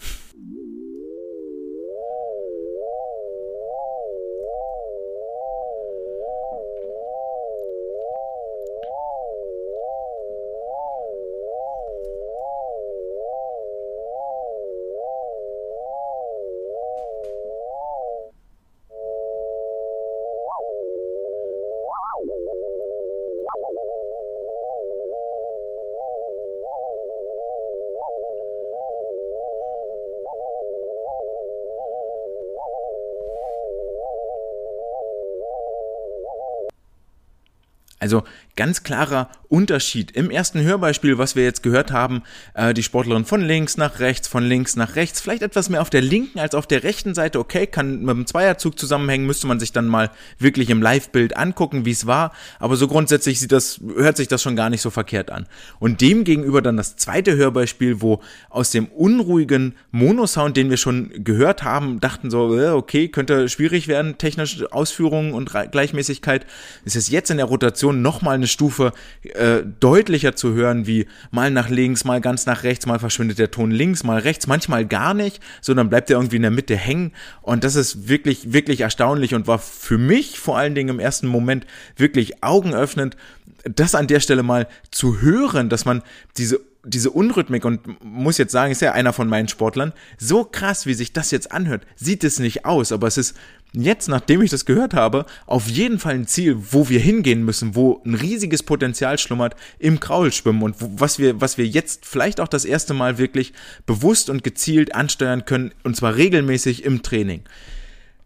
Also 38.03 38.23
ganz 38.57 38.83
klarer 38.83 39.29
Unterschied. 39.53 40.09
Im 40.09 40.31
ersten 40.31 40.63
Hörbeispiel, 40.63 41.19
was 41.19 41.35
wir 41.35 41.43
jetzt 41.43 41.61
gehört 41.61 41.91
haben, 41.91 42.23
äh, 42.55 42.73
die 42.73 42.81
Sportlerin 42.81 43.23
von 43.23 43.39
links 43.39 43.77
nach 43.77 43.99
rechts, 43.99 44.27
von 44.27 44.43
links 44.43 44.75
nach 44.75 44.95
rechts, 44.95 45.21
vielleicht 45.21 45.43
etwas 45.43 45.69
mehr 45.69 45.83
auf 45.83 45.91
der 45.91 46.01
linken 46.01 46.39
als 46.39 46.55
auf 46.55 46.65
der 46.65 46.81
rechten 46.81 47.13
Seite. 47.13 47.37
Okay, 47.37 47.67
kann 47.67 47.99
mit 47.99 48.09
dem 48.09 48.25
Zweierzug 48.25 48.79
zusammenhängen, 48.79 49.27
müsste 49.27 49.45
man 49.45 49.59
sich 49.59 49.71
dann 49.71 49.87
mal 49.87 50.09
wirklich 50.39 50.71
im 50.71 50.81
Live-Bild 50.81 51.37
angucken, 51.37 51.85
wie 51.85 51.91
es 51.91 52.07
war. 52.07 52.31
Aber 52.57 52.77
so 52.77 52.87
grundsätzlich 52.87 53.39
sieht 53.39 53.51
das, 53.51 53.79
hört 53.95 54.17
sich 54.17 54.27
das 54.27 54.41
schon 54.41 54.55
gar 54.55 54.71
nicht 54.71 54.81
so 54.81 54.89
verkehrt 54.89 55.29
an. 55.29 55.45
Und 55.77 56.01
dem 56.01 56.23
gegenüber 56.23 56.63
dann 56.63 56.75
das 56.75 56.95
zweite 56.95 57.35
Hörbeispiel, 57.35 58.01
wo 58.01 58.21
aus 58.49 58.71
dem 58.71 58.87
unruhigen 58.87 59.75
Monosound, 59.91 60.57
den 60.57 60.71
wir 60.71 60.77
schon 60.77 61.11
gehört 61.23 61.61
haben, 61.61 61.99
dachten 61.99 62.31
so, 62.31 62.57
äh, 62.57 62.69
okay, 62.69 63.07
könnte 63.07 63.47
schwierig 63.49 63.87
werden, 63.87 64.17
technische 64.17 64.73
Ausführungen 64.73 65.33
und 65.33 65.51
Gleichmäßigkeit, 65.71 66.47
ist 66.85 66.95
es 66.95 67.11
jetzt 67.11 67.29
in 67.29 67.37
der 67.37 67.45
Rotation 67.45 68.01
nochmal 68.01 68.33
eine 68.33 68.47
Stufe 68.47 68.93
äh, 69.21 69.42
deutlicher 69.79 70.35
zu 70.35 70.53
hören, 70.53 70.87
wie 70.87 71.07
mal 71.31 71.51
nach 71.51 71.69
links, 71.69 72.05
mal 72.05 72.21
ganz 72.21 72.45
nach 72.45 72.63
rechts, 72.63 72.85
mal 72.85 72.99
verschwindet 72.99 73.39
der 73.39 73.51
Ton 73.51 73.71
links, 73.71 74.03
mal 74.03 74.19
rechts, 74.19 74.47
manchmal 74.47 74.85
gar 74.85 75.13
nicht, 75.13 75.41
sondern 75.61 75.89
bleibt 75.89 76.09
er 76.09 76.17
irgendwie 76.17 76.37
in 76.37 76.43
der 76.43 76.51
Mitte 76.51 76.75
hängen. 76.75 77.11
Und 77.41 77.63
das 77.63 77.75
ist 77.75 78.07
wirklich, 78.07 78.53
wirklich 78.53 78.81
erstaunlich 78.81 79.33
und 79.33 79.47
war 79.47 79.59
für 79.59 79.97
mich 79.97 80.39
vor 80.39 80.57
allen 80.57 80.75
Dingen 80.75 80.89
im 80.89 80.99
ersten 80.99 81.27
Moment 81.27 81.65
wirklich 81.97 82.43
augenöffnend, 82.43 83.17
das 83.63 83.95
an 83.95 84.07
der 84.07 84.19
Stelle 84.19 84.43
mal 84.43 84.67
zu 84.91 85.21
hören, 85.21 85.69
dass 85.69 85.85
man 85.85 86.03
diese 86.37 86.59
diese 86.85 87.11
Unrhythmik 87.11 87.63
und 87.63 88.03
muss 88.03 88.37
jetzt 88.37 88.51
sagen, 88.51 88.71
ist 88.73 88.81
ja 88.81 88.91
einer 88.91 89.13
von 89.13 89.29
meinen 89.29 89.47
Sportlern, 89.47 89.93
so 90.17 90.43
krass, 90.43 90.85
wie 90.85 90.93
sich 90.93 91.13
das 91.13 91.31
jetzt 91.31 91.51
anhört, 91.53 91.85
sieht 91.95 92.25
es 92.25 92.39
nicht 92.39 92.65
aus, 92.65 92.91
aber 92.91 93.07
es 93.07 93.17
ist 93.17 93.37
jetzt, 93.73 94.07
nachdem 94.07 94.41
ich 94.41 94.51
das 94.51 94.65
gehört 94.65 94.93
habe, 94.93 95.25
auf 95.45 95.67
jeden 95.67 95.99
Fall 95.99 96.13
ein 96.13 96.27
Ziel, 96.27 96.57
wo 96.71 96.89
wir 96.89 96.99
hingehen 96.99 97.43
müssen, 97.43 97.75
wo 97.75 98.01
ein 98.05 98.15
riesiges 98.15 98.63
Potenzial 98.63 99.17
schlummert 99.17 99.55
im 99.79 99.99
Kraulschwimmen 99.99 100.61
und 100.61 100.81
wo, 100.81 100.89
was 100.95 101.19
wir, 101.19 101.41
was 101.41 101.57
wir 101.57 101.65
jetzt 101.65 102.05
vielleicht 102.05 102.39
auch 102.39 102.47
das 102.47 102.65
erste 102.65 102.93
Mal 102.93 103.17
wirklich 103.17 103.53
bewusst 103.85 104.29
und 104.29 104.43
gezielt 104.43 104.95
ansteuern 104.95 105.45
können 105.45 105.73
und 105.83 105.95
zwar 105.95 106.15
regelmäßig 106.15 106.83
im 106.85 107.01
Training. 107.01 107.43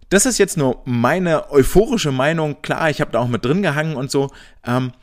Das 0.09 0.25
ist 0.25 0.37
jetzt 0.37 0.57
nur 0.57 0.81
meine 0.85 1.51
euphorische 1.51 2.11
Meinung. 2.11 2.61
Klar, 2.61 2.89
ich 2.89 3.01
habe 3.01 3.11
da 3.11 3.19
auch 3.19 3.27
mit 3.27 3.43
drin 3.43 3.61
gehangen 3.61 3.95
und 3.97 4.09
so. 4.09 4.31
Ähm, 4.65 4.93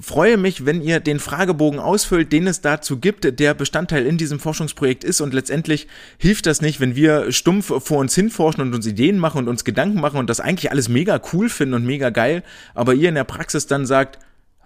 freue 0.00 0.36
mich, 0.36 0.64
wenn 0.64 0.80
ihr 0.80 1.00
den 1.00 1.18
Fragebogen 1.18 1.80
ausfüllt, 1.80 2.32
den 2.32 2.46
es 2.46 2.60
dazu 2.60 2.98
gibt, 2.98 3.40
der 3.40 3.54
Bestandteil 3.54 4.06
in 4.06 4.16
diesem 4.16 4.38
Forschungsprojekt 4.38 5.02
ist. 5.02 5.20
Und 5.20 5.34
letztendlich 5.34 5.88
hilft 6.18 6.46
das 6.46 6.60
nicht, 6.60 6.80
wenn 6.80 6.94
wir 6.94 7.32
stumpf 7.32 7.72
vor 7.82 7.98
uns 7.98 8.14
hinforschen 8.14 8.62
und 8.62 8.74
uns 8.74 8.86
Ideen 8.86 9.18
machen 9.18 9.38
und 9.38 9.48
uns 9.48 9.64
Gedanken 9.64 10.00
machen 10.00 10.18
und 10.18 10.30
das 10.30 10.40
eigentlich 10.40 10.70
alles 10.70 10.88
mega 10.88 11.20
cool 11.32 11.48
finden 11.48 11.74
und 11.74 11.84
mega 11.84 12.10
geil, 12.10 12.44
aber 12.74 12.94
ihr 12.94 13.08
in 13.08 13.16
der 13.16 13.24
Praxis 13.24 13.66
dann 13.66 13.86
sagt, 13.86 14.18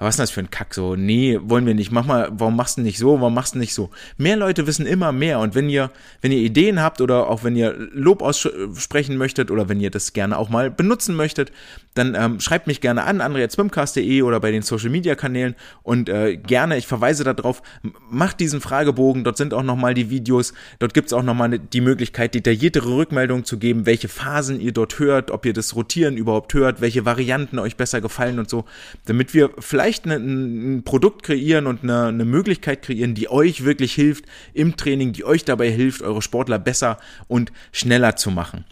was 0.02 0.14
ist 0.14 0.18
denn 0.18 0.22
das 0.24 0.30
für 0.30 0.40
ein 0.40 0.50
Kack 0.50 0.74
so? 0.74 0.96
Nee, 0.96 1.38
wollen 1.42 1.66
wir 1.66 1.74
nicht. 1.74 1.92
Mach 1.92 2.04
mal, 2.04 2.28
warum 2.32 2.56
machst 2.56 2.78
du 2.78 2.82
nicht 2.82 2.98
so? 2.98 3.20
Warum 3.20 3.34
machst 3.34 3.54
du 3.54 3.58
nicht 3.58 3.74
so? 3.74 3.90
Mehr 4.16 4.36
Leute 4.36 4.66
wissen 4.66 4.86
immer 4.86 5.12
mehr 5.12 5.38
und 5.38 5.54
wenn 5.54 5.68
ihr, 5.68 5.90
wenn 6.20 6.32
ihr 6.32 6.38
Ideen 6.38 6.80
habt 6.80 7.00
oder 7.00 7.28
auch 7.28 7.44
wenn 7.44 7.56
ihr 7.56 7.74
Lob 7.92 8.22
aussprechen 8.22 9.16
möchtet 9.16 9.50
oder 9.50 9.68
wenn 9.68 9.80
ihr 9.80 9.90
das 9.90 10.12
gerne 10.12 10.38
auch 10.38 10.48
mal 10.48 10.70
benutzen 10.70 11.14
möchtet, 11.14 11.52
dann 11.94 12.14
ähm, 12.14 12.40
schreibt 12.40 12.66
mich 12.66 12.80
gerne 12.80 13.04
an, 13.04 13.20
andre.swimcast.de 13.20 14.22
oder 14.22 14.40
bei 14.40 14.50
den 14.50 14.62
Social 14.62 14.88
Media 14.88 15.14
Kanälen 15.14 15.54
und 15.82 16.08
äh, 16.08 16.36
gerne, 16.36 16.78
ich 16.78 16.86
verweise 16.86 17.22
darauf, 17.22 17.62
macht 18.10 18.40
diesen 18.40 18.60
Fragebogen, 18.60 19.24
dort 19.24 19.36
sind 19.36 19.52
auch 19.52 19.62
nochmal 19.62 19.94
die 19.94 20.08
Videos, 20.08 20.54
dort 20.78 20.94
gibt's 20.94 21.12
auch 21.12 21.22
nochmal 21.22 21.58
die 21.58 21.80
Möglichkeit, 21.80 22.34
detailliertere 22.34 22.96
Rückmeldungen 22.96 23.44
zu 23.44 23.58
geben, 23.58 23.84
welche 23.84 24.08
Phasen 24.08 24.60
ihr 24.60 24.72
dort 24.72 24.98
hört, 24.98 25.30
ob 25.30 25.44
ihr 25.44 25.52
das 25.52 25.76
Rotieren 25.76 26.16
überhaupt 26.16 26.54
hört, 26.54 26.80
welche 26.80 27.04
Varianten 27.04 27.58
euch 27.58 27.76
besser 27.76 28.00
gefallen 28.00 28.38
und 28.38 28.48
so, 28.48 28.64
damit 29.04 29.34
wir 29.34 29.50
vielleicht 29.58 29.91
vielleicht 29.92 30.06
eine, 30.06 30.16
ein 30.16 30.84
Produkt 30.84 31.22
kreieren 31.22 31.66
und 31.66 31.82
eine, 31.82 32.06
eine 32.06 32.24
Möglichkeit 32.24 32.82
kreieren, 32.82 33.14
die 33.14 33.30
euch 33.30 33.64
wirklich 33.64 33.94
hilft 33.94 34.24
im 34.54 34.76
Training, 34.76 35.12
die 35.12 35.24
euch 35.24 35.44
dabei 35.44 35.70
hilft, 35.70 36.02
eure 36.02 36.22
Sportler 36.22 36.58
besser 36.58 36.98
und 37.28 37.52
schneller 37.72 38.16
zu 38.16 38.30
machen. 38.30 38.64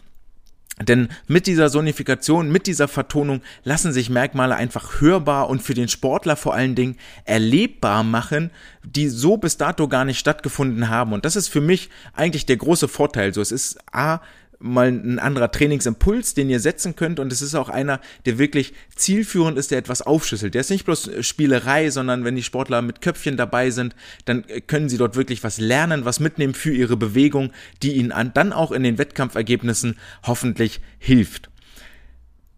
Denn 0.79 1.09
mit 1.27 1.45
dieser 1.45 1.69
Sonifikation, 1.69 2.51
mit 2.51 2.65
dieser 2.65 2.87
Vertonung 2.87 3.41
lassen 3.63 3.93
sich 3.93 4.09
Merkmale 4.09 4.55
einfach 4.55 4.99
hörbar 4.99 5.47
und 5.47 5.61
für 5.61 5.75
den 5.75 5.89
Sportler 5.89 6.35
vor 6.35 6.55
allen 6.55 6.73
Dingen 6.73 6.97
erlebbar 7.25 8.03
machen, 8.03 8.49
die 8.83 9.07
so 9.07 9.37
bis 9.37 9.57
dato 9.57 9.87
gar 9.87 10.05
nicht 10.05 10.17
stattgefunden 10.17 10.89
haben. 10.89 11.13
Und 11.13 11.23
das 11.23 11.35
ist 11.35 11.49
für 11.49 11.61
mich 11.61 11.89
eigentlich 12.13 12.47
der 12.47 12.57
große 12.57 12.87
Vorteil. 12.87 13.31
So, 13.31 13.41
es 13.41 13.51
ist 13.51 13.77
A, 13.91 14.21
mal 14.61 14.87
ein 14.87 15.19
anderer 15.19 15.51
Trainingsimpuls, 15.51 16.33
den 16.33 16.49
ihr 16.49 16.59
setzen 16.59 16.95
könnt 16.95 17.19
und 17.19 17.31
es 17.31 17.41
ist 17.41 17.55
auch 17.55 17.69
einer, 17.69 17.99
der 18.25 18.37
wirklich 18.37 18.73
zielführend 18.95 19.57
ist, 19.57 19.71
der 19.71 19.77
etwas 19.77 20.01
aufschlüsselt. 20.01 20.53
Der 20.53 20.61
ist 20.61 20.69
nicht 20.69 20.85
bloß 20.85 21.11
Spielerei, 21.21 21.89
sondern 21.89 22.23
wenn 22.23 22.35
die 22.35 22.43
Sportler 22.43 22.81
mit 22.81 23.01
Köpfchen 23.01 23.37
dabei 23.37 23.69
sind, 23.69 23.95
dann 24.25 24.45
können 24.67 24.89
sie 24.89 24.97
dort 24.97 25.15
wirklich 25.15 25.43
was 25.43 25.59
lernen, 25.59 26.05
was 26.05 26.19
mitnehmen 26.19 26.53
für 26.53 26.73
ihre 26.73 26.97
Bewegung, 26.97 27.51
die 27.83 27.93
ihnen 27.93 28.31
dann 28.33 28.53
auch 28.53 28.71
in 28.71 28.83
den 28.83 28.97
Wettkampfergebnissen 28.97 29.97
hoffentlich 30.23 30.81
hilft. 30.97 31.50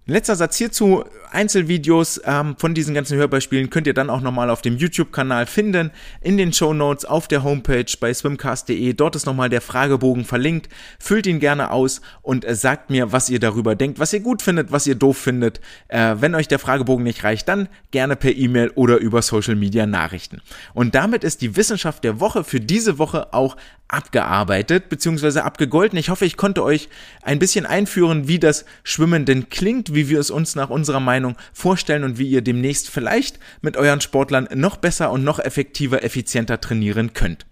Letzter 0.05 0.35
Satz 0.35 0.57
hierzu. 0.57 1.05
Einzelvideos 1.31 2.21
ähm, 2.25 2.55
von 2.57 2.73
diesen 2.75 2.93
ganzen 2.93 3.17
Hörbeispielen 3.17 3.69
könnt 3.69 3.87
ihr 3.87 3.93
dann 3.93 4.09
auch 4.09 4.19
nochmal 4.19 4.49
auf 4.49 4.61
dem 4.61 4.75
YouTube-Kanal 4.75 5.45
finden, 5.45 5.91
in 6.21 6.37
den 6.37 6.51
Show 6.51 6.73
Notes, 6.73 7.05
auf 7.05 7.29
der 7.29 7.43
Homepage 7.43 7.85
bei 7.99 8.13
swimcast.de. 8.13 8.93
Dort 8.93 9.15
ist 9.15 9.25
nochmal 9.25 9.47
der 9.47 9.61
Fragebogen 9.61 10.25
verlinkt. 10.25 10.67
Füllt 10.99 11.25
ihn 11.25 11.39
gerne 11.39 11.71
aus 11.71 12.01
und 12.21 12.43
äh, 12.43 12.53
sagt 12.53 12.89
mir, 12.89 13.13
was 13.13 13.29
ihr 13.29 13.39
darüber 13.39 13.75
denkt, 13.75 13.97
was 13.97 14.11
ihr 14.11 14.19
gut 14.19 14.41
findet, 14.41 14.73
was 14.73 14.85
ihr 14.85 14.95
doof 14.95 15.17
findet. 15.17 15.61
Äh, 15.87 16.15
wenn 16.19 16.35
euch 16.35 16.49
der 16.49 16.59
Fragebogen 16.59 17.05
nicht 17.05 17.23
reicht, 17.23 17.47
dann 17.47 17.69
gerne 17.91 18.17
per 18.17 18.35
E-Mail 18.35 18.71
oder 18.75 18.97
über 18.97 19.21
Social 19.21 19.55
Media 19.55 19.85
Nachrichten. 19.85 20.41
Und 20.73 20.95
damit 20.95 21.23
ist 21.23 21.41
die 21.41 21.55
Wissenschaft 21.55 22.03
der 22.03 22.19
Woche 22.19 22.43
für 22.43 22.59
diese 22.59 22.99
Woche 22.99 23.33
auch 23.33 23.55
abgearbeitet 23.93 24.89
bzw. 24.89 25.39
abgegolten. 25.39 25.97
Ich 25.97 26.09
hoffe, 26.09 26.25
ich 26.25 26.37
konnte 26.37 26.63
euch 26.63 26.89
ein 27.21 27.39
bisschen 27.39 27.65
einführen, 27.65 28.27
wie 28.27 28.39
das 28.39 28.65
Schwimmen 28.83 29.25
denn 29.25 29.49
klingt, 29.49 29.93
wie 29.93 30.09
wir 30.09 30.19
es 30.19 30.31
uns 30.31 30.55
nach 30.55 30.69
unserer 30.69 30.99
Meinung 30.99 31.35
vorstellen 31.53 32.03
und 32.03 32.17
wie 32.17 32.27
ihr 32.27 32.41
demnächst 32.41 32.89
vielleicht 32.89 33.39
mit 33.61 33.77
euren 33.77 34.01
Sportlern 34.01 34.47
noch 34.53 34.77
besser 34.77 35.11
und 35.11 35.23
noch 35.23 35.39
effektiver, 35.39 36.03
effizienter 36.03 36.59
trainieren 36.59 37.13
könnt. 37.13 37.45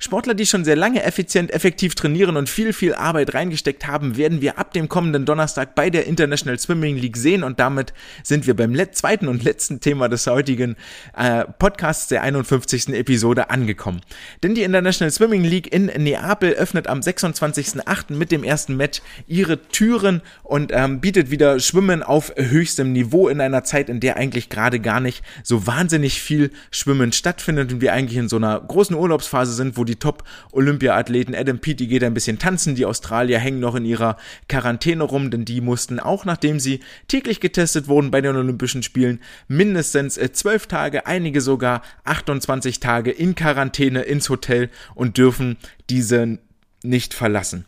Sportler, 0.00 0.34
die 0.34 0.46
schon 0.46 0.64
sehr 0.64 0.76
lange 0.76 1.02
effizient, 1.02 1.50
effektiv 1.50 1.96
trainieren 1.96 2.36
und 2.36 2.48
viel, 2.48 2.72
viel 2.72 2.94
Arbeit 2.94 3.34
reingesteckt 3.34 3.88
haben, 3.88 4.16
werden 4.16 4.40
wir 4.40 4.56
ab 4.56 4.72
dem 4.72 4.88
kommenden 4.88 5.24
Donnerstag 5.24 5.74
bei 5.74 5.90
der 5.90 6.06
International 6.06 6.56
Swimming 6.56 6.96
League 6.96 7.16
sehen 7.16 7.42
und 7.42 7.58
damit 7.58 7.92
sind 8.22 8.46
wir 8.46 8.54
beim 8.54 8.76
zweiten 8.92 9.26
und 9.26 9.42
letzten 9.42 9.80
Thema 9.80 10.08
des 10.08 10.28
heutigen 10.28 10.76
äh, 11.16 11.44
Podcasts 11.58 12.06
der 12.06 12.22
51. 12.22 12.90
Episode 12.90 13.50
angekommen. 13.50 14.00
Denn 14.44 14.54
die 14.54 14.62
International 14.62 15.10
Swimming 15.10 15.42
League 15.42 15.72
in 15.72 15.86
Neapel 15.86 16.52
öffnet 16.52 16.86
am 16.86 17.00
26.08. 17.00 18.14
mit 18.14 18.30
dem 18.30 18.44
ersten 18.44 18.76
Match 18.76 19.02
ihre 19.26 19.60
Türen 19.68 20.22
und 20.44 20.70
ähm, 20.72 21.00
bietet 21.00 21.32
wieder 21.32 21.58
Schwimmen 21.58 22.04
auf 22.04 22.32
höchstem 22.36 22.92
Niveau 22.92 23.28
in 23.28 23.40
einer 23.40 23.64
Zeit, 23.64 23.88
in 23.88 23.98
der 23.98 24.16
eigentlich 24.16 24.48
gerade 24.48 24.78
gar 24.78 25.00
nicht 25.00 25.24
so 25.42 25.66
wahnsinnig 25.66 26.22
viel 26.22 26.52
Schwimmen 26.70 27.10
stattfindet 27.10 27.72
und 27.72 27.80
wir 27.80 27.92
eigentlich 27.92 28.18
in 28.18 28.28
so 28.28 28.36
einer 28.36 28.60
großen 28.60 28.94
Urlaubsphase 28.94 29.54
sind, 29.54 29.76
wo 29.76 29.87
die 29.88 29.96
Top-Olympia-Athleten 29.96 31.34
Adam 31.34 31.58
Peaty 31.58 31.86
geht 31.86 32.04
ein 32.04 32.14
bisschen 32.14 32.38
tanzen, 32.38 32.74
die 32.74 32.86
Australier 32.86 33.38
hängen 33.38 33.60
noch 33.60 33.74
in 33.74 33.84
ihrer 33.84 34.16
Quarantäne 34.48 35.04
rum, 35.04 35.30
denn 35.30 35.44
die 35.44 35.60
mussten 35.60 35.98
auch, 35.98 36.24
nachdem 36.24 36.60
sie 36.60 36.80
täglich 37.08 37.40
getestet 37.40 37.88
wurden 37.88 38.10
bei 38.10 38.20
den 38.20 38.36
Olympischen 38.36 38.82
Spielen, 38.82 39.20
mindestens 39.48 40.16
äh, 40.16 40.32
zwölf 40.32 40.66
Tage, 40.66 41.06
einige 41.06 41.40
sogar 41.40 41.82
28 42.04 42.80
Tage 42.80 43.10
in 43.10 43.34
Quarantäne 43.34 44.02
ins 44.02 44.28
Hotel 44.28 44.70
und 44.94 45.18
dürfen 45.18 45.56
diese 45.90 46.38
nicht 46.82 47.14
verlassen. 47.14 47.64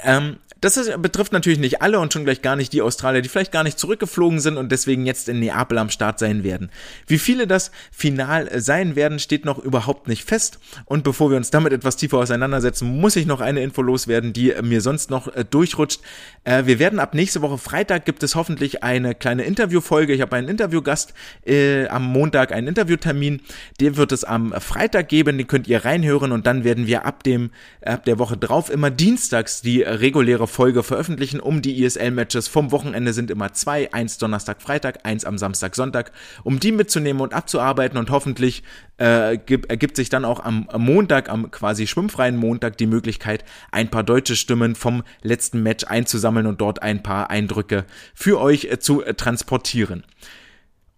Ähm, 0.00 0.36
das 0.60 0.76
ist, 0.76 1.00
betrifft 1.00 1.32
natürlich 1.32 1.58
nicht 1.58 1.82
alle 1.82 2.00
und 2.00 2.12
schon 2.12 2.24
gleich 2.24 2.42
gar 2.42 2.56
nicht 2.56 2.72
die 2.72 2.82
Australier, 2.82 3.22
die 3.22 3.28
vielleicht 3.28 3.52
gar 3.52 3.62
nicht 3.62 3.78
zurückgeflogen 3.78 4.40
sind 4.40 4.56
und 4.56 4.72
deswegen 4.72 5.06
jetzt 5.06 5.28
in 5.28 5.38
Neapel 5.38 5.78
am 5.78 5.88
Start 5.88 6.18
sein 6.18 6.42
werden. 6.42 6.70
Wie 7.06 7.18
viele 7.18 7.46
das 7.46 7.70
final 7.92 8.60
sein 8.60 8.96
werden, 8.96 9.20
steht 9.20 9.44
noch 9.44 9.58
überhaupt 9.58 10.08
nicht 10.08 10.24
fest. 10.24 10.58
Und 10.84 11.04
bevor 11.04 11.30
wir 11.30 11.36
uns 11.36 11.50
damit 11.50 11.72
etwas 11.72 11.96
tiefer 11.96 12.18
auseinandersetzen, 12.18 13.00
muss 13.00 13.14
ich 13.14 13.26
noch 13.26 13.40
eine 13.40 13.62
Info 13.62 13.82
loswerden, 13.82 14.32
die 14.32 14.52
mir 14.62 14.80
sonst 14.80 15.10
noch 15.10 15.28
äh, 15.28 15.44
durchrutscht. 15.48 16.00
Äh, 16.42 16.66
wir 16.66 16.80
werden 16.80 16.98
ab 16.98 17.14
nächste 17.14 17.40
Woche 17.40 17.58
Freitag 17.58 18.04
gibt 18.04 18.24
es 18.24 18.34
hoffentlich 18.34 18.82
eine 18.82 19.14
kleine 19.14 19.44
Interviewfolge. 19.44 20.12
Ich 20.12 20.20
habe 20.20 20.34
einen 20.34 20.48
Interviewgast 20.48 21.14
äh, 21.46 21.86
am 21.86 22.04
Montag, 22.04 22.50
einen 22.52 22.66
Interviewtermin. 22.66 23.42
Den 23.80 23.96
wird 23.96 24.10
es 24.10 24.24
am 24.24 24.52
Freitag 24.60 25.08
geben. 25.08 25.38
Den 25.38 25.46
könnt 25.46 25.68
ihr 25.68 25.84
reinhören 25.84 26.32
und 26.32 26.46
dann 26.48 26.64
werden 26.64 26.88
wir 26.88 27.06
ab 27.06 27.22
dem 27.22 27.50
ab 27.84 28.04
der 28.04 28.18
Woche 28.18 28.36
drauf 28.36 28.70
immer 28.70 28.90
dienstags 28.90 29.62
die 29.62 29.82
reguläre 29.82 30.47
Folge 30.48 30.82
veröffentlichen, 30.82 31.38
um 31.38 31.62
die 31.62 31.84
ESL-Matches 31.84 32.48
vom 32.48 32.72
Wochenende 32.72 33.12
sind 33.12 33.30
immer 33.30 33.52
zwei, 33.52 33.92
eins 33.92 34.18
Donnerstag, 34.18 34.60
Freitag, 34.60 35.04
eins 35.04 35.24
am 35.24 35.38
Samstag, 35.38 35.76
Sonntag, 35.76 36.12
um 36.42 36.58
die 36.58 36.72
mitzunehmen 36.72 37.22
und 37.22 37.34
abzuarbeiten 37.34 37.98
und 37.98 38.10
hoffentlich 38.10 38.62
äh, 38.96 39.38
gibt, 39.38 39.70
ergibt 39.70 39.96
sich 39.96 40.08
dann 40.08 40.24
auch 40.24 40.44
am, 40.44 40.68
am 40.70 40.82
Montag, 40.82 41.28
am 41.28 41.50
quasi 41.50 41.86
schwimmfreien 41.86 42.36
Montag 42.36 42.76
die 42.76 42.86
Möglichkeit, 42.86 43.44
ein 43.70 43.90
paar 43.90 44.02
deutsche 44.02 44.34
Stimmen 44.34 44.74
vom 44.74 45.04
letzten 45.22 45.62
Match 45.62 45.84
einzusammeln 45.84 46.46
und 46.46 46.60
dort 46.60 46.82
ein 46.82 47.02
paar 47.02 47.30
Eindrücke 47.30 47.84
für 48.14 48.40
euch 48.40 48.64
äh, 48.64 48.78
zu 48.78 49.04
äh, 49.04 49.14
transportieren. 49.14 50.04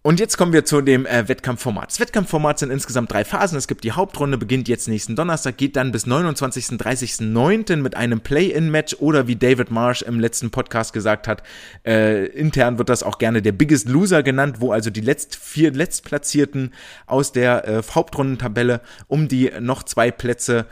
Und 0.03 0.19
jetzt 0.19 0.35
kommen 0.35 0.51
wir 0.51 0.65
zu 0.65 0.81
dem 0.81 1.05
äh, 1.05 1.27
Wettkampfformat. 1.27 1.91
Das 1.91 1.99
Wettkampfformat 1.99 2.57
sind 2.57 2.71
insgesamt 2.71 3.11
drei 3.11 3.23
Phasen. 3.23 3.55
Es 3.55 3.67
gibt 3.67 3.83
die 3.83 3.91
Hauptrunde, 3.91 4.39
beginnt 4.39 4.67
jetzt 4.67 4.87
nächsten 4.87 5.15
Donnerstag, 5.15 5.57
geht 5.57 5.75
dann 5.75 5.91
bis 5.91 6.07
29. 6.07 6.69
30.9. 6.69 7.75
mit 7.75 7.95
einem 7.95 8.19
Play-In-Match 8.19 8.95
oder 8.95 9.27
wie 9.27 9.35
David 9.35 9.69
Marsh 9.69 10.01
im 10.01 10.19
letzten 10.19 10.49
Podcast 10.49 10.93
gesagt 10.93 11.27
hat, 11.27 11.43
äh, 11.85 12.25
intern 12.25 12.79
wird 12.79 12.89
das 12.89 13.03
auch 13.03 13.19
gerne 13.19 13.43
der 13.43 13.51
Biggest 13.51 13.89
Loser 13.89 14.23
genannt, 14.23 14.55
wo 14.57 14.71
also 14.71 14.89
die 14.89 15.01
letzt 15.01 15.35
vier 15.35 15.71
Letztplatzierten 15.71 16.73
aus 17.05 17.31
der 17.31 17.67
äh, 17.67 17.83
Hauptrundentabelle 17.93 18.81
um 19.05 19.27
die 19.27 19.51
noch 19.59 19.83
zwei 19.83 20.09
Plätze 20.09 20.65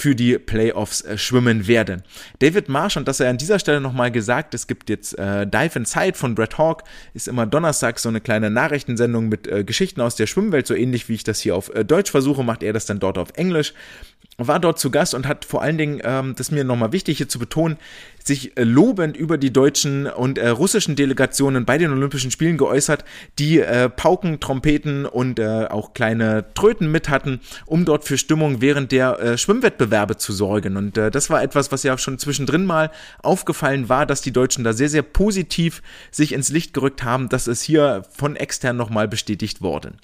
für 0.00 0.14
die 0.14 0.38
Playoffs 0.38 1.02
äh, 1.02 1.18
schwimmen 1.18 1.66
werden. 1.66 2.02
David 2.38 2.70
Marsh, 2.70 2.96
und 2.96 3.06
das 3.06 3.20
er 3.20 3.28
an 3.28 3.36
dieser 3.36 3.58
Stelle 3.58 3.82
nochmal 3.82 4.10
gesagt, 4.10 4.54
es 4.54 4.66
gibt 4.66 4.88
jetzt 4.88 5.18
äh, 5.18 5.46
Dive 5.46 5.78
Inside 5.78 6.14
von 6.14 6.34
Brett 6.34 6.56
Hawk, 6.56 6.84
ist 7.12 7.28
immer 7.28 7.46
Donnerstag 7.46 7.98
so 7.98 8.08
eine 8.08 8.22
kleine 8.22 8.50
Nachrichtensendung 8.50 9.28
mit 9.28 9.46
äh, 9.46 9.62
Geschichten 9.62 10.00
aus 10.00 10.16
der 10.16 10.26
Schwimmwelt, 10.26 10.66
so 10.66 10.74
ähnlich 10.74 11.10
wie 11.10 11.14
ich 11.14 11.24
das 11.24 11.40
hier 11.40 11.54
auf 11.54 11.74
äh, 11.74 11.84
Deutsch 11.84 12.10
versuche, 12.10 12.42
macht 12.42 12.62
er 12.62 12.72
das 12.72 12.86
dann 12.86 12.98
dort 12.98 13.18
auf 13.18 13.28
Englisch. 13.34 13.74
War 14.46 14.60
dort 14.60 14.78
zu 14.78 14.90
Gast 14.90 15.14
und 15.14 15.26
hat 15.26 15.44
vor 15.44 15.62
allen 15.62 15.78
Dingen, 15.78 16.00
ähm, 16.04 16.34
das 16.36 16.48
ist 16.48 16.52
mir 16.52 16.64
nochmal 16.64 16.92
wichtig 16.92 17.18
hier 17.18 17.28
zu 17.28 17.38
betonen, 17.38 17.76
sich 18.24 18.56
äh, 18.56 18.64
lobend 18.64 19.16
über 19.16 19.38
die 19.38 19.52
deutschen 19.52 20.06
und 20.06 20.38
äh, 20.38 20.48
russischen 20.48 20.96
Delegationen 20.96 21.64
bei 21.64 21.78
den 21.78 21.90
Olympischen 21.90 22.30
Spielen 22.30 22.58
geäußert, 22.58 23.04
die 23.38 23.60
äh, 23.60 23.88
Pauken, 23.88 24.40
Trompeten 24.40 25.06
und 25.06 25.38
äh, 25.38 25.66
auch 25.68 25.94
kleine 25.94 26.46
Tröten 26.54 26.90
mit 26.90 27.08
hatten, 27.08 27.40
um 27.66 27.84
dort 27.84 28.04
für 28.04 28.18
Stimmung 28.18 28.60
während 28.60 28.92
der 28.92 29.18
äh, 29.20 29.38
Schwimmwettbewerbe 29.38 30.16
zu 30.16 30.32
sorgen. 30.32 30.76
Und 30.76 30.98
äh, 30.98 31.10
das 31.10 31.30
war 31.30 31.42
etwas, 31.42 31.72
was 31.72 31.82
ja 31.82 31.96
schon 31.98 32.18
zwischendrin 32.18 32.64
mal 32.64 32.90
aufgefallen 33.22 33.88
war, 33.88 34.06
dass 34.06 34.22
die 34.22 34.32
Deutschen 34.32 34.64
da 34.64 34.72
sehr, 34.72 34.88
sehr 34.88 35.02
positiv 35.02 35.82
sich 36.10 36.32
ins 36.32 36.50
Licht 36.50 36.74
gerückt 36.74 37.02
haben, 37.02 37.28
dass 37.28 37.46
es 37.46 37.62
hier 37.62 38.02
von 38.10 38.36
extern 38.36 38.76
nochmal 38.76 39.08
bestätigt 39.08 39.62
worden. 39.62 39.98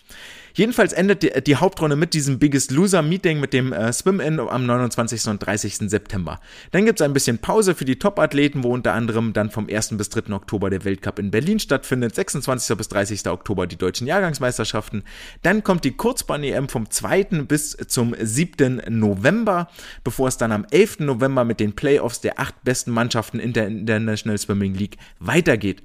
Jedenfalls 0.56 0.94
endet 0.94 1.22
die, 1.22 1.30
die, 1.42 1.56
Hauptrunde 1.56 1.96
mit 1.96 2.14
diesem 2.14 2.38
Biggest 2.38 2.70
Loser 2.70 3.02
Meeting 3.02 3.40
mit 3.40 3.52
dem 3.52 3.74
äh, 3.74 3.92
Swim-In 3.92 4.40
am 4.40 4.64
29. 4.64 5.26
und 5.26 5.38
30. 5.38 5.90
September. 5.90 6.40
Dann 6.70 6.86
gibt 6.86 6.98
es 6.98 7.04
ein 7.04 7.12
bisschen 7.12 7.36
Pause 7.36 7.74
für 7.74 7.84
die 7.84 7.98
Top-Athleten, 7.98 8.64
wo 8.64 8.72
unter 8.72 8.94
anderem 8.94 9.34
dann 9.34 9.50
vom 9.50 9.68
1. 9.68 9.98
bis 9.98 10.08
3. 10.08 10.32
Oktober 10.32 10.70
der 10.70 10.82
Weltcup 10.86 11.18
in 11.18 11.30
Berlin 11.30 11.58
stattfindet, 11.58 12.14
26. 12.14 12.74
bis 12.74 12.88
30. 12.88 13.28
Oktober 13.28 13.66
die 13.66 13.76
deutschen 13.76 14.06
Jahrgangsmeisterschaften. 14.06 15.02
Dann 15.42 15.62
kommt 15.62 15.84
die 15.84 15.92
Kurzbahn-EM 15.92 16.70
vom 16.70 16.88
2. 16.88 17.24
bis 17.46 17.76
zum 17.88 18.14
7. 18.18 18.80
November, 18.88 19.68
bevor 20.04 20.28
es 20.28 20.38
dann 20.38 20.52
am 20.52 20.64
11. 20.70 21.00
November 21.00 21.44
mit 21.44 21.60
den 21.60 21.74
Playoffs 21.74 22.22
der 22.22 22.40
acht 22.40 22.64
besten 22.64 22.92
Mannschaften 22.92 23.40
in 23.40 23.52
der 23.52 23.66
International 23.66 24.38
Swimming 24.38 24.72
League 24.72 24.96
weitergeht. 25.18 25.82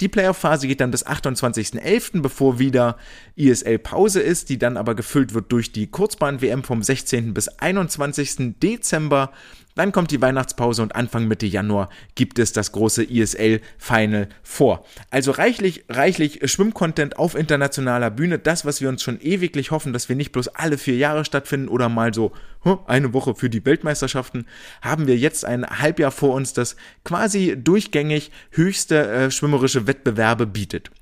Die 0.00 0.08
Playoff-Phase 0.08 0.66
geht 0.66 0.80
dann 0.80 0.92
bis 0.92 1.06
28.11., 1.06 2.22
bevor 2.22 2.58
wieder 2.58 2.96
ISL-Pause 3.36 4.13
Pause 4.14 4.28
ist, 4.28 4.48
die 4.48 4.58
dann 4.60 4.76
aber 4.76 4.94
gefüllt 4.94 5.34
wird 5.34 5.50
durch 5.50 5.72
die 5.72 5.88
Kurzbahn-WM 5.88 6.62
vom 6.62 6.84
16. 6.84 7.34
bis 7.34 7.48
21. 7.48 8.60
Dezember. 8.62 9.32
Dann 9.74 9.90
kommt 9.90 10.12
die 10.12 10.22
Weihnachtspause 10.22 10.82
und 10.82 10.94
Anfang 10.94 11.26
Mitte 11.26 11.46
Januar 11.46 11.88
gibt 12.14 12.38
es 12.38 12.52
das 12.52 12.70
große 12.70 13.02
ISL 13.02 13.60
Final 13.76 14.28
vor. 14.44 14.84
Also 15.10 15.32
reichlich, 15.32 15.84
reichlich 15.88 16.48
Schwimmcontent 16.48 17.18
auf 17.18 17.34
internationaler 17.34 18.12
Bühne. 18.12 18.38
Das, 18.38 18.64
was 18.64 18.80
wir 18.80 18.88
uns 18.88 19.02
schon 19.02 19.20
ewiglich 19.20 19.72
hoffen, 19.72 19.92
dass 19.92 20.08
wir 20.08 20.14
nicht 20.14 20.30
bloß 20.30 20.46
alle 20.46 20.78
vier 20.78 20.94
Jahre 20.96 21.24
stattfinden 21.24 21.66
oder 21.66 21.88
mal 21.88 22.14
so 22.14 22.30
eine 22.86 23.12
Woche 23.14 23.34
für 23.34 23.50
die 23.50 23.66
Weltmeisterschaften, 23.66 24.46
haben 24.80 25.08
wir 25.08 25.16
jetzt 25.16 25.44
ein 25.44 25.66
Halbjahr 25.66 26.12
vor 26.12 26.34
uns, 26.34 26.52
das 26.52 26.76
quasi 27.02 27.56
durchgängig 27.60 28.30
höchste 28.52 29.08
äh, 29.10 29.30
schwimmerische 29.32 29.88
Wettbewerbe 29.88 30.46
bietet. 30.46 30.92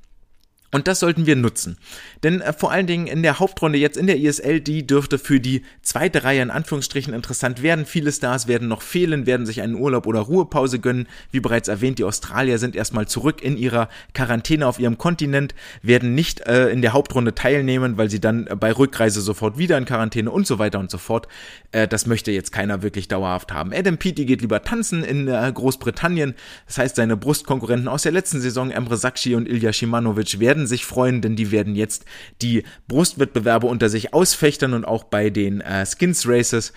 Und 0.74 0.88
das 0.88 1.00
sollten 1.00 1.26
wir 1.26 1.36
nutzen. 1.36 1.76
Denn 2.22 2.40
äh, 2.40 2.54
vor 2.54 2.72
allen 2.72 2.86
Dingen 2.86 3.06
in 3.06 3.22
der 3.22 3.38
Hauptrunde 3.38 3.78
jetzt 3.78 3.98
in 3.98 4.06
der 4.06 4.16
ISL, 4.16 4.60
die 4.60 4.86
dürfte 4.86 5.18
für 5.18 5.38
die 5.38 5.64
zweite 5.82 6.24
Reihe 6.24 6.40
in 6.40 6.50
Anführungsstrichen 6.50 7.12
interessant 7.12 7.62
werden. 7.62 7.84
Viele 7.84 8.10
Stars 8.10 8.48
werden 8.48 8.68
noch 8.68 8.80
fehlen, 8.80 9.26
werden 9.26 9.44
sich 9.44 9.60
einen 9.60 9.74
Urlaub 9.74 10.06
oder 10.06 10.20
Ruhepause 10.20 10.78
gönnen. 10.78 11.08
Wie 11.30 11.40
bereits 11.40 11.68
erwähnt, 11.68 11.98
die 11.98 12.04
Australier 12.04 12.58
sind 12.58 12.74
erstmal 12.74 13.06
zurück 13.06 13.42
in 13.42 13.58
ihrer 13.58 13.90
Quarantäne 14.14 14.66
auf 14.66 14.78
ihrem 14.78 14.96
Kontinent, 14.96 15.54
werden 15.82 16.14
nicht 16.14 16.40
äh, 16.46 16.70
in 16.70 16.80
der 16.80 16.94
Hauptrunde 16.94 17.34
teilnehmen, 17.34 17.98
weil 17.98 18.08
sie 18.08 18.20
dann 18.20 18.46
äh, 18.46 18.56
bei 18.56 18.72
Rückreise 18.72 19.20
sofort 19.20 19.58
wieder 19.58 19.76
in 19.76 19.84
Quarantäne 19.84 20.30
und 20.30 20.46
so 20.46 20.58
weiter 20.58 20.78
und 20.78 20.90
so 20.90 20.96
fort. 20.96 21.28
Äh, 21.72 21.86
das 21.86 22.06
möchte 22.06 22.30
jetzt 22.30 22.50
keiner 22.50 22.82
wirklich 22.82 23.08
dauerhaft 23.08 23.52
haben. 23.52 23.74
Adam 23.74 23.98
Peaty 23.98 24.24
geht 24.24 24.40
lieber 24.40 24.62
tanzen 24.62 25.04
in 25.04 25.28
äh, 25.28 25.52
Großbritannien. 25.52 26.34
Das 26.66 26.78
heißt, 26.78 26.96
seine 26.96 27.18
Brustkonkurrenten 27.18 27.88
aus 27.88 28.04
der 28.04 28.12
letzten 28.12 28.40
Saison, 28.40 28.70
Emre 28.70 28.96
Sakshi 28.96 29.34
und 29.34 29.46
Ilya 29.46 29.74
Shimanovic, 29.74 30.40
werden 30.40 30.61
werden 30.62 30.68
sich 30.68 30.84
freuen, 30.84 31.20
denn 31.20 31.34
die 31.34 31.50
werden 31.50 31.74
jetzt 31.74 32.04
die 32.40 32.62
Brustwettbewerbe 32.86 33.66
unter 33.66 33.88
sich 33.88 34.14
ausfechtern 34.14 34.74
und 34.74 34.84
auch 34.84 35.04
bei 35.04 35.28
den 35.28 35.60
äh, 35.60 35.84
Skins 35.84 36.26
Races 36.26 36.72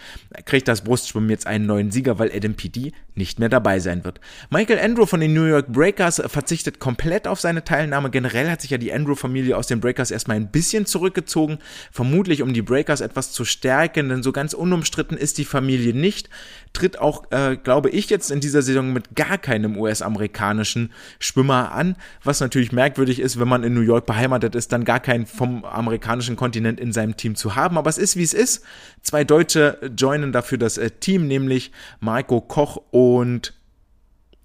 kriegt 0.46 0.68
das 0.68 0.84
Brustschwimmen 0.84 1.30
jetzt 1.30 1.46
einen 1.46 1.68
neuen 1.68 1.92
Sieger, 1.92 2.18
weil 2.18 2.32
Adam 2.34 2.56
PD 2.56 2.94
nicht 3.16 3.40
mehr 3.40 3.50
dabei 3.50 3.80
sein 3.80 4.04
wird. 4.04 4.20
Michael 4.50 4.80
Andrew 4.80 5.06
von 5.06 5.20
den 5.20 5.34
New 5.34 5.46
York 5.46 5.68
Breakers 5.68 6.22
verzichtet 6.26 6.80
komplett 6.80 7.28
auf 7.28 7.40
seine 7.40 7.64
Teilnahme. 7.64 8.10
Generell 8.10 8.50
hat 8.50 8.62
sich 8.62 8.72
ja 8.72 8.78
die 8.78 8.94
Andrew-Familie 8.94 9.58
aus 9.58 9.68
den 9.68 9.80
Breakers 9.80 10.12
erstmal 10.12 10.38
ein 10.38 10.52
bisschen 10.52 10.86
zurückgezogen, 10.86 11.60
vermutlich 11.92 12.42
um 12.42 12.54
die 12.54 12.62
Breakers 12.62 13.02
etwas 13.02 13.32
zu 13.32 13.46
stärken, 13.46 14.10
denn 14.10 14.24
so 14.24 14.32
ganz 14.32 14.54
unumstritten 14.54 15.18
ist 15.18 15.38
die 15.38 15.46
Familie 15.46 15.94
nicht. 15.94 16.30
Tritt 16.74 17.00
auch, 17.00 17.32
äh, 17.32 17.56
glaube 17.56 17.90
ich, 17.90 18.10
jetzt 18.10 18.32
in 18.32 18.42
dieser 18.42 18.62
Saison 18.62 18.92
mit 18.92 19.16
gar 19.16 19.38
keinem 19.38 19.78
US-amerikanischen 19.78 20.92
Schwimmer 21.20 21.72
an, 21.72 21.96
was 22.24 22.42
natürlich 22.42 22.74
merkwürdig 22.74 23.20
ist, 23.20 23.40
wenn 23.40 23.48
man 23.48 23.64
in 23.64 23.74
New 23.74 23.82
York 23.82 24.06
beheimatet 24.06 24.56
ist, 24.56 24.74
dann 24.74 24.84
gar 24.84 25.00
keinen 25.00 25.26
vom 25.26 25.64
amerikanischen 25.64 26.36
Kontinent 26.36 26.80
in 26.80 26.92
seinem 26.92 27.16
Team 27.16 27.36
zu 27.36 27.56
haben. 27.56 27.78
Aber 27.78 27.90
es 27.90 27.98
ist, 27.98 28.18
wie 28.18 28.24
es 28.24 28.34
ist. 28.34 28.66
Zwei 29.06 29.24
Deutsche 29.24 29.80
joinen 29.96 30.32
dafür 30.32 30.58
das 30.58 30.80
äh, 30.80 30.90
Team, 30.90 31.28
nämlich 31.28 31.72
Marco 32.00 32.42
Koch 32.42 32.82
und 32.90 33.54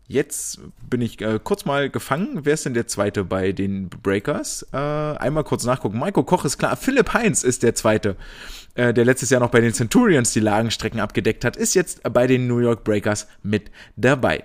Jetzt 0.06 0.58
bin 0.88 1.02
ich 1.02 1.20
äh, 1.20 1.38
kurz 1.42 1.64
mal 1.64 1.88
gefangen. 1.88 2.40
Wer 2.42 2.54
ist 2.54 2.66
denn 2.66 2.74
der 2.74 2.88
zweite 2.88 3.22
bei 3.22 3.52
den 3.52 3.88
Breakers? 3.88 4.66
Äh, 4.72 4.76
einmal 4.76 5.44
kurz 5.44 5.64
nachgucken. 5.64 6.00
Maiko 6.00 6.24
Koch 6.24 6.44
ist 6.44 6.58
klar. 6.58 6.76
Philipp 6.76 7.14
Heinz 7.14 7.44
ist 7.44 7.62
der 7.62 7.76
zweite, 7.76 8.16
äh, 8.74 8.92
der 8.92 9.04
letztes 9.04 9.30
Jahr 9.30 9.40
noch 9.40 9.52
bei 9.52 9.60
den 9.60 9.72
Centurions 9.72 10.32
die 10.32 10.40
Lagenstrecken 10.40 10.98
abgedeckt 10.98 11.44
hat, 11.44 11.56
ist 11.56 11.74
jetzt 11.74 12.02
bei 12.12 12.26
den 12.26 12.48
New 12.48 12.58
York 12.58 12.82
Breakers 12.82 13.28
mit 13.44 13.70
dabei. 13.94 14.42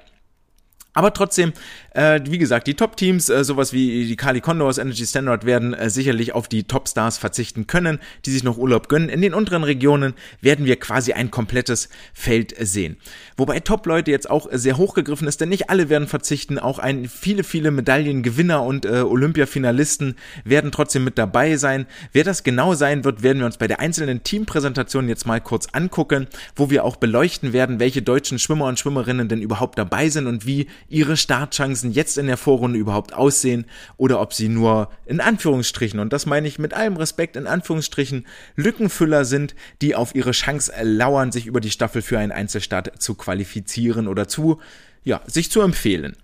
Aber 0.95 1.13
trotzdem, 1.13 1.51
äh, 1.93 2.21
wie 2.23 2.37
gesagt, 2.37 2.67
die 2.67 2.73
Top-Teams, 2.73 3.27
äh, 3.27 3.43
sowas 3.43 3.73
wie 3.73 4.05
die 4.05 4.15
Kali 4.15 4.39
Condors, 4.39 4.77
Energy 4.77 5.05
Standard, 5.05 5.45
werden 5.45 5.73
äh, 5.73 5.89
sicherlich 5.89 6.33
auf 6.33 6.47
die 6.47 6.63
Top-Stars 6.63 7.17
verzichten 7.17 7.67
können, 7.67 7.99
die 8.25 8.31
sich 8.31 8.45
noch 8.45 8.57
Urlaub 8.57 8.87
gönnen. 8.87 9.09
In 9.09 9.21
den 9.21 9.33
unteren 9.33 9.65
Regionen 9.65 10.13
werden 10.39 10.65
wir 10.65 10.77
quasi 10.77 11.11
ein 11.11 11.31
komplettes 11.31 11.89
Feld 12.13 12.55
sehen. 12.57 12.95
Wobei 13.35 13.59
Top-Leute 13.59 14.09
jetzt 14.09 14.29
auch 14.29 14.47
sehr 14.53 14.77
hochgegriffen 14.77 15.27
ist, 15.27 15.41
denn 15.41 15.49
nicht 15.49 15.69
alle 15.69 15.89
werden 15.89 16.07
verzichten. 16.07 16.59
Auch 16.59 16.79
ein, 16.79 17.09
viele, 17.09 17.43
viele 17.43 17.71
Medaillengewinner 17.71 18.63
und 18.63 18.85
äh, 18.85 19.01
Olympiafinalisten 19.01 20.15
werden 20.45 20.71
trotzdem 20.71 21.03
mit 21.03 21.17
dabei 21.17 21.57
sein. 21.57 21.87
Wer 22.13 22.23
das 22.23 22.43
genau 22.43 22.73
sein 22.73 23.03
wird, 23.03 23.21
werden 23.21 23.39
wir 23.39 23.47
uns 23.47 23.57
bei 23.57 23.67
der 23.67 23.81
einzelnen 23.81 24.23
Teampräsentation 24.23 25.09
jetzt 25.09 25.27
mal 25.27 25.41
kurz 25.41 25.67
angucken, 25.73 26.27
wo 26.55 26.69
wir 26.69 26.85
auch 26.85 26.95
beleuchten 26.95 27.51
werden, 27.51 27.81
welche 27.81 28.01
deutschen 28.01 28.39
Schwimmer 28.39 28.67
und 28.67 28.79
Schwimmerinnen 28.79 29.27
denn 29.27 29.41
überhaupt 29.41 29.77
dabei 29.77 30.07
sind 30.07 30.27
und 30.27 30.45
wie 30.45 30.67
ihre 30.87 31.17
Startchancen 31.17 31.91
jetzt 31.91 32.17
in 32.17 32.27
der 32.27 32.37
Vorrunde 32.37 32.77
überhaupt 32.79 33.13
aussehen 33.13 33.65
oder 33.97 34.21
ob 34.21 34.33
sie 34.33 34.49
nur 34.49 34.89
in 35.05 35.19
Anführungsstrichen, 35.19 35.99
und 35.99 36.13
das 36.13 36.25
meine 36.25 36.47
ich 36.47 36.59
mit 36.59 36.73
allem 36.73 36.97
Respekt, 36.97 37.35
in 37.35 37.47
Anführungsstrichen 37.47 38.25
Lückenfüller 38.55 39.25
sind, 39.25 39.55
die 39.81 39.95
auf 39.95 40.15
ihre 40.15 40.31
Chance 40.31 40.71
lauern, 40.81 41.31
sich 41.31 41.47
über 41.47 41.61
die 41.61 41.71
Staffel 41.71 42.01
für 42.01 42.19
einen 42.19 42.31
Einzelstart 42.31 43.01
zu 43.01 43.15
qualifizieren 43.15 44.07
oder 44.07 44.27
zu, 44.27 44.59
ja, 45.03 45.21
sich 45.27 45.51
zu 45.51 45.61
empfehlen. 45.61 46.15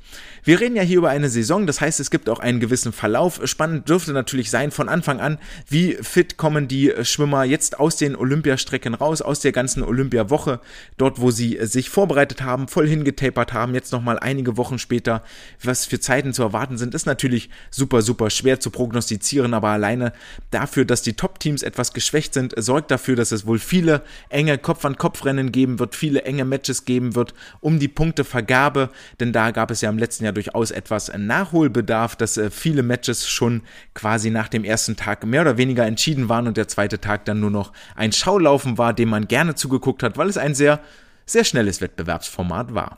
Wir 0.43 0.59
reden 0.59 0.75
ja 0.75 0.81
hier 0.81 0.97
über 0.97 1.11
eine 1.11 1.29
Saison, 1.29 1.67
das 1.67 1.81
heißt, 1.81 1.99
es 1.99 2.09
gibt 2.09 2.27
auch 2.27 2.39
einen 2.39 2.59
gewissen 2.59 2.93
Verlauf. 2.93 3.39
Spannend 3.43 3.87
dürfte 3.87 4.11
natürlich 4.11 4.49
sein 4.49 4.71
von 4.71 4.89
Anfang 4.89 5.19
an, 5.19 5.37
wie 5.69 5.93
fit 6.01 6.37
kommen 6.37 6.67
die 6.67 6.91
Schwimmer 7.03 7.43
jetzt 7.43 7.79
aus 7.79 7.95
den 7.95 8.15
Olympiastrecken 8.15 8.95
raus, 8.95 9.21
aus 9.21 9.41
der 9.41 9.51
ganzen 9.51 9.83
Olympiawoche, 9.83 10.59
dort 10.97 11.21
wo 11.21 11.29
sie 11.29 11.59
sich 11.61 11.91
vorbereitet 11.91 12.41
haben, 12.41 12.67
voll 12.67 12.87
hingetapert 12.87 13.53
haben, 13.53 13.75
jetzt 13.75 13.91
nochmal 13.91 14.17
einige 14.17 14.57
Wochen 14.57 14.79
später, 14.79 15.21
was 15.61 15.85
für 15.85 15.99
Zeiten 15.99 16.33
zu 16.33 16.41
erwarten 16.41 16.79
sind, 16.79 16.95
ist 16.95 17.05
natürlich 17.05 17.51
super, 17.69 18.01
super 18.01 18.31
schwer 18.31 18.59
zu 18.59 18.71
prognostizieren, 18.71 19.53
aber 19.53 19.69
alleine 19.69 20.11
dafür, 20.49 20.85
dass 20.85 21.03
die 21.03 21.13
Top-Teams 21.13 21.61
etwas 21.61 21.93
geschwächt 21.93 22.33
sind, 22.33 22.55
sorgt 22.57 22.89
dafür, 22.89 23.15
dass 23.15 23.31
es 23.31 23.45
wohl 23.45 23.59
viele 23.59 24.01
enge 24.29 24.57
Kopf-an-Kopf-Rennen 24.57 25.51
geben 25.51 25.77
wird, 25.77 25.95
viele 25.95 26.23
enge 26.23 26.45
Matches 26.45 26.85
geben 26.85 27.13
wird 27.13 27.35
um 27.59 27.77
die 27.77 27.87
Punktevergabe, 27.87 28.89
denn 29.19 29.33
da 29.33 29.51
gab 29.51 29.69
es 29.69 29.81
ja 29.81 29.89
im 29.91 29.99
letzten 29.99 30.23
Jahr 30.23 30.30
durchaus 30.31 30.71
etwas 30.71 31.11
Nachholbedarf, 31.15 32.15
dass 32.15 32.37
äh, 32.37 32.49
viele 32.51 32.83
Matches 32.83 33.27
schon 33.27 33.61
quasi 33.93 34.29
nach 34.29 34.47
dem 34.47 34.63
ersten 34.63 34.95
Tag 34.95 35.25
mehr 35.25 35.41
oder 35.41 35.57
weniger 35.57 35.85
entschieden 35.85 36.29
waren 36.29 36.47
und 36.47 36.57
der 36.57 36.67
zweite 36.67 36.99
Tag 36.99 37.25
dann 37.25 37.39
nur 37.39 37.51
noch 37.51 37.73
ein 37.95 38.11
Schaulaufen 38.11 38.77
war, 38.77 38.93
dem 38.93 39.09
man 39.09 39.27
gerne 39.27 39.55
zugeguckt 39.55 40.03
hat, 40.03 40.17
weil 40.17 40.29
es 40.29 40.37
ein 40.37 40.55
sehr, 40.55 40.79
sehr 41.25 41.43
schnelles 41.43 41.81
Wettbewerbsformat 41.81 42.73
war. 42.73 42.97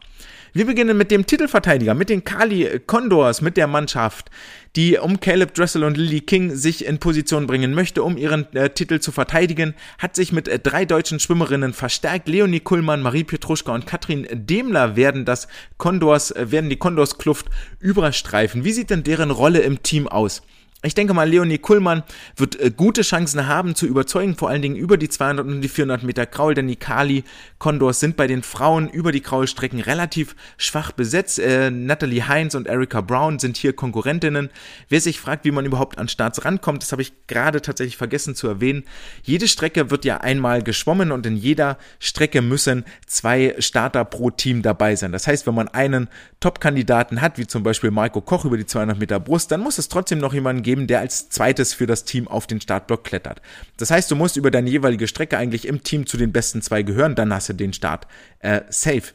Wir 0.55 0.67
beginnen 0.67 0.95
mit 0.95 1.09
dem 1.09 1.25
Titelverteidiger, 1.25 1.95
mit 1.95 2.09
den 2.09 2.23
Kali 2.23 2.79
Condors, 2.85 3.41
mit 3.41 3.57
der 3.57 3.65
Mannschaft, 3.65 4.29
die 4.75 4.99
um 4.99 5.19
Caleb 5.19 5.55
Dressel 5.55 5.83
und 5.83 5.97
Lily 5.97 6.21
King 6.21 6.53
sich 6.53 6.85
in 6.85 6.99
Position 6.99 7.47
bringen 7.47 7.73
möchte, 7.73 8.03
um 8.03 8.17
ihren 8.17 8.45
äh, 8.53 8.69
Titel 8.69 8.99
zu 8.99 9.11
verteidigen, 9.11 9.73
hat 9.97 10.15
sich 10.15 10.31
mit 10.31 10.47
äh, 10.47 10.59
drei 10.59 10.85
deutschen 10.85 11.19
Schwimmerinnen 11.19 11.73
verstärkt. 11.73 12.27
Leonie 12.27 12.59
Kuhlmann, 12.59 13.01
Marie 13.01 13.23
Petruschka 13.23 13.73
und 13.73 13.87
Katrin 13.87 14.27
Demler 14.31 14.95
werden 14.95 15.25
das 15.25 15.47
Condors, 15.79 16.29
äh, 16.29 16.51
werden 16.51 16.69
die 16.69 16.77
Condors 16.77 17.17
Kluft 17.17 17.47
überstreifen. 17.79 18.63
Wie 18.63 18.73
sieht 18.73 18.91
denn 18.91 19.01
deren 19.01 19.31
Rolle 19.31 19.61
im 19.61 19.81
Team 19.81 20.07
aus? 20.07 20.43
Ich 20.85 20.95
denke 20.95 21.13
mal, 21.13 21.29
Leonie 21.29 21.59
Kuhlmann 21.59 22.03
wird 22.35 22.59
äh, 22.59 22.69
gute 22.69 23.03
Chancen 23.03 23.47
haben 23.47 23.73
zu 23.73 23.87
überzeugen, 23.87 24.35
vor 24.35 24.49
allen 24.49 24.61
Dingen 24.61 24.75
über 24.75 24.97
die 24.97 25.07
200 25.07 25.47
und 25.47 25.61
die 25.61 25.69
400 25.69 26.03
Meter 26.03 26.25
Kraul, 26.25 26.55
denn 26.55 26.67
die 26.67 26.75
Kali 26.75 27.23
Condors 27.57 28.01
sind 28.01 28.17
bei 28.17 28.27
den 28.27 28.43
Frauen 28.43 28.89
über 28.89 29.13
die 29.13 29.21
Kraulstrecken 29.21 29.79
relativ 29.79 30.35
schwach 30.57 30.91
besetzt. 30.91 31.39
Äh, 31.39 31.71
Natalie 31.71 32.27
Heinz 32.27 32.53
und 32.53 32.67
Erika 32.67 32.99
Brown 32.99 33.39
sind 33.39 33.55
hier 33.55 33.71
Konkurrentinnen. 33.71 34.49
Wer 34.89 34.99
sich 34.99 35.21
fragt, 35.21 35.45
wie 35.45 35.51
man 35.51 35.65
überhaupt 35.65 35.99
an 35.99 36.09
Starts 36.09 36.43
rankommt, 36.43 36.83
das 36.83 36.91
habe 36.91 37.01
ich 37.01 37.13
gerade 37.27 37.61
tatsächlich 37.61 37.95
vergessen 37.95 38.35
zu 38.35 38.49
erwähnen. 38.49 38.83
Jede 39.23 39.47
Strecke 39.47 39.89
wird 39.89 40.03
ja 40.03 40.17
einmal 40.17 40.63
geschwommen 40.63 41.13
und 41.13 41.25
in 41.25 41.37
jeder 41.37 41.77
Strecke 41.99 42.41
müssen 42.41 42.83
zwei 43.07 43.55
Starter 43.59 44.03
pro 44.03 44.31
Team 44.31 44.61
dabei 44.61 44.97
sein. 44.97 45.13
Das 45.13 45.27
heißt, 45.27 45.47
wenn 45.47 45.55
man 45.55 45.69
einen 45.69 46.09
Top-Kandidaten 46.41 47.21
hat, 47.21 47.37
wie 47.37 47.47
zum 47.47 47.63
Beispiel 47.63 47.89
Marco 47.89 48.19
Koch 48.19 48.43
über 48.43 48.57
die 48.57 48.65
200 48.65 48.99
Meter 48.99 49.21
Brust, 49.21 49.49
dann 49.49 49.61
muss 49.61 49.77
es 49.77 49.87
trotzdem 49.87 50.19
noch 50.19 50.33
jemanden 50.33 50.61
geben, 50.61 50.72
geben, 50.73 50.87
der 50.87 51.01
als 51.01 51.29
zweites 51.29 51.73
für 51.75 51.85
das 51.85 52.03
Team 52.03 52.27
auf 52.27 52.47
den 52.47 52.59
Startblock 52.59 53.03
klettert. 53.03 53.41
Das 53.77 53.91
heißt, 53.91 54.09
du 54.09 54.15
musst 54.15 54.37
über 54.37 54.49
deine 54.49 54.71
jeweilige 54.71 55.07
Strecke 55.07 55.37
eigentlich 55.37 55.67
im 55.67 55.83
Team 55.83 56.07
zu 56.07 56.17
den 56.17 56.31
besten 56.31 56.63
zwei 56.63 56.81
gehören, 56.81 57.13
dann 57.13 57.31
hast 57.31 57.49
du 57.49 57.53
den 57.53 57.73
Start 57.73 58.07
äh, 58.39 58.61
safe. 58.69 59.13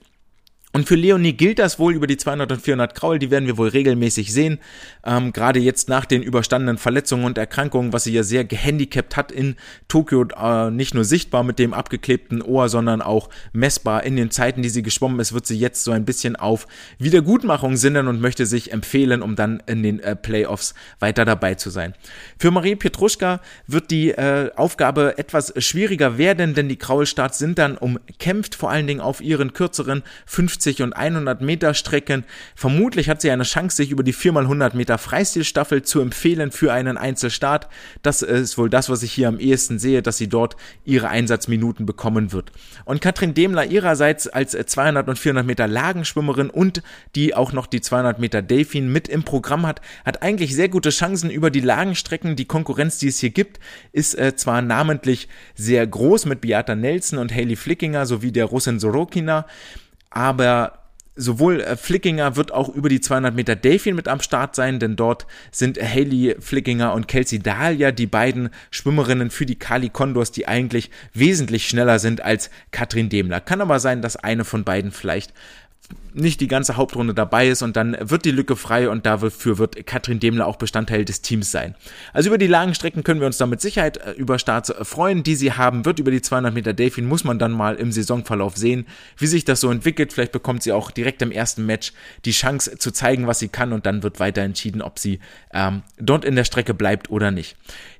Und 0.79 0.87
für 0.87 0.95
Leonie 0.95 1.33
gilt 1.33 1.59
das 1.59 1.81
wohl 1.81 1.93
über 1.93 2.07
die 2.07 2.17
200 2.17 2.53
und 2.53 2.63
400 2.63 2.95
Kraul, 2.95 3.19
die 3.19 3.33
werden 3.33 3.47
wir 3.47 3.59
wohl 3.59 3.67
regelmäßig 3.67 4.33
sehen. 4.33 4.61
Ähm, 5.05 5.33
Gerade 5.33 5.59
jetzt 5.59 5.89
nach 5.89 6.05
den 6.05 6.23
überstandenen 6.23 6.79
Verletzungen 6.79 7.25
und 7.25 7.37
Erkrankungen, 7.37 7.93
was 7.93 8.05
sie 8.05 8.13
ja 8.13 8.23
sehr 8.23 8.45
gehandicapt 8.45 9.17
hat 9.17 9.33
in 9.33 9.57
Tokio, 9.89 10.29
äh, 10.41 10.71
nicht 10.71 10.95
nur 10.95 11.05
sichtbar 11.05 11.43
mit 11.43 11.59
dem 11.59 11.75
abgeklebten 11.75 12.43
Ohr, 12.43 12.69
sondern 12.69 13.03
auch 13.03 13.29
messbar 13.53 14.05
in 14.05 14.15
den 14.15 14.31
Zeiten, 14.31 14.63
die 14.63 14.69
sie 14.69 14.85
geschwommen 14.85 15.19
ist, 15.19 15.33
wird 15.33 15.49
sie 15.49 15.59
jetzt 15.59 15.83
so 15.83 15.91
ein 15.91 16.05
bisschen 16.05 16.37
auf 16.37 16.69
Wiedergutmachung 17.01 17.77
sinnen 17.77 18.07
und 18.07 18.21
möchte 18.21 18.47
sich 18.47 18.71
empfehlen, 18.73 19.21
um 19.21 19.35
dann 19.35 19.61
in 19.67 19.83
den 19.83 19.99
äh, 19.99 20.15
Playoffs 20.15 20.75
weiter 21.01 21.25
dabei 21.25 21.57
zu 21.57 21.71
sein. 21.71 21.95
Für 22.39 22.53
Marie 22.53 22.77
Petruschka 22.77 23.41
wird 23.67 23.91
die 23.91 24.11
äh, 24.11 24.53
Aufgabe 24.55 25.19
etwas 25.19 25.53
schwieriger 25.59 26.19
werden, 26.19 26.55
denn 26.55 26.69
die 26.69 26.77
Kraulstarts 26.77 27.39
sind 27.39 27.59
dann 27.59 27.77
umkämpft, 27.77 28.55
vor 28.55 28.71
allen 28.71 28.87
Dingen 28.87 29.01
auf 29.01 29.21
ihren 29.21 29.53
kürzeren 29.53 30.05
50 30.27 30.68
50 30.69 30.83
und 30.83 30.93
100 30.93 31.41
Meter 31.41 31.75
Strecken. 31.75 32.25
Vermutlich 32.55 33.09
hat 33.09 33.21
sie 33.21 33.31
eine 33.31 33.45
Chance, 33.45 33.77
sich 33.77 33.91
über 33.91 34.03
die 34.03 34.15
4x100 34.15 34.77
Meter 34.77 34.99
Freistilstaffel 34.99 35.83
zu 35.83 36.01
empfehlen 36.01 36.51
für 36.51 36.73
einen 36.73 36.99
Einzelstart. 36.99 37.69
Das 38.03 38.23
ist 38.23 38.59
wohl 38.59 38.69
das, 38.69 38.91
was 38.91 39.03
ich 39.03 39.13
hier 39.13 39.29
am 39.29 39.39
ehesten 39.39 39.79
sehe, 39.79 40.03
dass 40.03 40.19
sie 40.19 40.29
dort 40.29 40.57
ihre 40.85 41.09
Einsatzminuten 41.09 41.87
bekommen 41.87 42.33
wird. 42.33 42.53
Und 42.85 43.01
Katrin 43.01 43.35
Demler 43.35 43.67
ihrerseits 43.67 44.29
als 44.29 44.53
200 44.53 45.09
und 45.09 45.19
400 45.19 45.47
Meter 45.47 45.67
Lagenschwimmerin 45.67 46.51
und 46.51 46.83
die 47.15 47.35
auch 47.35 47.53
noch 47.53 47.67
die 47.67 47.81
200 47.81 48.19
Meter 48.19 48.43
Delfin 48.43 48.93
mit 48.93 49.09
im 49.09 49.23
Programm 49.23 49.67
hat, 49.67 49.81
hat 50.05 50.23
eigentlich 50.23 50.55
sehr 50.55 50.69
gute 50.69 50.91
Chancen 50.91 51.31
über 51.31 51.51
die 51.51 51.61
Lagenstrecken. 51.61 52.37
Die 52.37 52.45
Konkurrenz, 52.45 52.99
die 52.99 53.09
es 53.09 53.21
hier 53.21 53.31
gibt, 53.31 53.59
ist 53.93 54.19
äh, 54.19 54.37
zwar 54.37 54.61
namentlich 54.63 55.29
sehr 55.55 55.87
groß 55.87 56.27
mit 56.27 56.41
Beata 56.41 56.75
Nelson 56.75 57.19
und 57.19 57.35
Hayley 57.35 57.57
Flickinger 57.57 58.07
sowie 58.07 58.33
der 58.33 58.45
Russin 58.45 58.79
Sorokina, 58.79 59.47
aber 60.11 60.79
sowohl 61.19 61.61
äh, 61.61 61.77
Flickinger 61.77 62.37
wird 62.37 62.53
auch 62.53 62.69
über 62.69 62.89
die 62.89 63.01
200 63.01 63.35
Meter 63.35 63.57
Delfin 63.57 63.97
mit 63.97 64.09
am 64.09 64.21
Start 64.21 64.55
sein, 64.55 64.79
denn 64.79 64.97
dort 64.97 65.27
sind 65.51 65.79
Haley 65.83 66.37
Flickinger 66.39 66.95
und 66.95 67.09
Kelsey 67.09 67.41
Dahlia 67.41 67.91
die 67.91 68.07
beiden 68.07 68.51
Schwimmerinnen 68.71 69.31
für 69.31 69.45
die 69.45 69.59
Kali 69.59 69.91
Condors, 69.91 70.33
die 70.33 70.49
eigentlich 70.49 70.91
wesentlich 71.13 71.69
schneller 71.69 71.99
sind 71.99 72.21
als 72.23 72.51
Katrin 72.71 73.09
Demler. 73.09 73.41
Kann 73.41 73.61
aber 73.61 73.81
sein, 73.81 74.01
dass 74.01 74.17
eine 74.17 74.45
von 74.45 74.65
beiden 74.65 74.93
vielleicht 74.93 75.35
nicht 76.15 76.41
die 76.41 76.49
ganze 76.49 76.77
Hauptrunde 76.77 77.15
dabei 77.15 77.49
ist 77.49 77.63
und 77.63 77.77
dann 77.77 77.97
wird 78.01 78.25
die 78.25 78.31
Lücke 78.31 78.57
frei 78.57 78.89
und 78.89 79.07
dafür 79.07 79.59
wird 79.59 79.87
Katrin 79.87 80.21
Demler 80.21 80.47
auch 80.47 80.57
Bestandteil 80.57 81.05
des 81.05 81.23
Teams 81.23 81.51
sein. 81.51 81.75
Also 82.13 82.29
über 82.29 82.39
die 82.39 82.47
langen 82.47 82.75
Strecken 82.75 83.05
können 83.05 83.21
wir 83.21 83.27
uns 83.27 83.39
da 83.39 83.47
mit 83.47 83.61
Sicherheit 83.61 83.99
äh, 83.99 84.13
über 84.13 84.39
Starts 84.39 84.71
äh, 84.71 84.85
freuen, 84.85 85.23
die 85.23 85.37
sie 85.37 85.53
haben 85.53 85.85
wird. 85.85 85.99
Über 85.99 86.11
die 86.11 86.23
200 86.23 86.53
Meter 86.53 86.73
Delfin 86.73 87.07
muss 87.07 87.25
man 87.25 87.39
dann 87.39 87.53
mal 87.53 87.77
im 87.77 87.93
Saisonverlauf 87.93 88.57
sehen, 88.57 88.87
wie 89.17 89.27
sich 89.27 89.45
das 89.45 89.61
so 89.61 89.71
entwickelt. 89.71 90.13
Vielleicht 90.13 90.33
bekommt 90.33 90.63
sie 90.63 90.73
auch 90.73 90.91
direkt 90.91 91.23
im 91.23 91.31
ersten 91.31 91.65
Match 91.67 91.93
die 92.25 92.33
Chance 92.33 92.79
zu 92.79 92.91
zeigen, 92.91 93.27
was 93.27 93.39
sie 93.39 93.49
kann 93.49 93.73
und 93.73 93.87
dann 93.87 94.03
wird 94.03 94.21
weiter 94.21 94.43
entschieden, 94.43 94.83
ob 94.83 94.99
sie 94.99 95.21
ähm, 95.53 95.83
dort 95.99 96.25
in 96.25 96.37
der 96.37 96.45
Strecke 96.45 96.75
bleibt 96.75 97.11
oder 97.11 97.31
nicht. 97.31 97.57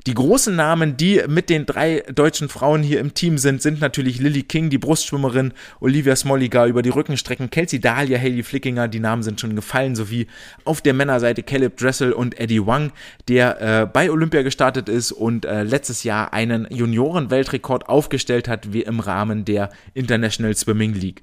Die 0.09 0.15
großen 0.15 0.57
Namen, 0.57 0.97
die 0.97 1.23
mit 1.29 1.51
den 1.51 1.67
drei 1.67 2.03
deutschen 2.11 2.49
Frauen 2.49 2.83
hier 2.83 2.99
im 2.99 3.13
Team 3.13 3.37
sind, 3.37 3.61
sind 3.61 3.83
natürlich 3.83 4.19
Lily 4.19 4.43
King, 4.43 4.71
die 4.71 4.79
Brustschwimmerin, 4.79 5.53
Olivia 5.81 6.17
Smolliger 6.17 6.65
über 6.65 6.81
die 6.81 6.89
Rückenstrecken, 6.89 7.51
Kelsey 7.51 7.79
Dahlia, 7.79 8.19
Haley 8.19 8.43
Flickinger, 8.43 8.89
die 8.89 9.01
Namen 9.01 9.23
sind 9.23 9.39
schon 9.39 9.55
gefallen, 9.55 9.97
sowie 9.97 10.27
auf 10.65 10.81
der 10.81 10.95
Männerseite 10.95 11.43
Caleb 11.43 11.77
Dressel 11.77 12.15
und 12.15 12.41
Eddie 12.41 12.67
Wang, 12.67 12.93
der 13.29 13.61
äh, 13.83 13.87
bei 13.87 14.11
Olympia 14.11 14.41
gestartet 14.41 14.89
ist 14.89 15.13
und 15.13 15.45
äh, 15.45 15.63
letztes 15.63 16.05
Jahr 16.05 16.33
einen 16.33 16.67
Junioren-Weltrekord 16.71 17.91
aufgestellt 17.91 18.49
hat, 18.49 18.73
wie 18.73 18.85
im 18.85 19.01
Rahmen 19.01 19.45
der 19.45 19.69
International 19.93 20.57
Swimming 20.57 20.95
League. 20.95 21.23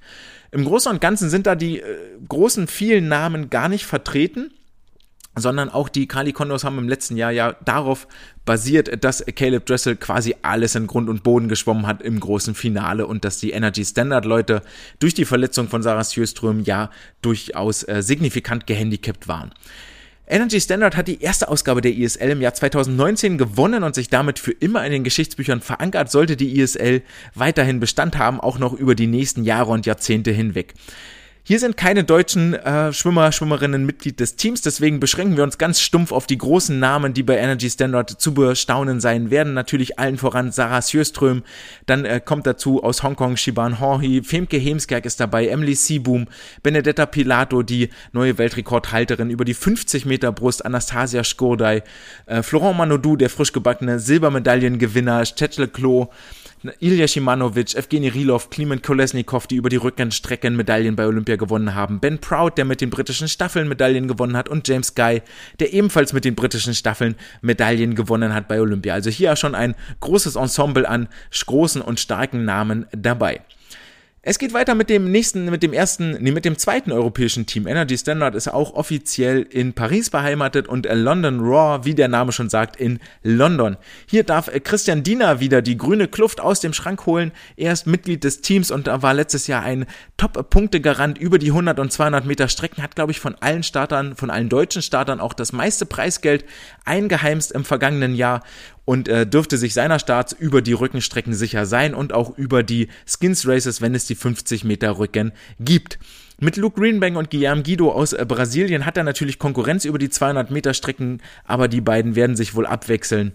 Im 0.51 0.63
Großen 0.63 0.91
und 0.91 1.01
Ganzen 1.01 1.31
sind 1.31 1.47
da 1.47 1.55
die 1.55 1.79
äh, 1.79 1.83
großen, 2.29 2.67
vielen 2.67 3.07
Namen 3.07 3.49
gar 3.49 3.67
nicht 3.67 3.87
vertreten 3.87 4.51
sondern 5.35 5.69
auch 5.69 5.89
die 5.89 6.07
Kali 6.07 6.31
Condors 6.31 6.63
haben 6.63 6.77
im 6.77 6.87
letzten 6.87 7.17
Jahr 7.17 7.31
ja 7.31 7.55
darauf 7.65 8.07
basiert, 8.45 9.03
dass 9.03 9.25
Caleb 9.35 9.65
Dressel 9.65 9.95
quasi 9.95 10.35
alles 10.41 10.75
in 10.75 10.87
Grund 10.87 11.09
und 11.09 11.23
Boden 11.23 11.49
geschwommen 11.49 11.87
hat 11.87 12.01
im 12.01 12.19
großen 12.19 12.55
Finale 12.55 13.05
und 13.07 13.25
dass 13.25 13.39
die 13.39 13.51
Energy 13.51 13.83
Standard 13.83 14.25
Leute 14.25 14.61
durch 14.99 15.13
die 15.13 15.25
Verletzung 15.25 15.67
von 15.67 15.83
Sarah 15.83 16.03
Sjöström 16.03 16.61
ja 16.61 16.89
durchaus 17.21 17.83
äh, 17.83 18.01
signifikant 18.01 18.67
gehandicapt 18.67 19.27
waren. 19.27 19.51
Energy 20.27 20.59
Standard 20.59 20.97
hat 20.97 21.07
die 21.07 21.21
erste 21.21 21.49
Ausgabe 21.49 21.81
der 21.81 21.93
ISL 21.93 22.31
im 22.31 22.41
Jahr 22.41 22.53
2019 22.53 23.37
gewonnen 23.37 23.83
und 23.83 23.93
sich 23.93 24.09
damit 24.09 24.39
für 24.39 24.53
immer 24.53 24.83
in 24.83 24.91
den 24.91 25.03
Geschichtsbüchern 25.03 25.61
verankert, 25.61 26.09
sollte 26.09 26.35
die 26.35 26.59
ISL 26.59 27.03
weiterhin 27.35 27.79
Bestand 27.79 28.17
haben, 28.17 28.39
auch 28.39 28.57
noch 28.57 28.73
über 28.73 28.95
die 28.95 29.05
nächsten 29.05 29.43
Jahre 29.43 29.71
und 29.71 29.85
Jahrzehnte 29.85 30.31
hinweg. 30.31 30.73
Hier 31.47 31.59
sind 31.59 31.77
keine 31.77 32.03
deutschen 32.03 32.55
äh, 32.55 32.91
Schwimmer, 32.91 33.31
Schwimmerinnen 33.31 33.85
Mitglied 33.85 34.19
des 34.19 34.35
Teams, 34.35 34.63
deswegen 34.63 34.99
beschränken 34.99 35.37
wir 35.37 35.43
uns 35.43 35.59
ganz 35.59 35.79
stumpf 35.79 36.11
auf 36.11 36.25
die 36.25 36.39
großen 36.39 36.79
Namen, 36.79 37.13
die 37.13 37.21
bei 37.21 37.37
Energy 37.37 37.69
Standard 37.69 38.09
zu 38.09 38.33
bestaunen 38.33 38.99
sein 38.99 39.29
werden. 39.29 39.53
Natürlich 39.53 39.99
allen 39.99 40.17
voran 40.17 40.51
Sarah 40.51 40.81
Sjöström, 40.81 41.43
dann 41.85 42.03
äh, 42.03 42.19
kommt 42.19 42.47
dazu 42.47 42.83
aus 42.83 43.03
Hongkong 43.03 43.37
Shiban 43.37 43.79
Horhi, 43.79 44.23
Femke 44.23 44.57
Hemskerk 44.57 45.05
ist 45.05 45.19
dabei, 45.19 45.47
Emily 45.47 45.75
Seaboom, 45.75 46.25
Benedetta 46.63 47.05
Pilato, 47.05 47.61
die 47.61 47.89
neue 48.11 48.39
Weltrekordhalterin 48.39 49.29
über 49.29 49.45
die 49.45 49.53
50 49.53 50.07
Meter 50.07 50.31
Brust, 50.31 50.65
Anastasia 50.65 51.23
Skordai, 51.23 51.83
äh, 52.25 52.41
Florent 52.41 52.79
Manodou, 52.79 53.17
der 53.17 53.29
frisch 53.29 53.53
gebackene 53.53 53.99
Silbermedaillengewinner, 53.99 55.23
Stetle 55.27 55.67
Klo, 55.67 56.09
Ilya 56.79 57.07
Shimanovic, 57.07 57.75
Evgeny 57.75 58.09
Rilov, 58.09 58.49
Klimen 58.49 58.81
Kolesnikov, 58.81 59.47
die 59.47 59.55
über 59.55 59.69
die 59.69 59.75
Rückenstrecken 59.75 60.55
Medaillen 60.55 60.95
bei 60.95 61.05
Olympia 61.05 61.35
gewonnen 61.35 61.75
haben, 61.75 61.99
Ben 61.99 62.19
Proud, 62.19 62.57
der 62.57 62.65
mit 62.65 62.81
den 62.81 62.89
britischen 62.89 63.27
Staffeln 63.27 63.67
Medaillen 63.67 64.07
gewonnen 64.07 64.37
hat 64.37 64.49
und 64.49 64.67
James 64.67 64.95
Guy, 64.95 65.21
der 65.59 65.73
ebenfalls 65.73 66.13
mit 66.13 66.25
den 66.25 66.35
britischen 66.35 66.73
Staffeln 66.73 67.15
Medaillen 67.41 67.95
gewonnen 67.95 68.33
hat 68.33 68.47
bei 68.47 68.59
Olympia. 68.59 68.93
Also 68.93 69.09
hier 69.09 69.35
schon 69.35 69.55
ein 69.55 69.75
großes 69.99 70.35
Ensemble 70.35 70.87
an 70.87 71.07
großen 71.45 71.81
und 71.81 71.99
starken 71.99 72.45
Namen 72.45 72.85
dabei. 72.91 73.41
Es 74.27 74.39
geht 74.39 74.53
weiter 74.53 74.73
mit 74.73 74.89
dem 74.89 75.11
nächsten, 75.11 75.45
mit 75.45 75.61
dem 75.61 75.71
ersten, 75.71 76.17
nee, 76.19 76.31
mit 76.31 76.45
dem 76.45 76.57
zweiten 76.57 76.91
europäischen 76.91 77.45
Team. 77.45 77.67
Energy 77.67 77.95
Standard 77.95 78.33
ist 78.33 78.47
auch 78.47 78.73
offiziell 78.73 79.43
in 79.43 79.73
Paris 79.73 80.09
beheimatet 80.09 80.67
und 80.67 80.87
London 80.91 81.41
Raw, 81.41 81.85
wie 81.85 81.93
der 81.93 82.07
Name 82.07 82.31
schon 82.31 82.49
sagt, 82.49 82.75
in 82.75 82.99
London. 83.21 83.77
Hier 84.07 84.23
darf 84.23 84.49
Christian 84.63 85.03
Diener 85.03 85.41
wieder 85.41 85.61
die 85.61 85.77
grüne 85.77 86.07
Kluft 86.07 86.41
aus 86.41 86.59
dem 86.59 86.73
Schrank 86.73 87.05
holen. 87.05 87.33
Er 87.55 87.71
ist 87.71 87.85
Mitglied 87.85 88.23
des 88.23 88.41
Teams 88.41 88.71
und 88.71 88.87
war 88.87 89.13
letztes 89.13 89.45
Jahr 89.45 89.61
ein 89.61 89.85
Top-Punktegarant 90.17 91.19
über 91.19 91.37
die 91.37 91.51
100 91.51 91.77
und 91.77 91.91
200 91.91 92.25
Meter 92.25 92.47
Strecken, 92.47 92.81
hat, 92.81 92.95
glaube 92.95 93.11
ich, 93.11 93.19
von 93.19 93.35
allen 93.41 93.61
Startern, 93.61 94.15
von 94.15 94.31
allen 94.31 94.49
deutschen 94.49 94.81
Startern 94.81 95.19
auch 95.19 95.33
das 95.33 95.53
meiste 95.53 95.85
Preisgeld 95.85 96.45
eingeheimst 96.83 97.51
im 97.51 97.63
vergangenen 97.63 98.15
Jahr 98.15 98.41
und 98.85 99.07
äh, 99.07 99.27
dürfte 99.27 99.57
sich 99.57 99.73
seiner 99.73 99.99
Starts 99.99 100.31
über 100.31 100.61
die 100.61 100.73
Rückenstrecken 100.73 101.33
sicher 101.33 101.65
sein 101.65 101.93
und 101.93 102.13
auch 102.13 102.37
über 102.37 102.63
die 102.63 102.87
Skins 103.05 103.47
Races, 103.47 103.81
wenn 103.81 103.95
es 103.95 104.05
die 104.05 104.15
50 104.15 104.63
Meter 104.63 104.97
Rücken 104.97 105.33
gibt. 105.59 105.99
Mit 106.39 106.57
Luke 106.57 106.79
Greenbank 106.79 107.17
und 107.17 107.31
Guillermo 107.31 107.63
Guido 107.63 107.91
aus 107.91 108.13
äh, 108.13 108.25
Brasilien 108.27 108.85
hat 108.85 108.97
er 108.97 109.03
natürlich 109.03 109.39
Konkurrenz 109.39 109.85
über 109.85 109.97
die 109.97 110.09
200 110.09 110.51
Meter 110.51 110.73
Strecken, 110.73 111.21
aber 111.45 111.67
die 111.67 111.81
beiden 111.81 112.15
werden 112.15 112.35
sich 112.35 112.55
wohl 112.55 112.65
abwechseln 112.65 113.33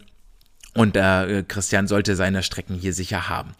und 0.74 0.96
äh, 0.96 1.44
Christian 1.46 1.86
sollte 1.86 2.14
seine 2.14 2.42
Strecken 2.42 2.76
hier 2.76 2.92
sicher 2.92 3.28
haben. 3.28 3.52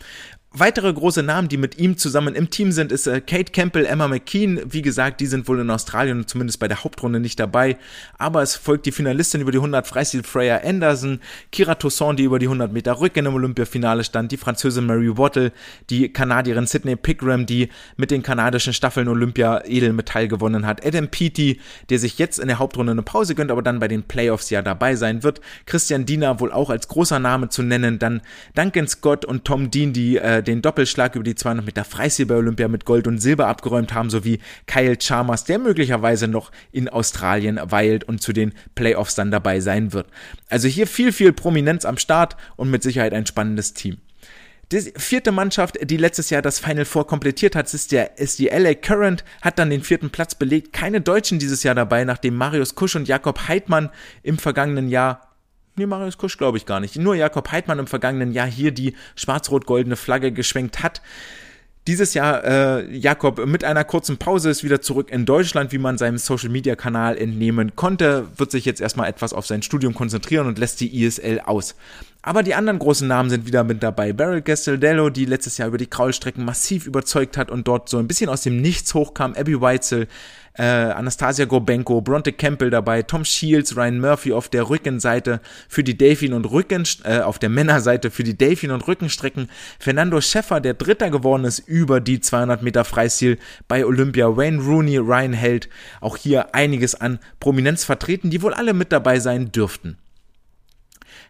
Weitere 0.53 0.93
große 0.93 1.23
Namen, 1.23 1.49
die 1.49 1.57
mit 1.57 1.79
ihm 1.79 1.97
zusammen 1.97 2.35
im 2.35 2.51
Team 2.51 2.73
sind, 2.73 2.91
ist 2.91 3.07
äh, 3.07 3.21
Kate 3.21 3.53
Campbell, 3.53 3.87
Emma 3.87 4.09
McKean. 4.09 4.61
Wie 4.67 4.83
gesagt, 4.83 5.21
die 5.21 5.27
sind 5.27 5.47
wohl 5.47 5.61
in 5.61 5.71
Australien 5.71 6.27
zumindest 6.27 6.59
bei 6.59 6.67
der 6.67 6.83
Hauptrunde 6.83 7.21
nicht 7.21 7.39
dabei. 7.39 7.77
Aber 8.19 8.43
es 8.43 8.57
folgt 8.57 8.85
die 8.87 8.91
Finalistin 8.91 9.43
über 9.43 9.53
die 9.53 9.59
100 9.59 9.87
Freistil 9.87 10.25
Freya 10.25 10.63
Anderson, 10.65 11.21
Kira 11.53 11.77
Toussaint, 11.77 12.19
die 12.19 12.25
über 12.25 12.41
die 12.41 12.47
100 12.47 12.73
Meter 12.73 12.99
Rücken 12.99 13.27
im 13.27 13.35
Olympiafinale 13.35 14.03
stand, 14.03 14.33
die 14.33 14.37
Französin 14.39 14.87
Mary 14.87 15.17
Wattle, 15.17 15.53
die 15.89 16.13
Kanadierin 16.13 16.67
Sydney 16.67 16.97
Pickram, 16.97 17.47
die 17.47 17.69
mit 17.97 18.11
den 18.11 18.25
kanadischen 18.25 18.73
Staffeln 18.73 19.07
Olympia 19.07 19.63
Edelmetall 19.65 20.27
gewonnen 20.27 20.67
hat, 20.67 20.85
Adam 20.85 21.07
Peaty, 21.07 21.61
der 21.91 22.01
sich 22.01 22.19
jetzt 22.19 22.41
in 22.41 22.49
der 22.49 22.59
Hauptrunde 22.59 22.91
eine 22.91 23.03
Pause 23.03 23.37
gönnt, 23.37 23.53
aber 23.53 23.63
dann 23.63 23.79
bei 23.79 23.87
den 23.87 24.03
Playoffs 24.03 24.51
ja 24.51 24.63
dabei 24.63 24.97
sein 24.97 25.23
wird, 25.23 25.41
Christian 25.67 26.07
Diener 26.07 26.41
wohl 26.41 26.51
auch 26.51 26.71
als 26.71 26.89
großer 26.89 27.21
Name 27.21 27.51
zu 27.51 27.63
nennen, 27.63 28.01
dann 28.01 28.21
Duncan 28.57 28.89
Scott 28.89 29.25
und 29.25 29.45
Tom 29.45 29.71
Dean, 29.71 29.93
die 29.93 30.17
äh, 30.17 30.40
den 30.43 30.63
Doppelschlag 30.63 31.15
über 31.15 31.25
die 31.25 31.35
200 31.35 31.65
Meter 31.65 31.85
Freistil 31.85 32.27
bei 32.27 32.37
Olympia 32.37 32.69
mit 32.69 32.85
Gold 32.85 33.07
und 33.07 33.19
Silber 33.19 33.47
abgeräumt 33.47 33.95
haben, 33.95 34.11
sowie 34.11 34.41
Kyle 34.67 34.97
Chalmers, 34.97 35.45
der 35.45 35.59
möglicherweise 35.59 36.29
noch 36.29 36.51
in 36.73 36.89
Australien 36.89 37.61
weilt 37.65 38.05
und 38.05 38.23
zu 38.23 38.33
den 38.33 38.53
Playoffs 38.75 39.15
dann 39.15 39.31
dabei 39.31 39.61
sein 39.61 39.93
wird. 39.93 40.07
Also 40.49 40.69
hier 40.69 40.87
viel, 40.87 41.13
viel 41.13 41.33
Prominenz 41.33 41.85
am 41.85 41.99
Start 41.99 42.37
und 42.57 42.71
mit 42.71 42.83
Sicherheit 42.83 43.13
ein 43.13 43.27
spannendes 43.27 43.75
Team. 43.75 43.99
Die 44.73 44.93
vierte 44.97 45.33
Mannschaft, 45.33 45.79
die 45.83 45.97
letztes 45.97 46.31
Jahr 46.31 46.43
das 46.43 46.61
Final 46.61 46.85
Four 46.85 47.05
komplettiert 47.07 47.57
hat, 47.57 47.73
ist, 47.75 47.91
der, 47.91 48.19
ist 48.19 48.39
die 48.39 48.47
LA 48.47 48.75
Current, 48.75 49.25
hat 49.43 49.59
dann 49.59 49.69
den 49.69 49.83
vierten 49.83 50.11
Platz 50.11 50.37
belegt. 50.37 50.73
Keine 50.73 51.01
Deutschen 51.01 51.41
dieses 51.41 51.65
Jahr 51.65 51.75
dabei, 51.75 52.05
nachdem 52.05 52.37
Marius 52.37 52.77
Kusch 52.77 52.95
und 52.95 53.09
Jakob 53.09 53.49
Heidmann 53.49 53.91
im 54.23 54.39
vergangenen 54.39 54.89
Jahr 54.89 55.30
Nee, 55.81 55.87
Marius 55.87 56.19
Kusch 56.19 56.37
glaube 56.37 56.59
ich 56.59 56.67
gar 56.67 56.79
nicht. 56.79 56.97
Nur 56.97 57.15
Jakob 57.15 57.51
Heidmann 57.53 57.79
im 57.79 57.87
vergangenen 57.87 58.33
Jahr 58.33 58.47
hier 58.47 58.71
die 58.71 58.93
schwarz-rot-goldene 59.17 59.97
Flagge 59.97 60.31
geschwenkt 60.31 60.83
hat. 60.83 61.01
Dieses 61.87 62.13
Jahr 62.13 62.45
äh, 62.45 62.95
Jakob 62.95 63.47
mit 63.47 63.65
einer 63.65 63.85
kurzen 63.85 64.19
Pause 64.19 64.51
ist 64.51 64.63
wieder 64.63 64.83
zurück 64.83 65.11
in 65.11 65.25
Deutschland, 65.25 65.73
wie 65.73 65.79
man 65.79 65.97
seinem 65.97 66.19
Social 66.19 66.51
Media 66.51 66.77
Kanal 66.77 67.17
entnehmen 67.17 67.77
konnte, 67.77 68.29
wird 68.37 68.51
sich 68.51 68.67
jetzt 68.67 68.83
erstmal 68.83 69.09
etwas 69.09 69.33
auf 69.33 69.47
sein 69.47 69.63
Studium 69.63 69.95
konzentrieren 69.95 70.47
und 70.47 70.59
lässt 70.59 70.83
die 70.83 71.03
ISL 71.03 71.41
aus. 71.47 71.75
Aber 72.23 72.43
die 72.43 72.55
anderen 72.55 72.79
großen 72.79 73.09
Namen 73.09 73.31
sind 73.31 73.47
wieder 73.47 73.65
mit 73.65 73.83
dabei. 73.83 74.13
Beryl 74.13 74.43
Gastaldello, 74.43 75.09
die 75.09 75.25
letztes 75.25 75.57
Jahr 75.57 75.69
über 75.69 75.79
die 75.79 75.87
Kraulstrecken 75.87 76.45
massiv 76.45 76.87
überzeugt 76.87 77.39
hat 77.39 77.51
und 77.51 77.67
dort 77.67 77.89
so 77.89 77.97
ein 77.97 78.09
bisschen 78.09 78.29
aus 78.29 78.43
dem 78.43 78.61
Nichts 78.61 78.93
hochkam. 78.93 79.33
Abby 79.33 79.59
Weitzel, 79.59 80.07
äh, 80.53 80.63
Anastasia 80.65 81.47
Gobenko, 81.47 82.03
Bronte 82.03 82.35
Campbell 82.35 82.69
dabei, 82.69 83.03
Tom 83.03 83.25
Shields, 83.25 83.75
Ryan 83.75 84.01
Murphy 84.01 84.35
auf 84.35 84.51
der 84.51 84.69
Rückenseite 84.69 85.41
für 85.67 85.83
die 85.83 85.97
Delfin 85.97 86.35
und 86.35 86.45
Rücken, 86.45 86.87
äh, 87.05 87.21
auf 87.21 87.39
der 87.39 87.49
Männerseite 87.49 88.11
für 88.11 88.23
die 88.23 88.37
Delfin 88.37 88.71
und 88.71 88.87
Rückenstrecken, 88.87 89.49
Fernando 89.79 90.21
Schäffer, 90.21 90.61
der 90.61 90.75
Dritter 90.75 91.09
geworden 91.09 91.45
ist 91.45 91.61
über 91.61 92.01
die 92.01 92.21
200 92.21 92.63
Meter 92.63 92.85
Freistil 92.85 93.39
bei 93.67 93.87
Olympia, 93.87 94.37
Wayne 94.37 94.61
Rooney, 94.61 94.99
Ryan 94.99 95.33
Held, 95.33 95.71
auch 96.03 96.19
hier 96.19 96.55
einiges 96.55 96.95
an 96.95 97.19
Prominenz 97.39 97.85
vertreten, 97.85 98.29
die 98.29 98.43
wohl 98.43 98.53
alle 98.53 98.75
mit 98.75 98.93
dabei 98.93 99.21
sein 99.21 99.53
dürften. 99.53 99.97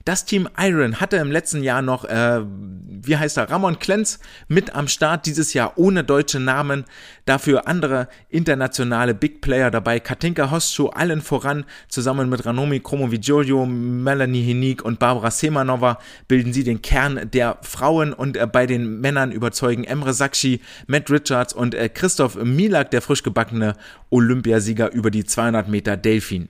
Das 0.06 0.24
Team 0.24 0.48
Iron 0.58 0.98
hatte 0.98 1.18
im 1.18 1.30
letzten 1.30 1.62
Jahr 1.62 1.82
noch, 1.82 2.06
äh, 2.06 2.40
wie 2.42 3.18
heißt 3.18 3.36
er, 3.36 3.50
Ramon 3.50 3.78
Klenz 3.78 4.18
mit 4.48 4.74
am 4.74 4.88
Start, 4.88 5.26
dieses 5.26 5.52
Jahr 5.52 5.74
ohne 5.76 6.04
deutsche 6.04 6.40
Namen, 6.40 6.86
dafür 7.26 7.68
andere 7.68 8.08
internationale 8.30 9.12
Big 9.12 9.42
Player 9.42 9.70
dabei, 9.70 10.00
Katinka 10.00 10.50
Hostschuh 10.50 10.88
allen 10.88 11.20
voran, 11.20 11.66
zusammen 11.88 12.30
mit 12.30 12.46
Ranomi 12.46 12.80
Kromovigiolio, 12.80 13.66
Melanie 13.66 14.42
Henig 14.42 14.82
und 14.82 14.98
Barbara 14.98 15.30
Semanova 15.30 15.98
bilden 16.28 16.54
sie 16.54 16.64
den 16.64 16.80
Kern 16.80 17.28
der 17.30 17.58
Frauen 17.60 18.14
und 18.14 18.38
äh, 18.38 18.46
bei 18.46 18.66
den 18.66 19.02
Männern 19.02 19.32
überzeugen 19.32 19.84
Emre 19.84 20.14
Sakshi, 20.14 20.62
Matt 20.86 21.10
Richards 21.10 21.52
und 21.52 21.74
äh, 21.74 21.90
Christoph 21.90 22.36
Milak, 22.36 22.90
der 22.90 23.02
frisch 23.02 23.22
gebackene 23.22 23.76
Olympiasieger 24.08 24.92
über 24.92 25.10
die 25.10 25.24
200 25.24 25.68
Meter 25.68 25.98
Delfin. 25.98 26.48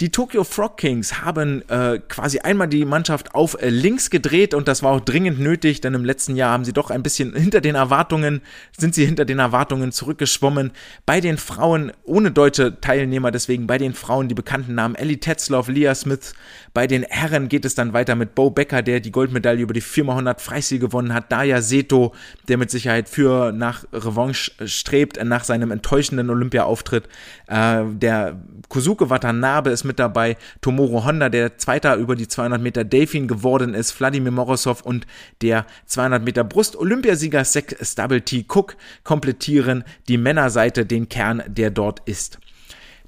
Die 0.00 0.10
Tokyo 0.10 0.42
Frog 0.42 0.76
Kings 0.78 1.22
haben 1.22 1.62
äh, 1.68 2.00
quasi 2.08 2.40
einmal 2.40 2.66
die 2.66 2.84
Mannschaft 2.84 3.32
auf 3.32 3.60
äh, 3.62 3.68
links 3.68 4.10
gedreht 4.10 4.52
und 4.52 4.66
das 4.66 4.82
war 4.82 4.90
auch 4.90 5.00
dringend 5.00 5.38
nötig, 5.38 5.80
denn 5.82 5.94
im 5.94 6.04
letzten 6.04 6.34
Jahr 6.34 6.50
haben 6.50 6.64
sie 6.64 6.72
doch 6.72 6.90
ein 6.90 7.04
bisschen 7.04 7.32
hinter 7.36 7.60
den 7.60 7.76
Erwartungen, 7.76 8.40
sind 8.76 8.96
sie 8.96 9.06
hinter 9.06 9.24
den 9.24 9.38
Erwartungen 9.38 9.92
zurückgeschwommen. 9.92 10.72
Bei 11.06 11.20
den 11.20 11.38
Frauen 11.38 11.92
ohne 12.02 12.32
deutsche 12.32 12.80
Teilnehmer, 12.80 13.30
deswegen 13.30 13.68
bei 13.68 13.78
den 13.78 13.94
Frauen 13.94 14.26
die 14.26 14.34
bekannten 14.34 14.74
Namen 14.74 14.96
Ellie 14.96 15.20
Tetzloff, 15.20 15.68
Leah 15.68 15.94
Smith. 15.94 16.34
Bei 16.72 16.88
den 16.88 17.04
Herren 17.04 17.48
geht 17.48 17.64
es 17.64 17.76
dann 17.76 17.92
weiter 17.92 18.16
mit 18.16 18.34
Bo 18.34 18.50
Becker, 18.50 18.82
der 18.82 18.98
die 18.98 19.12
Goldmedaille 19.12 19.62
über 19.62 19.74
die 19.74 19.82
4x100 19.82 20.40
Freistil 20.40 20.80
gewonnen 20.80 21.14
hat. 21.14 21.30
Daya 21.30 21.62
Seto, 21.62 22.14
der 22.48 22.58
mit 22.58 22.72
Sicherheit 22.72 23.08
für 23.08 23.52
nach 23.52 23.84
Revanche 23.92 24.50
strebt 24.66 25.22
nach 25.22 25.44
seinem 25.44 25.70
enttäuschenden 25.70 26.30
Olympia-Auftritt. 26.30 27.08
Äh, 27.46 27.84
der 27.92 28.40
Kosuke 28.68 29.08
Watanabe 29.08 29.70
ist 29.70 29.84
mit 29.84 29.93
dabei, 29.98 30.36
Tomoro 30.60 31.04
Honda, 31.04 31.28
der 31.28 31.58
Zweiter 31.58 31.96
über 31.96 32.16
die 32.16 32.28
200 32.28 32.60
Meter 32.60 32.84
Delfin 32.84 33.28
geworden 33.28 33.74
ist, 33.74 33.92
Vladimir 33.92 34.32
Morozov 34.32 34.82
und 34.82 35.06
der 35.42 35.66
200 35.86 36.24
Meter 36.24 36.44
Brust 36.44 36.76
Olympiasieger 36.76 37.44
Sek 37.44 37.76
Stubble 37.80 38.22
T. 38.22 38.44
Cook 38.48 38.76
komplettieren 39.02 39.84
die 40.08 40.18
Männerseite 40.18 40.86
den 40.86 41.08
Kern, 41.08 41.42
der 41.46 41.70
dort 41.70 42.00
ist. 42.06 42.38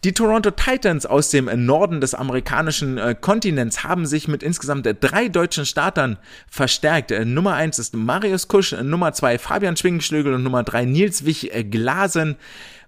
Die 0.04 0.12
Toronto 0.12 0.52
Titans 0.52 1.04
aus 1.04 1.30
dem 1.30 1.50
Norden 1.64 2.00
des 2.00 2.14
amerikanischen 2.14 2.96
äh, 2.96 3.16
Kontinents 3.18 3.82
haben 3.82 4.06
sich 4.06 4.28
mit 4.28 4.42
insgesamt 4.42 4.86
drei 5.00 5.28
deutschen 5.28 5.66
Startern 5.66 6.18
verstärkt. 6.48 7.10
Äh, 7.10 7.24
Nummer 7.24 7.54
eins 7.54 7.78
ist 7.78 7.92
Marius 7.92 8.46
Kusch, 8.46 8.72
Nummer 8.72 9.14
zwei 9.14 9.38
Fabian 9.38 9.76
Schwingenschlögel 9.76 10.34
und 10.34 10.44
Nummer 10.44 10.62
drei 10.62 10.84
Nils 10.84 11.24
Wich 11.24 11.52
äh, 11.52 11.64
Glasen. 11.64 12.36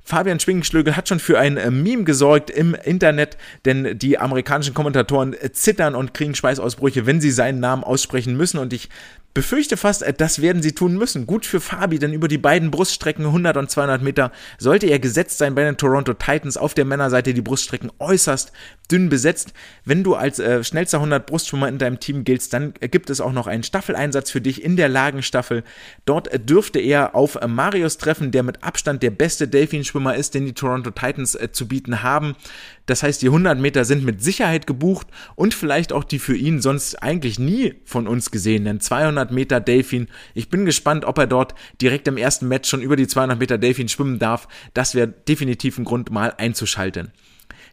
Fabian 0.09 0.41
Schwingenschlögel 0.41 0.97
hat 0.97 1.07
schon 1.07 1.21
für 1.21 1.39
ein 1.39 1.59
äh, 1.59 1.71
Meme 1.71 2.05
gesorgt 2.05 2.49
im 2.49 2.75
Internet, 2.75 3.37
denn 3.67 3.99
die 3.99 4.19
amerikanischen 4.19 4.73
Kommentatoren 4.73 5.35
äh, 5.35 5.53
zittern 5.53 5.95
und 5.95 6.15
kriegen 6.15 6.35
Schweißausbrüche, 6.35 7.05
wenn 7.05 7.21
sie 7.21 7.31
seinen 7.31 7.61
Namen 7.61 7.85
aussprechen 7.85 8.35
müssen. 8.35 8.57
Und 8.57 8.73
ich 8.73 8.89
befürchte 9.39 9.77
fast, 9.77 10.03
äh, 10.03 10.13
das 10.13 10.43
werden 10.43 10.63
sie 10.63 10.73
tun 10.73 10.99
müssen. 10.99 11.25
Gut 11.25 11.47
für 11.47 11.61
Fabi, 11.61 12.01
denn 12.01 12.13
über 12.13 12.27
die 12.27 12.39
beiden 12.39 12.73
Bruststrecken 12.73 13.25
100 13.25 13.57
und 13.57 13.71
200 13.71 14.03
Meter 14.03 14.33
sollte 14.59 14.89
er 14.89 14.99
gesetzt 14.99 15.39
sein 15.39 15.55
bei 15.55 15.63
den 15.63 15.77
Toronto 15.77 16.13
Titans. 16.13 16.57
Auf 16.57 16.75
der 16.75 16.85
Männerseite 16.85 17.33
die 17.33 17.41
Bruststrecken 17.41 17.93
äußerst 18.01 18.51
dünn 18.91 19.09
besetzt. 19.09 19.53
Wenn 19.85 20.03
du 20.03 20.17
als 20.17 20.41
äh, 20.41 20.65
schnellster 20.65 20.99
100 20.99 21.25
Brustschwimmer 21.25 21.69
in 21.69 21.79
deinem 21.79 22.01
Team 22.01 22.25
giltst, 22.25 22.53
dann 22.53 22.75
äh, 22.81 22.89
gibt 22.89 23.11
es 23.11 23.21
auch 23.21 23.31
noch 23.31 23.47
einen 23.47 23.63
Staffeleinsatz 23.63 24.29
für 24.33 24.41
dich 24.41 24.65
in 24.65 24.75
der 24.75 24.89
Lagenstaffel. 24.89 25.63
Dort 26.05 26.27
äh, 26.27 26.41
dürfte 26.41 26.81
er 26.81 27.15
auf 27.15 27.37
äh, 27.37 27.47
Marius 27.47 27.97
treffen, 27.97 28.33
der 28.33 28.43
mit 28.43 28.65
Abstand 28.65 29.05
der 29.05 29.11
beste 29.11 29.47
Delfinschwimmer 29.47 30.17
ist, 30.17 30.35
den 30.35 30.47
die 30.47 30.55
Toronto 30.55 30.91
Titans 30.91 31.37
äh, 31.37 31.53
zu 31.53 31.69
bieten 31.69 32.03
haben. 32.03 32.35
Das 32.89 33.03
heißt, 33.03 33.21
die 33.21 33.27
100 33.27 33.61
Meter 33.61 33.85
sind 33.85 34.03
mit 34.03 34.23
Sicherheit 34.23 34.67
gebucht 34.67 35.09
und 35.37 35.53
vielleicht 35.53 35.93
auch 35.93 36.05
die 36.05 36.19
für 36.19 36.35
ihn 36.35 36.63
sonst 36.63 37.03
eigentlich 37.03 37.39
nie 37.39 37.75
von 37.85 38.09
uns 38.09 38.31
gesehenen 38.31 38.81
200 38.81 39.31
Meter 39.31 39.61
Delfin. 39.61 40.09
Ich 40.33 40.49
bin 40.49 40.65
gespannt, 40.65 41.05
ob 41.05 41.19
er 41.19 41.27
dort 41.27 41.55
direkt 41.83 42.09
im 42.09 42.17
ersten 42.17 42.49
Match 42.49 42.69
schon 42.69 42.81
über 42.81 42.97
die 42.97 43.07
200 43.07 43.39
Meter 43.39 43.59
Delfin 43.59 43.91
schwimmen 43.91 44.19
darf. 44.19 44.49
Das 44.73 44.95
wäre 44.95 45.07
definitiv 45.07 45.77
ein 45.77 45.85
Grund, 45.85 46.11
mal 46.11 46.33
einzuschalten. 46.39 47.13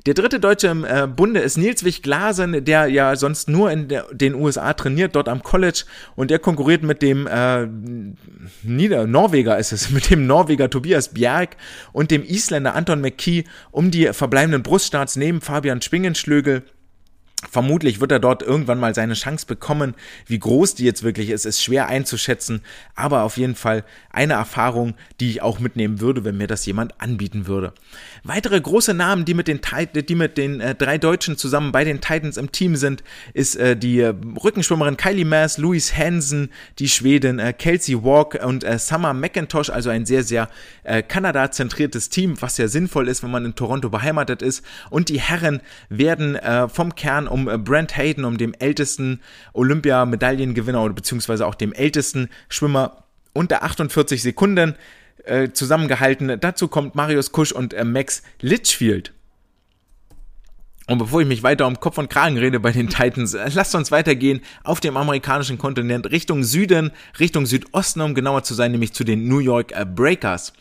Der 0.06 0.14
dritte 0.14 0.40
Deutsche 0.40 0.68
im 0.68 0.86
äh, 0.86 1.08
Bunde 1.08 1.40
ist 1.40 1.58
Nils 1.58 1.84
Wich 1.84 2.04
Glasen, 2.04 2.64
der 2.64 2.86
ja 2.86 3.16
sonst 3.16 3.50
nur 3.50 3.72
in 3.72 3.88
der, 3.88 4.06
den 4.12 4.36
USA 4.36 4.72
trainiert, 4.74 5.16
dort 5.16 5.28
am 5.28 5.42
College. 5.42 5.86
Und 6.16 6.30
der 6.30 6.38
konkurriert 6.38 6.84
mit 6.84 7.02
dem 7.02 7.26
äh, 7.26 7.68
Nieder 8.62 9.08
Norweger 9.08 9.58
ist 9.58 9.72
es, 9.72 9.90
mit 9.92 10.12
dem 10.12 10.28
Norweger 10.28 10.70
Tobias 10.70 11.10
Bjerg 11.10 11.58
und 11.92 12.12
dem 12.12 12.24
Isländer 12.24 12.76
Anton 12.76 13.02
McKee 13.02 13.46
um 13.72 13.90
die 13.90 14.14
verbleibenden 14.14 14.62
Bruststarts 14.62 15.16
neben 15.16 15.42
Fabian 15.42 15.82
Schwingenschlögel. 15.82 16.62
Vermutlich 17.50 18.00
wird 18.00 18.12
er 18.12 18.20
dort 18.20 18.42
irgendwann 18.42 18.80
mal 18.80 18.96
seine 18.96 19.14
Chance 19.14 19.46
bekommen. 19.46 19.94
Wie 20.26 20.40
groß 20.40 20.76
die 20.76 20.86
jetzt 20.86 21.04
wirklich 21.04 21.30
ist, 21.30 21.46
ist 21.46 21.62
schwer 21.62 21.88
einzuschätzen, 21.88 22.62
aber 22.96 23.24
auf 23.24 23.38
jeden 23.38 23.56
Fall 23.56 23.84
eine 24.10 24.34
Erfahrung, 24.34 24.96
die 25.20 25.30
ich 25.30 25.42
auch 25.42 25.60
mitnehmen 25.60 26.00
würde, 26.00 26.24
wenn 26.24 26.38
mir 26.38 26.48
das 26.48 26.66
jemand 26.66 27.00
anbieten 27.00 27.46
würde. 27.46 27.74
Weitere 28.24 28.60
große 28.60 28.94
Namen, 28.94 29.26
die 29.26 29.34
mit 29.34 29.48
den, 29.48 29.60
die 29.94 30.16
mit 30.16 30.38
den 30.38 30.62
äh, 30.62 30.76
drei 30.76 30.98
Deutschen 30.98 31.38
zusammen 31.38 31.72
bei 31.72 31.84
den 31.84 32.02
Titans 32.02 32.38
im 32.38 32.52
Team 32.52 32.78
sind, 32.78 33.04
ist 33.34 33.56
äh, 33.58 33.76
die 33.76 34.00
äh, 34.00 34.14
Rückenschwimmerin 34.44 34.98
Kylie 34.98 35.26
Maas, 35.26 35.58
Louise 35.58 35.96
Hansen, 35.96 36.50
die 36.80 36.88
Schwedin 36.88 37.40
äh, 37.40 37.54
Kelsey 37.54 38.02
Walk 38.04 38.40
und 38.44 38.64
äh, 38.64 38.80
Summer 38.80 39.14
McIntosh, 39.14 39.70
also 39.70 39.90
ein 39.90 40.06
sehr, 40.06 40.24
sehr 40.24 40.50
äh, 40.84 41.04
Kanada-zentriertes 41.04 42.10
Team, 42.10 42.42
was 42.42 42.58
ja 42.58 42.68
sinnvoll 42.68 43.08
ist, 43.08 43.24
wenn 43.24 43.32
man 43.32 43.46
in 43.46 43.56
Toronto 43.56 43.90
beheimatet 43.90 44.42
ist. 44.42 44.66
Und 44.90 45.10
die 45.10 45.20
Herren 45.20 45.62
werden 45.90 46.38
vom 46.70 46.96
Kern 46.96 47.25
um 47.28 47.48
äh, 47.48 47.58
Brent 47.58 47.98
Hayden, 47.98 48.26
um 48.26 48.38
dem 48.38 48.54
ältesten 48.54 49.22
Olympia-Medaillengewinner 49.54 50.84
oder 50.84 50.94
beziehungsweise 50.94 51.46
auch 51.46 51.56
dem 51.56 51.74
ältesten 51.74 52.30
Schwimmer 52.50 53.04
unter 53.34 53.64
48 53.64 54.22
Sekunden 54.22 54.76
äh, 55.26 55.50
zusammengehalten. 55.52 56.40
Dazu 56.40 56.68
kommt 56.68 56.96
Marius 56.96 57.32
Kusch 57.32 57.52
und 57.52 57.74
äh, 57.74 57.84
Max 57.84 58.24
Litchfield. 58.42 59.14
Und 60.88 61.00
bevor 61.00 61.22
ich 61.22 61.28
mich 61.28 61.42
weiter 61.42 61.66
um 61.66 61.80
Kopf 61.80 61.98
und 61.98 62.10
Kragen 62.10 62.38
rede 62.38 62.60
bei 62.60 62.72
den 62.72 62.90
Titans, 62.90 63.34
äh, 63.34 63.50
lasst 63.54 63.74
uns 63.74 63.92
weitergehen 63.92 64.42
auf 64.64 64.80
dem 64.80 64.98
amerikanischen 64.98 65.58
Kontinent 65.58 66.12
Richtung 66.12 66.44
Süden, 66.44 66.92
Richtung 67.20 67.46
Südosten, 67.46 68.02
um 68.02 68.14
genauer 68.14 68.44
zu 68.44 68.54
sein, 68.54 68.72
nämlich 68.72 68.94
zu 68.94 69.04
den 69.04 69.28
New 69.28 69.40
York 69.40 69.72
äh, 69.72 69.86
Breakers. 69.86 70.54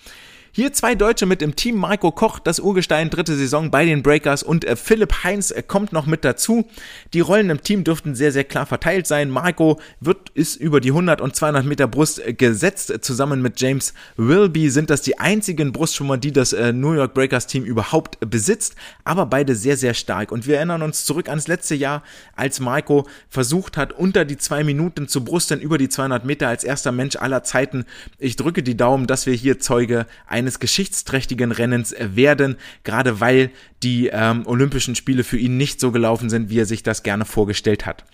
Hier 0.57 0.73
zwei 0.73 0.95
Deutsche 0.95 1.27
mit 1.27 1.43
im 1.43 1.57
Team. 1.57 1.77
Marco 1.79 2.13
Koch, 2.13 2.39
das 2.39 2.61
Urgestein, 2.61 3.11
dritte 3.11 3.35
Saison 3.35 3.73
bei 3.73 3.85
den 3.85 4.05
Breakers 4.05 4.45
und 4.45 4.65
äh, 4.65 4.77
Philipp 4.77 5.25
Heinz 5.25 5.51
äh, 5.51 5.65
kommt 5.65 5.93
noch 5.93 6.07
mit 6.07 6.25
dazu. 6.25 6.65
Die 7.13 7.19
Rollen 7.19 7.51
im 7.51 7.61
Team 7.61 7.83
dürften 7.83 8.15
sehr, 8.15 8.31
sehr 8.31 8.45
klar 8.45 8.65
verteilt 8.65 9.09
sein. 9.09 9.31
Marco 9.31 9.81
wird, 9.99 10.31
ist 10.31 10.55
über 10.55 10.81
die 10.81 10.91
100 10.91 11.21
und 11.21 11.35
200 11.35 11.67
Meter 11.67 11.89
Brust 11.89 12.25
äh, 12.25 12.35
gesetzt. 12.35 12.95
Zusammen 13.01 13.43
mit 13.43 13.61
James 13.61 13.95
Wilby 14.17 14.71
sind 14.71 14.91
das 14.91 15.03
die 15.03 15.19
einzigen 15.19 15.73
Brustschwimmer, 15.73 16.19
die 16.19 16.31
das 16.31 16.53
äh, 16.53 16.73
New 16.73 16.93
York 16.93 17.15
Breakers 17.15 17.49
Team 17.49 17.65
überhaupt 17.65 18.19
besitzt. 18.21 18.77
Aber 19.03 19.27
beide 19.27 19.57
sehr, 19.57 19.77
sehr 19.77 19.95
stark. 19.95 20.31
Und 20.31 20.47
wir 20.47 20.59
erinnern 20.59 20.83
uns 20.83 21.05
zurück 21.05 21.29
ans 21.29 21.49
letzte 21.49 21.75
Jahr, 21.75 22.05
als 22.37 22.61
Marco 22.61 23.09
versucht 23.29 23.77
hat, 23.77 23.93
unter 23.93 24.25
die 24.25 24.37
zwei 24.37 24.63
Minuten 24.63 25.09
zu 25.09 25.25
brusten, 25.25 25.61
über 25.61 25.79
die 25.79 25.89
200 25.89 26.25
Meter 26.25 26.47
als 26.47 26.63
erster 26.63 26.93
Mensch 26.93 27.17
aller 27.17 27.43
Zeiten. 27.43 27.87
Ich 28.21 28.37
drücke 28.37 28.63
die 28.63 28.77
Daumen, 28.77 29.09
dass 29.09 29.27
wir 29.27 29.35
hier 29.35 29.59
Zeuge 29.59 30.07
eines 30.45 30.61
geschichtsträchtigen 30.61 31.51
Rennens 31.51 31.95
werden, 31.99 32.57
gerade 32.85 33.21
weil 33.21 33.51
die 33.83 34.11
ähm, 34.13 34.47
Olympischen 34.47 34.95
Spiele 34.95 35.25
für 35.25 35.39
ihn 35.39 35.57
nicht 35.57 35.81
so 35.81 35.91
gelaufen 35.91 36.29
sind, 36.29 36.51
wie 36.51 36.61
er 36.61 36.67
sich 36.67 36.83
das 36.83 37.03
gerne 37.03 37.25
vorgestellt 37.25 37.87
hat. 37.87 38.05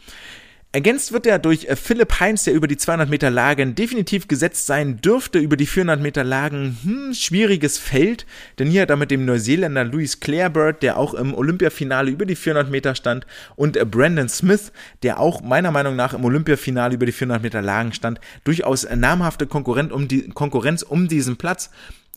Ergänzt 0.72 1.10
wird 1.10 1.26
er 1.26 1.40
durch 1.40 1.64
äh, 1.64 1.74
Philipp 1.74 2.20
Heinz, 2.20 2.44
der 2.44 2.54
über 2.54 2.68
die 2.68 2.76
200 2.76 3.10
Meter 3.10 3.28
Lagen 3.28 3.74
definitiv 3.74 4.28
gesetzt 4.28 4.68
sein 4.68 5.00
dürfte. 5.00 5.40
Über 5.40 5.56
die 5.56 5.66
400 5.66 6.00
Meter 6.00 6.22
Lagen, 6.22 6.78
hm, 6.84 7.12
schwieriges 7.12 7.76
Feld, 7.76 8.24
denn 8.60 8.68
hier 8.68 8.82
hat 8.82 8.90
er 8.90 8.96
mit 8.96 9.10
dem 9.10 9.24
Neuseeländer 9.24 9.82
Louis 9.82 10.20
Clarebird, 10.20 10.84
der 10.84 10.96
auch 10.96 11.14
im 11.14 11.34
Olympiafinale 11.34 12.12
über 12.12 12.24
die 12.24 12.36
400 12.36 12.70
Meter 12.70 12.94
stand, 12.94 13.26
und 13.56 13.76
äh, 13.76 13.84
Brandon 13.84 14.28
Smith, 14.28 14.70
der 15.02 15.18
auch 15.18 15.42
meiner 15.42 15.72
Meinung 15.72 15.96
nach 15.96 16.14
im 16.14 16.24
Olympiafinale 16.24 16.94
über 16.94 17.06
die 17.06 17.10
400 17.10 17.42
Meter 17.42 17.62
Lagen 17.62 17.92
stand, 17.92 18.20
durchaus 18.44 18.88
namhafte 18.88 19.48
Konkurrent 19.48 19.90
um 19.90 20.06
die, 20.06 20.28
Konkurrenz 20.28 20.82
um 20.82 21.08
diesen 21.08 21.36
Platz. 21.36 21.70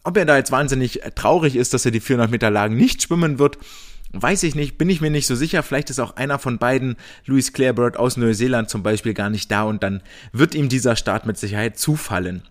Ob 0.04 0.18
er 0.18 0.26
da 0.26 0.38
jetzt 0.38 0.51
wahnsinnig 0.51 1.01
traurig 1.16 1.56
ist, 1.56 1.74
dass 1.74 1.86
er 1.86 1.91
die 1.91 2.01
400 2.01 2.30
Meter 2.30 2.51
Lagen 2.51 2.76
nicht 2.76 3.04
schwimmen 3.04 3.39
wird, 3.39 3.58
weiß 4.12 4.43
ich 4.43 4.54
nicht, 4.54 4.78
bin 4.78 4.89
ich 4.89 5.01
mir 5.01 5.10
nicht 5.10 5.28
so 5.28 5.36
sicher. 5.36 5.64
Vielleicht 5.64 5.89
ist 5.89 5.99
auch 5.99 6.16
einer 6.18 6.39
von 6.39 6.58
beiden, 6.58 6.97
Louis 7.26 7.54
Clarebird 7.54 7.97
aus 7.97 8.18
Neuseeland 8.18 8.70
zum 8.70 8.84
Beispiel, 8.84 9.14
gar 9.14 9.30
nicht 9.30 9.49
da 9.51 9.64
und 9.64 9.82
dann 9.82 10.01
wird 10.32 10.56
ihm 10.56 10.70
dieser 10.70 10.95
Start 10.95 11.26
mit 11.26 11.38
Sicherheit 11.38 11.78
zufallen. 11.80 12.43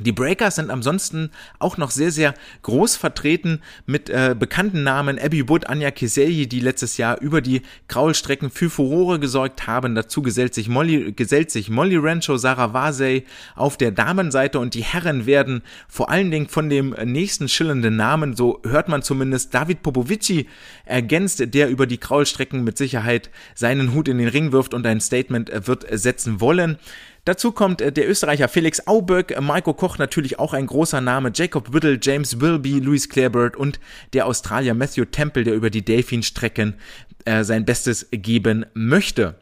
Die 0.00 0.12
Breakers 0.12 0.56
sind 0.56 0.70
ansonsten 0.70 1.30
auch 1.58 1.76
noch 1.76 1.90
sehr, 1.90 2.10
sehr 2.10 2.34
groß 2.62 2.96
vertreten 2.96 3.60
mit 3.86 4.10
äh, 4.10 4.34
bekannten 4.38 4.82
Namen 4.82 5.18
Abby 5.18 5.48
Wood, 5.48 5.66
Anja 5.68 5.90
Kiselji, 5.90 6.48
die 6.48 6.60
letztes 6.60 6.96
Jahr 6.96 7.20
über 7.20 7.40
die 7.40 7.62
Kraulstrecken 7.88 8.50
für 8.50 8.70
Furore 8.70 9.20
gesorgt 9.20 9.66
haben. 9.66 9.94
Dazu 9.94 10.22
gesellt 10.22 10.54
sich 10.54 10.68
Molly, 10.68 11.12
gesellt 11.12 11.50
sich 11.50 11.70
Molly 11.70 11.96
Rancho, 11.96 12.36
Sarah 12.36 12.72
Vasey 12.72 13.24
auf 13.54 13.76
der 13.76 13.92
Damenseite 13.92 14.58
und 14.58 14.74
die 14.74 14.82
Herren 14.82 15.26
werden 15.26 15.62
vor 15.88 16.10
allen 16.10 16.30
Dingen 16.30 16.48
von 16.48 16.68
dem 16.68 16.90
nächsten 17.04 17.48
schillernden 17.48 17.96
Namen, 17.96 18.34
so 18.34 18.60
hört 18.64 18.88
man 18.88 19.02
zumindest, 19.02 19.54
David 19.54 19.82
Popovici 19.82 20.48
ergänzt, 20.84 21.54
der 21.54 21.68
über 21.68 21.86
die 21.86 21.98
Kraulstrecken 21.98 22.64
mit 22.64 22.78
Sicherheit 22.78 23.30
seinen 23.54 23.94
Hut 23.94 24.08
in 24.08 24.18
den 24.18 24.28
Ring 24.28 24.52
wirft 24.52 24.74
und 24.74 24.86
ein 24.86 25.00
Statement 25.00 25.50
äh, 25.50 25.66
wird 25.66 25.86
setzen 25.90 26.40
wollen. 26.40 26.78
Dazu 27.24 27.52
kommt 27.52 27.80
äh, 27.80 27.90
der 27.90 28.08
Österreicher 28.08 28.48
Felix 28.48 28.86
Auböck, 28.86 29.32
äh, 29.32 29.40
Marco 29.40 29.72
Koch 29.72 29.98
natürlich 29.98 30.38
auch 30.38 30.52
ein 30.52 30.66
großer 30.66 31.00
Name, 31.00 31.32
Jacob 31.34 31.72
Whittle, 31.72 31.98
James 32.00 32.40
Wilby, 32.40 32.80
Louis 32.80 33.08
Clarebird 33.08 33.56
und 33.56 33.80
der 34.12 34.26
Australier 34.26 34.74
Matthew 34.74 35.06
Temple, 35.06 35.44
der 35.44 35.54
über 35.54 35.70
die 35.70 35.84
Delfin-Strecken 35.84 36.74
äh, 37.24 37.42
sein 37.44 37.64
Bestes 37.64 38.08
geben 38.10 38.66
möchte 38.74 39.36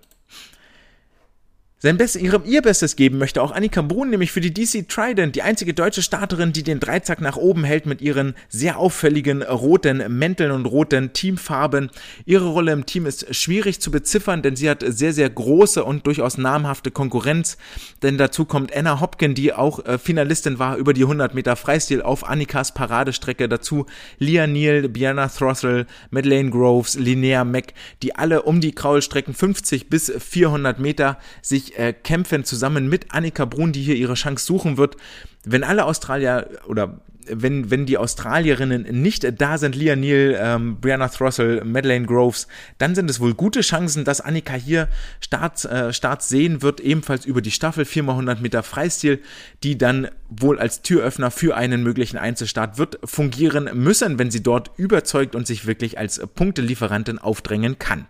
sein 1.83 1.97
Best, 1.97 2.14
ihre, 2.14 2.41
ihr 2.45 2.62
Bestes 2.62 2.95
geben 2.95 3.18
möchte 3.18 3.43
auch 3.43 3.51
Annika 3.51 3.83
Brun, 3.83 4.11
nämlich 4.11 4.30
für 4.30 4.41
die 4.41 4.55
DC 4.55 4.89
Trident, 4.89 5.35
die 5.35 5.43
einzige 5.43 5.74
deutsche 5.74 6.01
Starterin, 6.01 6.53
die 6.53 6.62
den 6.62 6.78
Dreizack 6.78 7.20
nach 7.20 7.37
oben 7.37 7.64
hält 7.64 7.87
mit 7.87 8.01
ihren 8.01 8.37
sehr 8.49 8.78
auffälligen 8.78 9.43
roten 9.43 10.16
Mänteln 10.16 10.53
und 10.53 10.66
roten 10.66 11.12
Teamfarben. 11.12 11.91
Ihre 12.24 12.47
Rolle 12.47 12.70
im 12.70 12.87
Team 12.87 13.05
ist 13.05 13.35
schwierig 13.35 13.80
zu 13.80 13.91
beziffern, 13.91 14.43
denn 14.43 14.55
sie 14.55 14.70
hat 14.70 14.85
sehr, 14.87 15.12
sehr 15.12 15.28
große 15.28 15.83
und 15.83 16.07
durchaus 16.07 16.39
namhafte 16.39 16.93
Konkurrenz. 16.93 17.57
Denn 18.05 18.16
dazu 18.16 18.45
kommt 18.45 18.72
Anna 18.72 19.01
Hopkin, 19.01 19.35
die 19.35 19.53
auch 19.53 19.85
äh, 19.85 19.99
Finalistin 19.99 20.61
war 20.61 20.76
über 20.76 20.93
die 20.93 21.03
100 21.03 21.35
Meter 21.35 21.57
Freistil 21.57 22.01
auf 22.01 22.28
Annikas 22.28 22.74
Paradestrecke. 22.74 23.49
Dazu 23.49 23.87
Lia 24.20 24.47
Neal, 24.47 24.89
Bianna 24.89 25.26
Throssell, 25.26 25.87
Madeleine 26.11 26.51
Groves, 26.51 26.95
Linnea 26.95 27.43
Mack, 27.43 27.74
die 28.05 28.14
alle 28.14 28.43
um 28.43 28.61
die 28.61 28.70
Kraulstrecken 28.70 29.35
50 29.35 29.89
bis 29.89 30.12
400 30.16 30.78
Meter 30.78 31.18
sich 31.41 31.71
äh, 31.76 31.92
kämpfen 31.92 32.44
zusammen 32.44 32.88
mit 32.88 33.12
Annika 33.12 33.44
Brun, 33.44 33.72
die 33.72 33.82
hier 33.82 33.96
ihre 33.96 34.14
Chance 34.14 34.44
suchen 34.44 34.76
wird. 34.76 34.96
Wenn 35.44 35.64
alle 35.64 35.84
Australier 35.84 36.48
oder 36.66 37.00
wenn, 37.28 37.70
wenn 37.70 37.86
die 37.86 37.98
Australierinnen 37.98 38.82
nicht 39.02 39.40
da 39.40 39.58
sind, 39.58 39.74
Leah 39.74 39.96
Neal, 39.96 40.36
ähm, 40.38 40.80
Brianna 40.80 41.08
Throssell, 41.08 41.62
Madeleine 41.64 42.06
Groves, 42.06 42.48
dann 42.78 42.94
sind 42.94 43.08
es 43.10 43.20
wohl 43.20 43.34
gute 43.34 43.60
Chancen, 43.60 44.04
dass 44.04 44.20
Annika 44.20 44.54
hier 44.54 44.88
Starts, 45.20 45.64
äh, 45.64 45.92
Starts 45.92 46.28
sehen 46.28 46.62
wird, 46.62 46.80
ebenfalls 46.80 47.24
über 47.24 47.40
die 47.40 47.50
Staffel 47.50 47.84
4x100 47.84 48.40
Meter 48.40 48.62
Freistil, 48.62 49.20
die 49.62 49.78
dann 49.78 50.08
wohl 50.28 50.58
als 50.58 50.82
Türöffner 50.82 51.30
für 51.30 51.56
einen 51.56 51.82
möglichen 51.82 52.18
Einzelstart 52.18 52.78
wird 52.78 52.98
fungieren 53.04 53.70
müssen, 53.74 54.18
wenn 54.18 54.30
sie 54.30 54.42
dort 54.42 54.70
überzeugt 54.76 55.34
und 55.34 55.46
sich 55.46 55.66
wirklich 55.66 55.98
als 55.98 56.20
Punktelieferantin 56.34 57.18
aufdrängen 57.18 57.78
kann. 57.78 58.06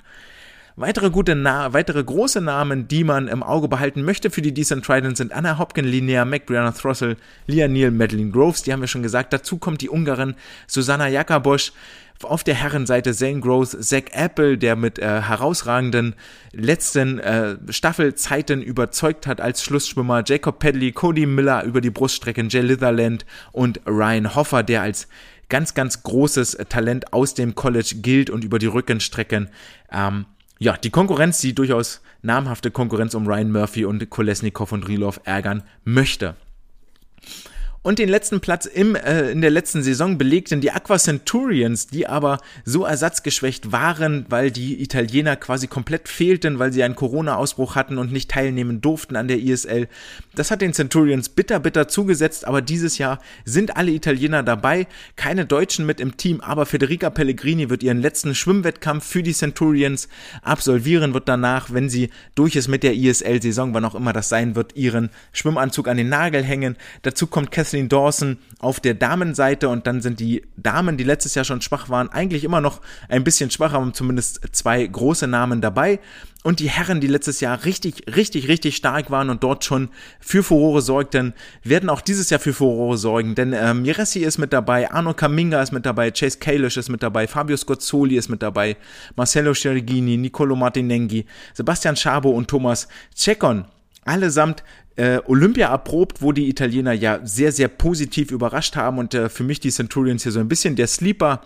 Weitere 0.77 1.11
gute 1.11 1.35
Na 1.35 1.75
weitere 1.75 2.03
große 2.03 2.41
Namen, 2.41 2.89
die 2.89 3.05
man 3.05 3.29
im 3.29 3.43
Auge 3.43 3.68
behalten 3.68 4.05
möchte 4.05 4.31
für 4.31 4.41
die 4.41 4.55
Decent 4.55 4.87
Trident 4.87 5.18
sind 5.18 5.31
Anna 5.31 5.59
Hopkin, 5.59 5.85
Linnea 5.85 6.25
Mac, 6.25 6.47
Brianna 6.47 6.73
Throssell, 6.73 7.18
Leah 7.47 7.68
Neal, 7.68 7.91
Madeline 7.91 8.31
Groves, 8.31 8.62
die 8.62 8.73
haben 8.73 8.81
wir 8.81 8.89
schon 8.89 9.03
gesagt. 9.03 9.35
Dazu 9.35 9.59
kommt 9.59 9.83
die 9.83 9.91
Ungarin 9.91 10.35
Susanna 10.66 11.09
Jakabosch. 11.09 11.73
Auf 12.23 12.45
der 12.45 12.55
Herrenseite 12.55 13.12
Zane 13.12 13.41
Gross, 13.41 13.77
Zach 13.81 14.05
Apple, 14.12 14.57
der 14.57 14.77
mit 14.77 15.01
äh, 15.01 15.23
herausragenden 15.23 16.14
letzten 16.53 17.18
äh, 17.18 17.57
Staffelzeiten 17.68 18.62
überzeugt 18.62 19.27
hat 19.27 19.41
als 19.41 19.64
Schlussschwimmer, 19.64 20.23
Jacob 20.25 20.61
Pedley, 20.61 20.93
Cody 20.93 21.27
Miller 21.27 21.64
über 21.64 21.81
die 21.81 21.91
Bruststrecken, 21.91 22.49
Jay 22.49 22.61
Litherland 22.61 23.27
und 23.51 23.81
Ryan 23.87 24.37
Hoffer, 24.37 24.62
der 24.62 24.83
als 24.83 25.09
ganz, 25.49 25.75
ganz 25.75 26.05
großes 26.05 26.59
Talent 26.68 27.12
aus 27.12 27.35
dem 27.35 27.57
College 27.57 27.97
gilt 27.97 28.31
und 28.31 28.45
über 28.45 28.61
die 28.61 28.66
Rückenstrecken 28.66 29.51
ähm, 29.93 30.27
ja, 30.62 30.76
die 30.76 30.90
Konkurrenz, 30.90 31.40
die 31.40 31.56
durchaus 31.56 32.02
namhafte 32.22 32.70
Konkurrenz 32.70 33.14
um 33.14 33.26
Ryan 33.26 33.50
Murphy 33.50 33.84
und 33.84 34.08
Kolesnikov 34.10 34.70
und 34.70 34.86
Rilov 34.86 35.20
ärgern 35.24 35.64
möchte. 35.84 36.36
Und 37.85 37.99
den 37.99 38.09
letzten 38.09 38.41
Platz 38.41 38.66
im, 38.66 38.95
äh, 38.95 39.33
in 39.33 39.41
der 39.41 39.51
letzten 39.51 39.83
Saison 39.83 40.16
belegten 40.16 40.61
die 40.61 40.70
Aqua 40.70 40.99
Centurions, 40.99 41.89
die 41.89 42.07
aber 42.07 42.39
so 42.64 42.85
ersatzgeschwächt 42.85 43.72
waren, 43.72 44.24
weil 44.28 44.53
die 44.53 44.80
Italiener 44.80 45.35
quasi 45.35 45.66
komplett 45.66 46.09
fehlten, 46.09 46.61
weil 46.61 46.72
sie 46.72 46.85
einen 46.85 46.95
Corona-Ausbruch 46.95 47.74
hatten 47.74 47.99
und 47.99 48.12
nicht 48.12 48.30
teilnehmen 48.30 48.80
durften 48.80 49.16
an 49.16 49.26
der 49.26 49.41
ISL. 49.41 49.89
Das 50.37 50.53
hat 50.53 50.62
den 50.62 50.74
Centurions 50.74 51.28
bitter, 51.28 51.59
bitter 51.59 51.89
zugesetzt, 51.89 52.47
aber 52.47 52.62
dieses 52.62 52.99
Jahr 52.99 53.18
sind 53.45 53.76
alle 53.76 53.91
Italiener 53.91 54.45
dabei, 54.45 54.87
keine 55.16 55.45
Deutschen 55.45 55.85
mit 55.85 55.99
im 55.99 56.16
Team, 56.16 56.41
aber 56.41 56.66
Federica 56.66 57.11
Pellegrini 57.11 57.68
wird 57.68 57.83
ihren 57.83 58.01
letzten 58.01 58.37
Schwimmwettkampf 58.37 59.05
für 59.05 59.24
die 59.24 59.35
Centurions 59.35 60.09
absolvieren, 60.43 61.14
wird 61.14 61.28
danach, 61.28 61.72
wenn 61.72 61.91
sie 61.91 62.11
durch 62.37 62.55
ist 62.55 62.68
mit 62.68 62.85
der 62.85 62.95
ISL-Saison, 62.95 63.74
wann 63.74 63.85
auch 63.85 63.97
immer 63.97 64.12
das 64.12 64.28
sein 64.28 64.55
wird, 64.55 64.76
ihren 64.76 65.11
Schwimmanzug 65.33 65.89
an 65.89 65.97
den 65.97 66.09
Nagel 66.09 66.45
hängen. 66.45 66.76
Dazu 67.03 67.26
kommt 67.26 67.51
Kathleen 67.73 67.89
Dawson 67.89 68.37
auf 68.59 68.81
der 68.81 68.93
Damenseite 68.93 69.70
und 69.70 69.87
dann 69.87 70.03
sind 70.03 70.20
die 70.20 70.43
Damen, 70.59 70.99
die 70.99 71.05
letztes 71.05 71.35
Jahr 71.35 71.47
schon 71.47 71.62
schwach 71.62 71.89
waren, 71.89 72.11
eigentlich 72.11 72.45
immer 72.45 72.61
noch 72.61 72.83
ein 73.09 73.25
bisschen 73.25 73.51
schwach, 73.51 73.73
haben 73.73 73.95
zumindest 73.95 74.43
zwei 74.53 74.87
große 74.87 75.27
Namen 75.27 75.62
dabei. 75.62 75.99
Und 76.43 76.61
die 76.61 76.68
Herren, 76.68 77.01
die 77.01 77.07
letztes 77.07 77.41
Jahr 77.41 77.64
richtig, 77.64 78.03
richtig, 78.14 78.49
richtig 78.49 78.77
stark 78.77 79.11
waren 79.11 79.31
und 79.31 79.43
dort 79.43 79.64
schon 79.64 79.89
für 80.20 80.43
Furore 80.43 80.83
sorgten, 80.83 81.33
werden 81.62 81.89
auch 81.89 82.03
dieses 82.03 82.29
Jahr 82.29 82.41
für 82.41 82.53
Furore 82.53 82.99
sorgen. 82.99 83.35
Denn 83.35 83.55
ähm, 83.55 83.81
Miressi 83.83 84.20
ist 84.20 84.37
mit 84.37 84.53
dabei, 84.53 84.91
Arno 84.91 85.14
Kaminga 85.14 85.62
ist 85.62 85.73
mit 85.73 85.87
dabei, 85.87 86.11
Chase 86.11 86.39
Kalish 86.41 86.77
ist 86.77 86.91
mit 86.91 87.03
dabei, 87.03 87.27
Fabio 87.27 87.57
Scozzoli 87.57 88.16
ist 88.16 88.29
mit 88.29 88.43
dabei, 88.43 88.77
Marcello 89.16 89.55
Scherigini, 89.55 90.18
Nicolo 90.18 90.57
Martinenghi, 90.57 91.25
Sebastian 91.55 91.97
Schabo 91.97 92.29
und 92.33 92.49
Thomas 92.49 92.87
Cekon. 93.14 93.64
Allesamt 94.05 94.64
äh, 94.97 95.20
Olympia 95.26 95.68
erprobt, 95.68 96.22
wo 96.22 96.32
die 96.32 96.49
Italiener 96.49 96.93
ja 96.93 97.20
sehr, 97.24 97.53
sehr 97.53 97.68
positiv 97.68 98.30
überrascht 98.30 98.76
haben 98.76 98.99
und 98.99 99.14
äh, 99.14 99.28
für 99.28 99.45
mich 99.45 99.61
die 99.61 99.70
Centurions 99.70 100.22
hier 100.22 100.32
so 100.32 100.40
ein 100.40 100.49
bisschen 100.49 100.76
der 100.76 100.86
Sleeper 100.86 101.43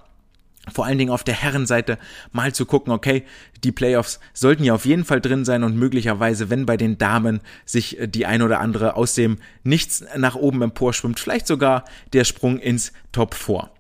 vor 0.73 0.85
allen 0.85 0.99
Dingen 0.99 1.13
auf 1.13 1.25
der 1.25 1.35
Herrenseite 1.35 1.99
mal 2.33 2.53
zu 2.53 2.67
gucken, 2.67 2.93
okay, 2.93 3.25
die 3.63 3.73
Playoffs 3.73 4.19
sollten 4.33 4.65
ja 4.65 4.75
auf 4.75 4.85
jeden 4.85 5.05
Fall 5.05 5.21
drin 5.21 5.45
sein 5.45 5.63
und 5.63 5.77
möglicherweise, 5.77 6.51
wenn 6.51 6.67
bei 6.67 6.77
den 6.77 6.99
Damen 6.99 7.41
sich 7.65 8.01
äh, 8.01 8.09
die 8.09 8.27
ein 8.27 8.43
oder 8.43 8.61
andere 8.61 8.97
aus 8.97 9.15
dem 9.15 9.39
Nichts 9.63 10.05
nach 10.17 10.35
oben 10.35 10.63
emporschwimmt, 10.63 11.21
vielleicht 11.21 11.47
sogar 11.47 11.85
der 12.13 12.25
Sprung 12.25 12.59
ins 12.59 12.93
Top 13.13 13.35
4. 13.35 13.71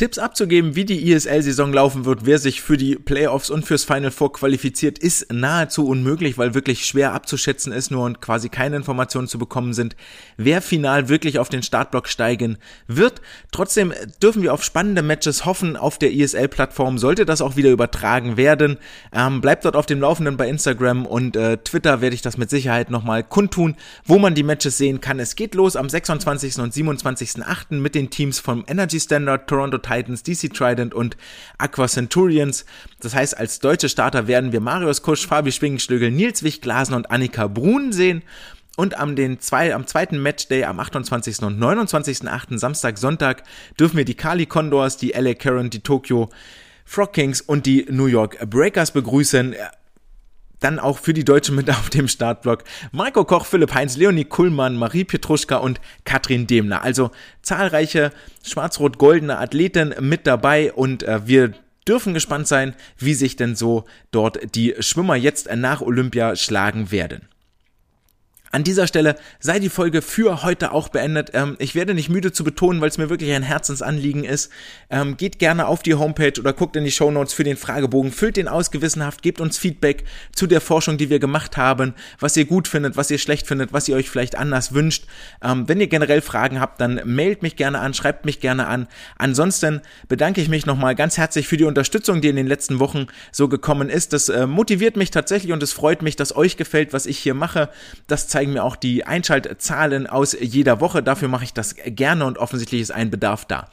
Tipps 0.00 0.16
abzugeben, 0.16 0.76
wie 0.76 0.86
die 0.86 1.12
ISL-Saison 1.12 1.74
laufen 1.74 2.06
wird, 2.06 2.24
wer 2.24 2.38
sich 2.38 2.62
für 2.62 2.78
die 2.78 2.94
Playoffs 2.94 3.50
und 3.50 3.66
fürs 3.66 3.84
Final 3.84 4.10
Four 4.10 4.32
qualifiziert, 4.32 4.98
ist 4.98 5.30
nahezu 5.30 5.86
unmöglich, 5.86 6.38
weil 6.38 6.54
wirklich 6.54 6.86
schwer 6.86 7.12
abzuschätzen 7.12 7.70
ist 7.70 7.90
nur 7.90 8.06
und 8.06 8.22
quasi 8.22 8.48
keine 8.48 8.76
Informationen 8.76 9.28
zu 9.28 9.38
bekommen 9.38 9.74
sind, 9.74 9.96
wer 10.38 10.62
final 10.62 11.10
wirklich 11.10 11.38
auf 11.38 11.50
den 11.50 11.62
Startblock 11.62 12.08
steigen 12.08 12.56
wird. 12.86 13.20
Trotzdem 13.52 13.92
dürfen 14.22 14.40
wir 14.40 14.54
auf 14.54 14.64
spannende 14.64 15.02
Matches 15.02 15.44
hoffen 15.44 15.76
auf 15.76 15.98
der 15.98 16.12
ISL-Plattform, 16.12 16.96
sollte 16.96 17.26
das 17.26 17.42
auch 17.42 17.56
wieder 17.56 17.68
übertragen 17.68 18.38
werden. 18.38 18.78
Ähm, 19.12 19.42
bleibt 19.42 19.66
dort 19.66 19.76
auf 19.76 19.84
dem 19.84 20.00
Laufenden 20.00 20.38
bei 20.38 20.48
Instagram 20.48 21.04
und 21.04 21.36
äh, 21.36 21.58
Twitter 21.58 22.00
werde 22.00 22.14
ich 22.14 22.22
das 22.22 22.38
mit 22.38 22.48
Sicherheit 22.48 22.88
nochmal 22.88 23.22
kundtun, 23.22 23.76
wo 24.06 24.18
man 24.18 24.34
die 24.34 24.44
Matches 24.44 24.78
sehen 24.78 25.02
kann. 25.02 25.20
Es 25.20 25.36
geht 25.36 25.54
los 25.54 25.76
am 25.76 25.90
26. 25.90 26.58
und 26.58 26.72
27.8. 26.72 27.74
mit 27.74 27.94
den 27.94 28.08
Teams 28.08 28.38
vom 28.38 28.64
Energy 28.66 28.98
Standard, 28.98 29.46
Toronto 29.46 29.76
Titans, 29.90 30.22
DC 30.22 30.52
Trident 30.52 30.94
und 30.94 31.16
Aqua 31.58 31.88
Centurions. 31.88 32.64
Das 33.00 33.14
heißt, 33.14 33.36
als 33.36 33.58
deutsche 33.58 33.88
Starter 33.88 34.26
werden 34.26 34.52
wir 34.52 34.60
Marius 34.60 35.02
Kusch, 35.02 35.26
Fabi 35.26 35.50
Schwingenschlögel, 35.50 36.10
Nils 36.10 36.42
Wich-Glasen 36.42 36.94
und 36.94 37.10
Annika 37.10 37.48
Brun 37.48 37.92
sehen. 37.92 38.22
Und 38.76 38.96
am, 38.98 39.16
den 39.16 39.40
zwei, 39.40 39.74
am 39.74 39.86
zweiten 39.86 40.22
Matchday 40.22 40.64
am 40.64 40.78
28. 40.78 41.42
und 41.42 41.60
29.8. 41.60 42.56
Samstag, 42.56 42.98
Sonntag 42.98 43.42
dürfen 43.78 43.96
wir 43.96 44.04
die 44.04 44.14
Kali 44.14 44.46
Condors, 44.46 44.96
die 44.96 45.10
LA 45.10 45.34
Karen, 45.34 45.70
die 45.70 45.80
Tokyo 45.80 46.30
Frog 46.84 47.12
Kings 47.12 47.40
und 47.40 47.66
die 47.66 47.86
New 47.90 48.06
York 48.06 48.38
Breakers 48.48 48.92
begrüßen 48.92 49.54
dann 50.60 50.78
auch 50.78 50.98
für 50.98 51.14
die 51.14 51.24
Deutschen 51.24 51.56
mit 51.56 51.68
auf 51.70 51.90
dem 51.90 52.08
Startblock 52.08 52.64
Marco 52.92 53.24
Koch, 53.24 53.46
Philipp 53.46 53.74
Heinz, 53.74 53.96
Leonie 53.96 54.24
Kuhlmann, 54.24 54.76
Marie 54.76 55.04
Petruschka 55.04 55.56
und 55.56 55.80
Katrin 56.04 56.46
Demner. 56.46 56.82
Also 56.82 57.10
zahlreiche 57.42 58.12
schwarz-rot-goldene 58.44 59.38
Athleten 59.38 59.94
mit 60.00 60.26
dabei 60.26 60.72
und 60.72 61.02
äh, 61.02 61.26
wir 61.26 61.52
dürfen 61.88 62.14
gespannt 62.14 62.46
sein, 62.46 62.74
wie 62.98 63.14
sich 63.14 63.36
denn 63.36 63.56
so 63.56 63.84
dort 64.10 64.54
die 64.54 64.74
Schwimmer 64.78 65.16
jetzt 65.16 65.48
nach 65.54 65.80
Olympia 65.80 66.36
schlagen 66.36 66.90
werden. 66.92 67.28
An 68.52 68.64
dieser 68.64 68.88
Stelle 68.88 69.14
sei 69.38 69.60
die 69.60 69.68
Folge 69.68 70.02
für 70.02 70.42
heute 70.42 70.72
auch 70.72 70.88
beendet. 70.88 71.30
Ähm, 71.34 71.54
ich 71.60 71.76
werde 71.76 71.94
nicht 71.94 72.08
müde 72.08 72.32
zu 72.32 72.42
betonen, 72.42 72.80
weil 72.80 72.88
es 72.88 72.98
mir 72.98 73.08
wirklich 73.08 73.32
ein 73.32 73.44
Herzensanliegen 73.44 74.24
ist. 74.24 74.50
Ähm, 74.90 75.16
geht 75.16 75.38
gerne 75.38 75.68
auf 75.68 75.84
die 75.84 75.94
Homepage 75.94 76.32
oder 76.36 76.52
guckt 76.52 76.74
in 76.74 76.82
die 76.82 76.90
Show 76.90 77.12
Notes 77.12 77.32
für 77.32 77.44
den 77.44 77.56
Fragebogen, 77.56 78.10
füllt 78.10 78.36
den 78.36 78.48
aus 78.48 78.72
gewissenhaft, 78.72 79.22
gebt 79.22 79.40
uns 79.40 79.56
Feedback 79.56 80.02
zu 80.34 80.48
der 80.48 80.60
Forschung, 80.60 80.98
die 80.98 81.10
wir 81.10 81.20
gemacht 81.20 81.56
haben, 81.56 81.94
was 82.18 82.36
ihr 82.36 82.44
gut 82.44 82.66
findet, 82.66 82.96
was 82.96 83.08
ihr 83.12 83.18
schlecht 83.18 83.46
findet, 83.46 83.72
was 83.72 83.86
ihr 83.86 83.94
euch 83.94 84.10
vielleicht 84.10 84.36
anders 84.36 84.74
wünscht. 84.74 85.04
Ähm, 85.44 85.68
wenn 85.68 85.80
ihr 85.80 85.86
generell 85.86 86.20
Fragen 86.20 86.60
habt, 86.60 86.80
dann 86.80 87.00
mailt 87.04 87.42
mich 87.42 87.54
gerne 87.54 87.78
an, 87.78 87.94
schreibt 87.94 88.24
mich 88.24 88.40
gerne 88.40 88.66
an. 88.66 88.88
Ansonsten 89.16 89.80
bedanke 90.08 90.40
ich 90.40 90.48
mich 90.48 90.66
nochmal 90.66 90.96
ganz 90.96 91.18
herzlich 91.18 91.46
für 91.46 91.56
die 91.56 91.64
Unterstützung, 91.64 92.20
die 92.20 92.28
in 92.28 92.36
den 92.36 92.48
letzten 92.48 92.80
Wochen 92.80 93.06
so 93.30 93.46
gekommen 93.46 93.88
ist. 93.90 94.12
Das 94.12 94.28
äh, 94.28 94.48
motiviert 94.48 94.96
mich 94.96 95.12
tatsächlich 95.12 95.52
und 95.52 95.62
es 95.62 95.72
freut 95.72 96.02
mich, 96.02 96.16
dass 96.16 96.34
euch 96.34 96.56
gefällt, 96.56 96.92
was 96.92 97.06
ich 97.06 97.16
hier 97.16 97.34
mache. 97.34 97.68
Das 98.08 98.26
zeigt 98.26 98.39
zeigen 98.40 98.54
mir 98.54 98.64
auch 98.64 98.76
die 98.76 99.04
Einschaltzahlen 99.04 100.06
aus 100.06 100.34
jeder 100.40 100.80
Woche. 100.80 101.02
Dafür 101.02 101.28
mache 101.28 101.44
ich 101.44 101.52
das 101.52 101.76
gerne 101.76 102.24
und 102.24 102.38
offensichtlich 102.38 102.80
ist 102.80 102.90
ein 102.90 103.10
Bedarf 103.10 103.44
da. 103.44 103.68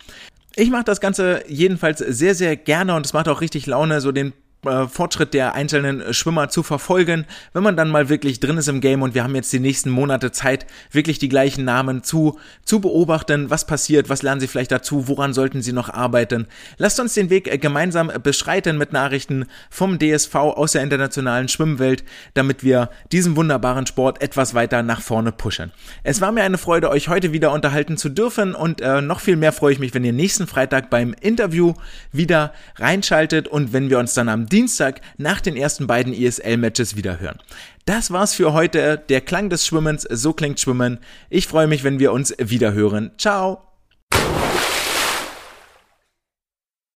Ich 0.58 0.70
mache 0.70 0.84
das 0.84 1.00
Ganze 1.00 1.42
jedenfalls 1.48 2.00
sehr, 2.00 2.36
sehr 2.36 2.58
gerne 2.58 2.94
und 2.96 3.06
es 3.06 3.14
macht 3.14 3.30
auch 3.30 3.40
richtig 3.40 3.66
Laune, 3.66 4.02
so 4.02 4.12
den 4.12 4.34
äh, 4.68 4.88
Fortschritt 4.88 5.34
der 5.34 5.56
einzelnen 5.56 6.14
Schwimmer 6.14 6.50
zu 6.50 6.64
verfolgen, 6.64 7.26
wenn 7.54 7.64
man 7.64 7.76
dann 7.76 7.90
mal 7.90 8.10
wirklich 8.10 8.40
drin 8.40 8.58
ist 8.58 8.68
im 8.68 8.82
Game 8.82 9.02
und 9.02 9.16
wir 9.16 9.24
haben 9.24 9.36
jetzt 9.36 9.52
die 9.54 9.60
nächsten 9.60 9.90
Monate 9.90 10.32
Zeit, 10.32 10.66
wirklich 10.92 11.20
die 11.20 11.30
gleichen 11.30 11.66
Namen 11.66 12.04
zu, 12.04 12.40
zu 12.66 12.80
beobachten, 12.80 13.50
was 13.50 13.66
passiert, 13.66 14.10
was 14.10 14.24
lernen 14.24 14.40
sie 14.40 14.48
vielleicht 14.48 14.72
dazu, 14.72 15.08
woran 15.08 15.34
sollten 15.34 15.62
sie 15.62 15.74
noch 15.74 15.90
arbeiten. 15.90 16.48
Lasst 16.78 17.00
uns 17.00 17.14
den 17.14 17.30
Weg 17.30 17.48
äh, 17.48 17.58
gemeinsam 17.58 18.12
beschreiten 18.22 18.78
mit 18.78 18.94
Nachrichten 18.94 19.46
vom 19.70 20.00
DSV 20.00 20.36
aus 20.36 20.74
der 20.74 20.84
internationalen 20.84 21.48
Schwimmwelt, 21.48 22.04
damit 22.34 22.64
wir 22.64 22.90
diesen 23.12 23.36
wunderbaren 23.36 23.86
Sport 23.88 24.22
etwas 24.22 24.54
weiter 24.54 24.84
nach 24.84 25.02
vorne 25.02 25.32
pushen. 25.32 25.72
Es 26.04 26.22
war 26.22 26.32
mir 26.32 26.44
eine 26.44 26.58
Freude, 26.58 26.90
euch 26.90 27.10
heute 27.10 27.34
wieder 27.34 27.52
unterhalten 27.52 27.98
zu 27.98 28.10
dürfen 28.10 28.56
und 28.56 28.82
äh, 28.82 29.02
noch 29.02 29.20
viel 29.20 29.36
mehr 29.36 29.52
freue 29.52 29.74
ich 29.74 29.80
mich, 29.80 29.94
wenn 29.94 30.04
ihr 30.04 30.14
nächsten 30.14 30.48
Freitag 30.48 30.90
beim 30.90 31.14
Interview 31.20 31.74
wieder 32.12 32.54
reinschaltet 32.78 33.48
und 33.48 33.74
wenn 33.74 33.90
wir 33.90 34.00
uns 34.00 34.14
dann 34.14 34.30
am 34.30 34.48
Dienstag 34.58 35.02
nach 35.18 35.40
den 35.40 35.56
ersten 35.56 35.86
beiden 35.86 36.16
ESL-Matches 36.16 36.96
wieder 36.96 37.20
hören. 37.20 37.38
Das 37.86 38.10
war's 38.10 38.34
für 38.34 38.54
heute. 38.54 38.98
Der 39.08 39.22
Klang 39.22 39.52
des 39.52 39.68
Schwimmens, 39.68 40.02
so 40.10 40.34
klingt 40.34 40.60
Schwimmen. 40.60 40.98
Ich 41.30 41.46
freue 41.46 41.68
mich, 41.68 41.84
wenn 41.84 42.00
wir 42.00 42.12
uns 42.12 42.34
wieder 42.40 42.74
hören. 42.74 43.12
Ciao! 43.20 43.62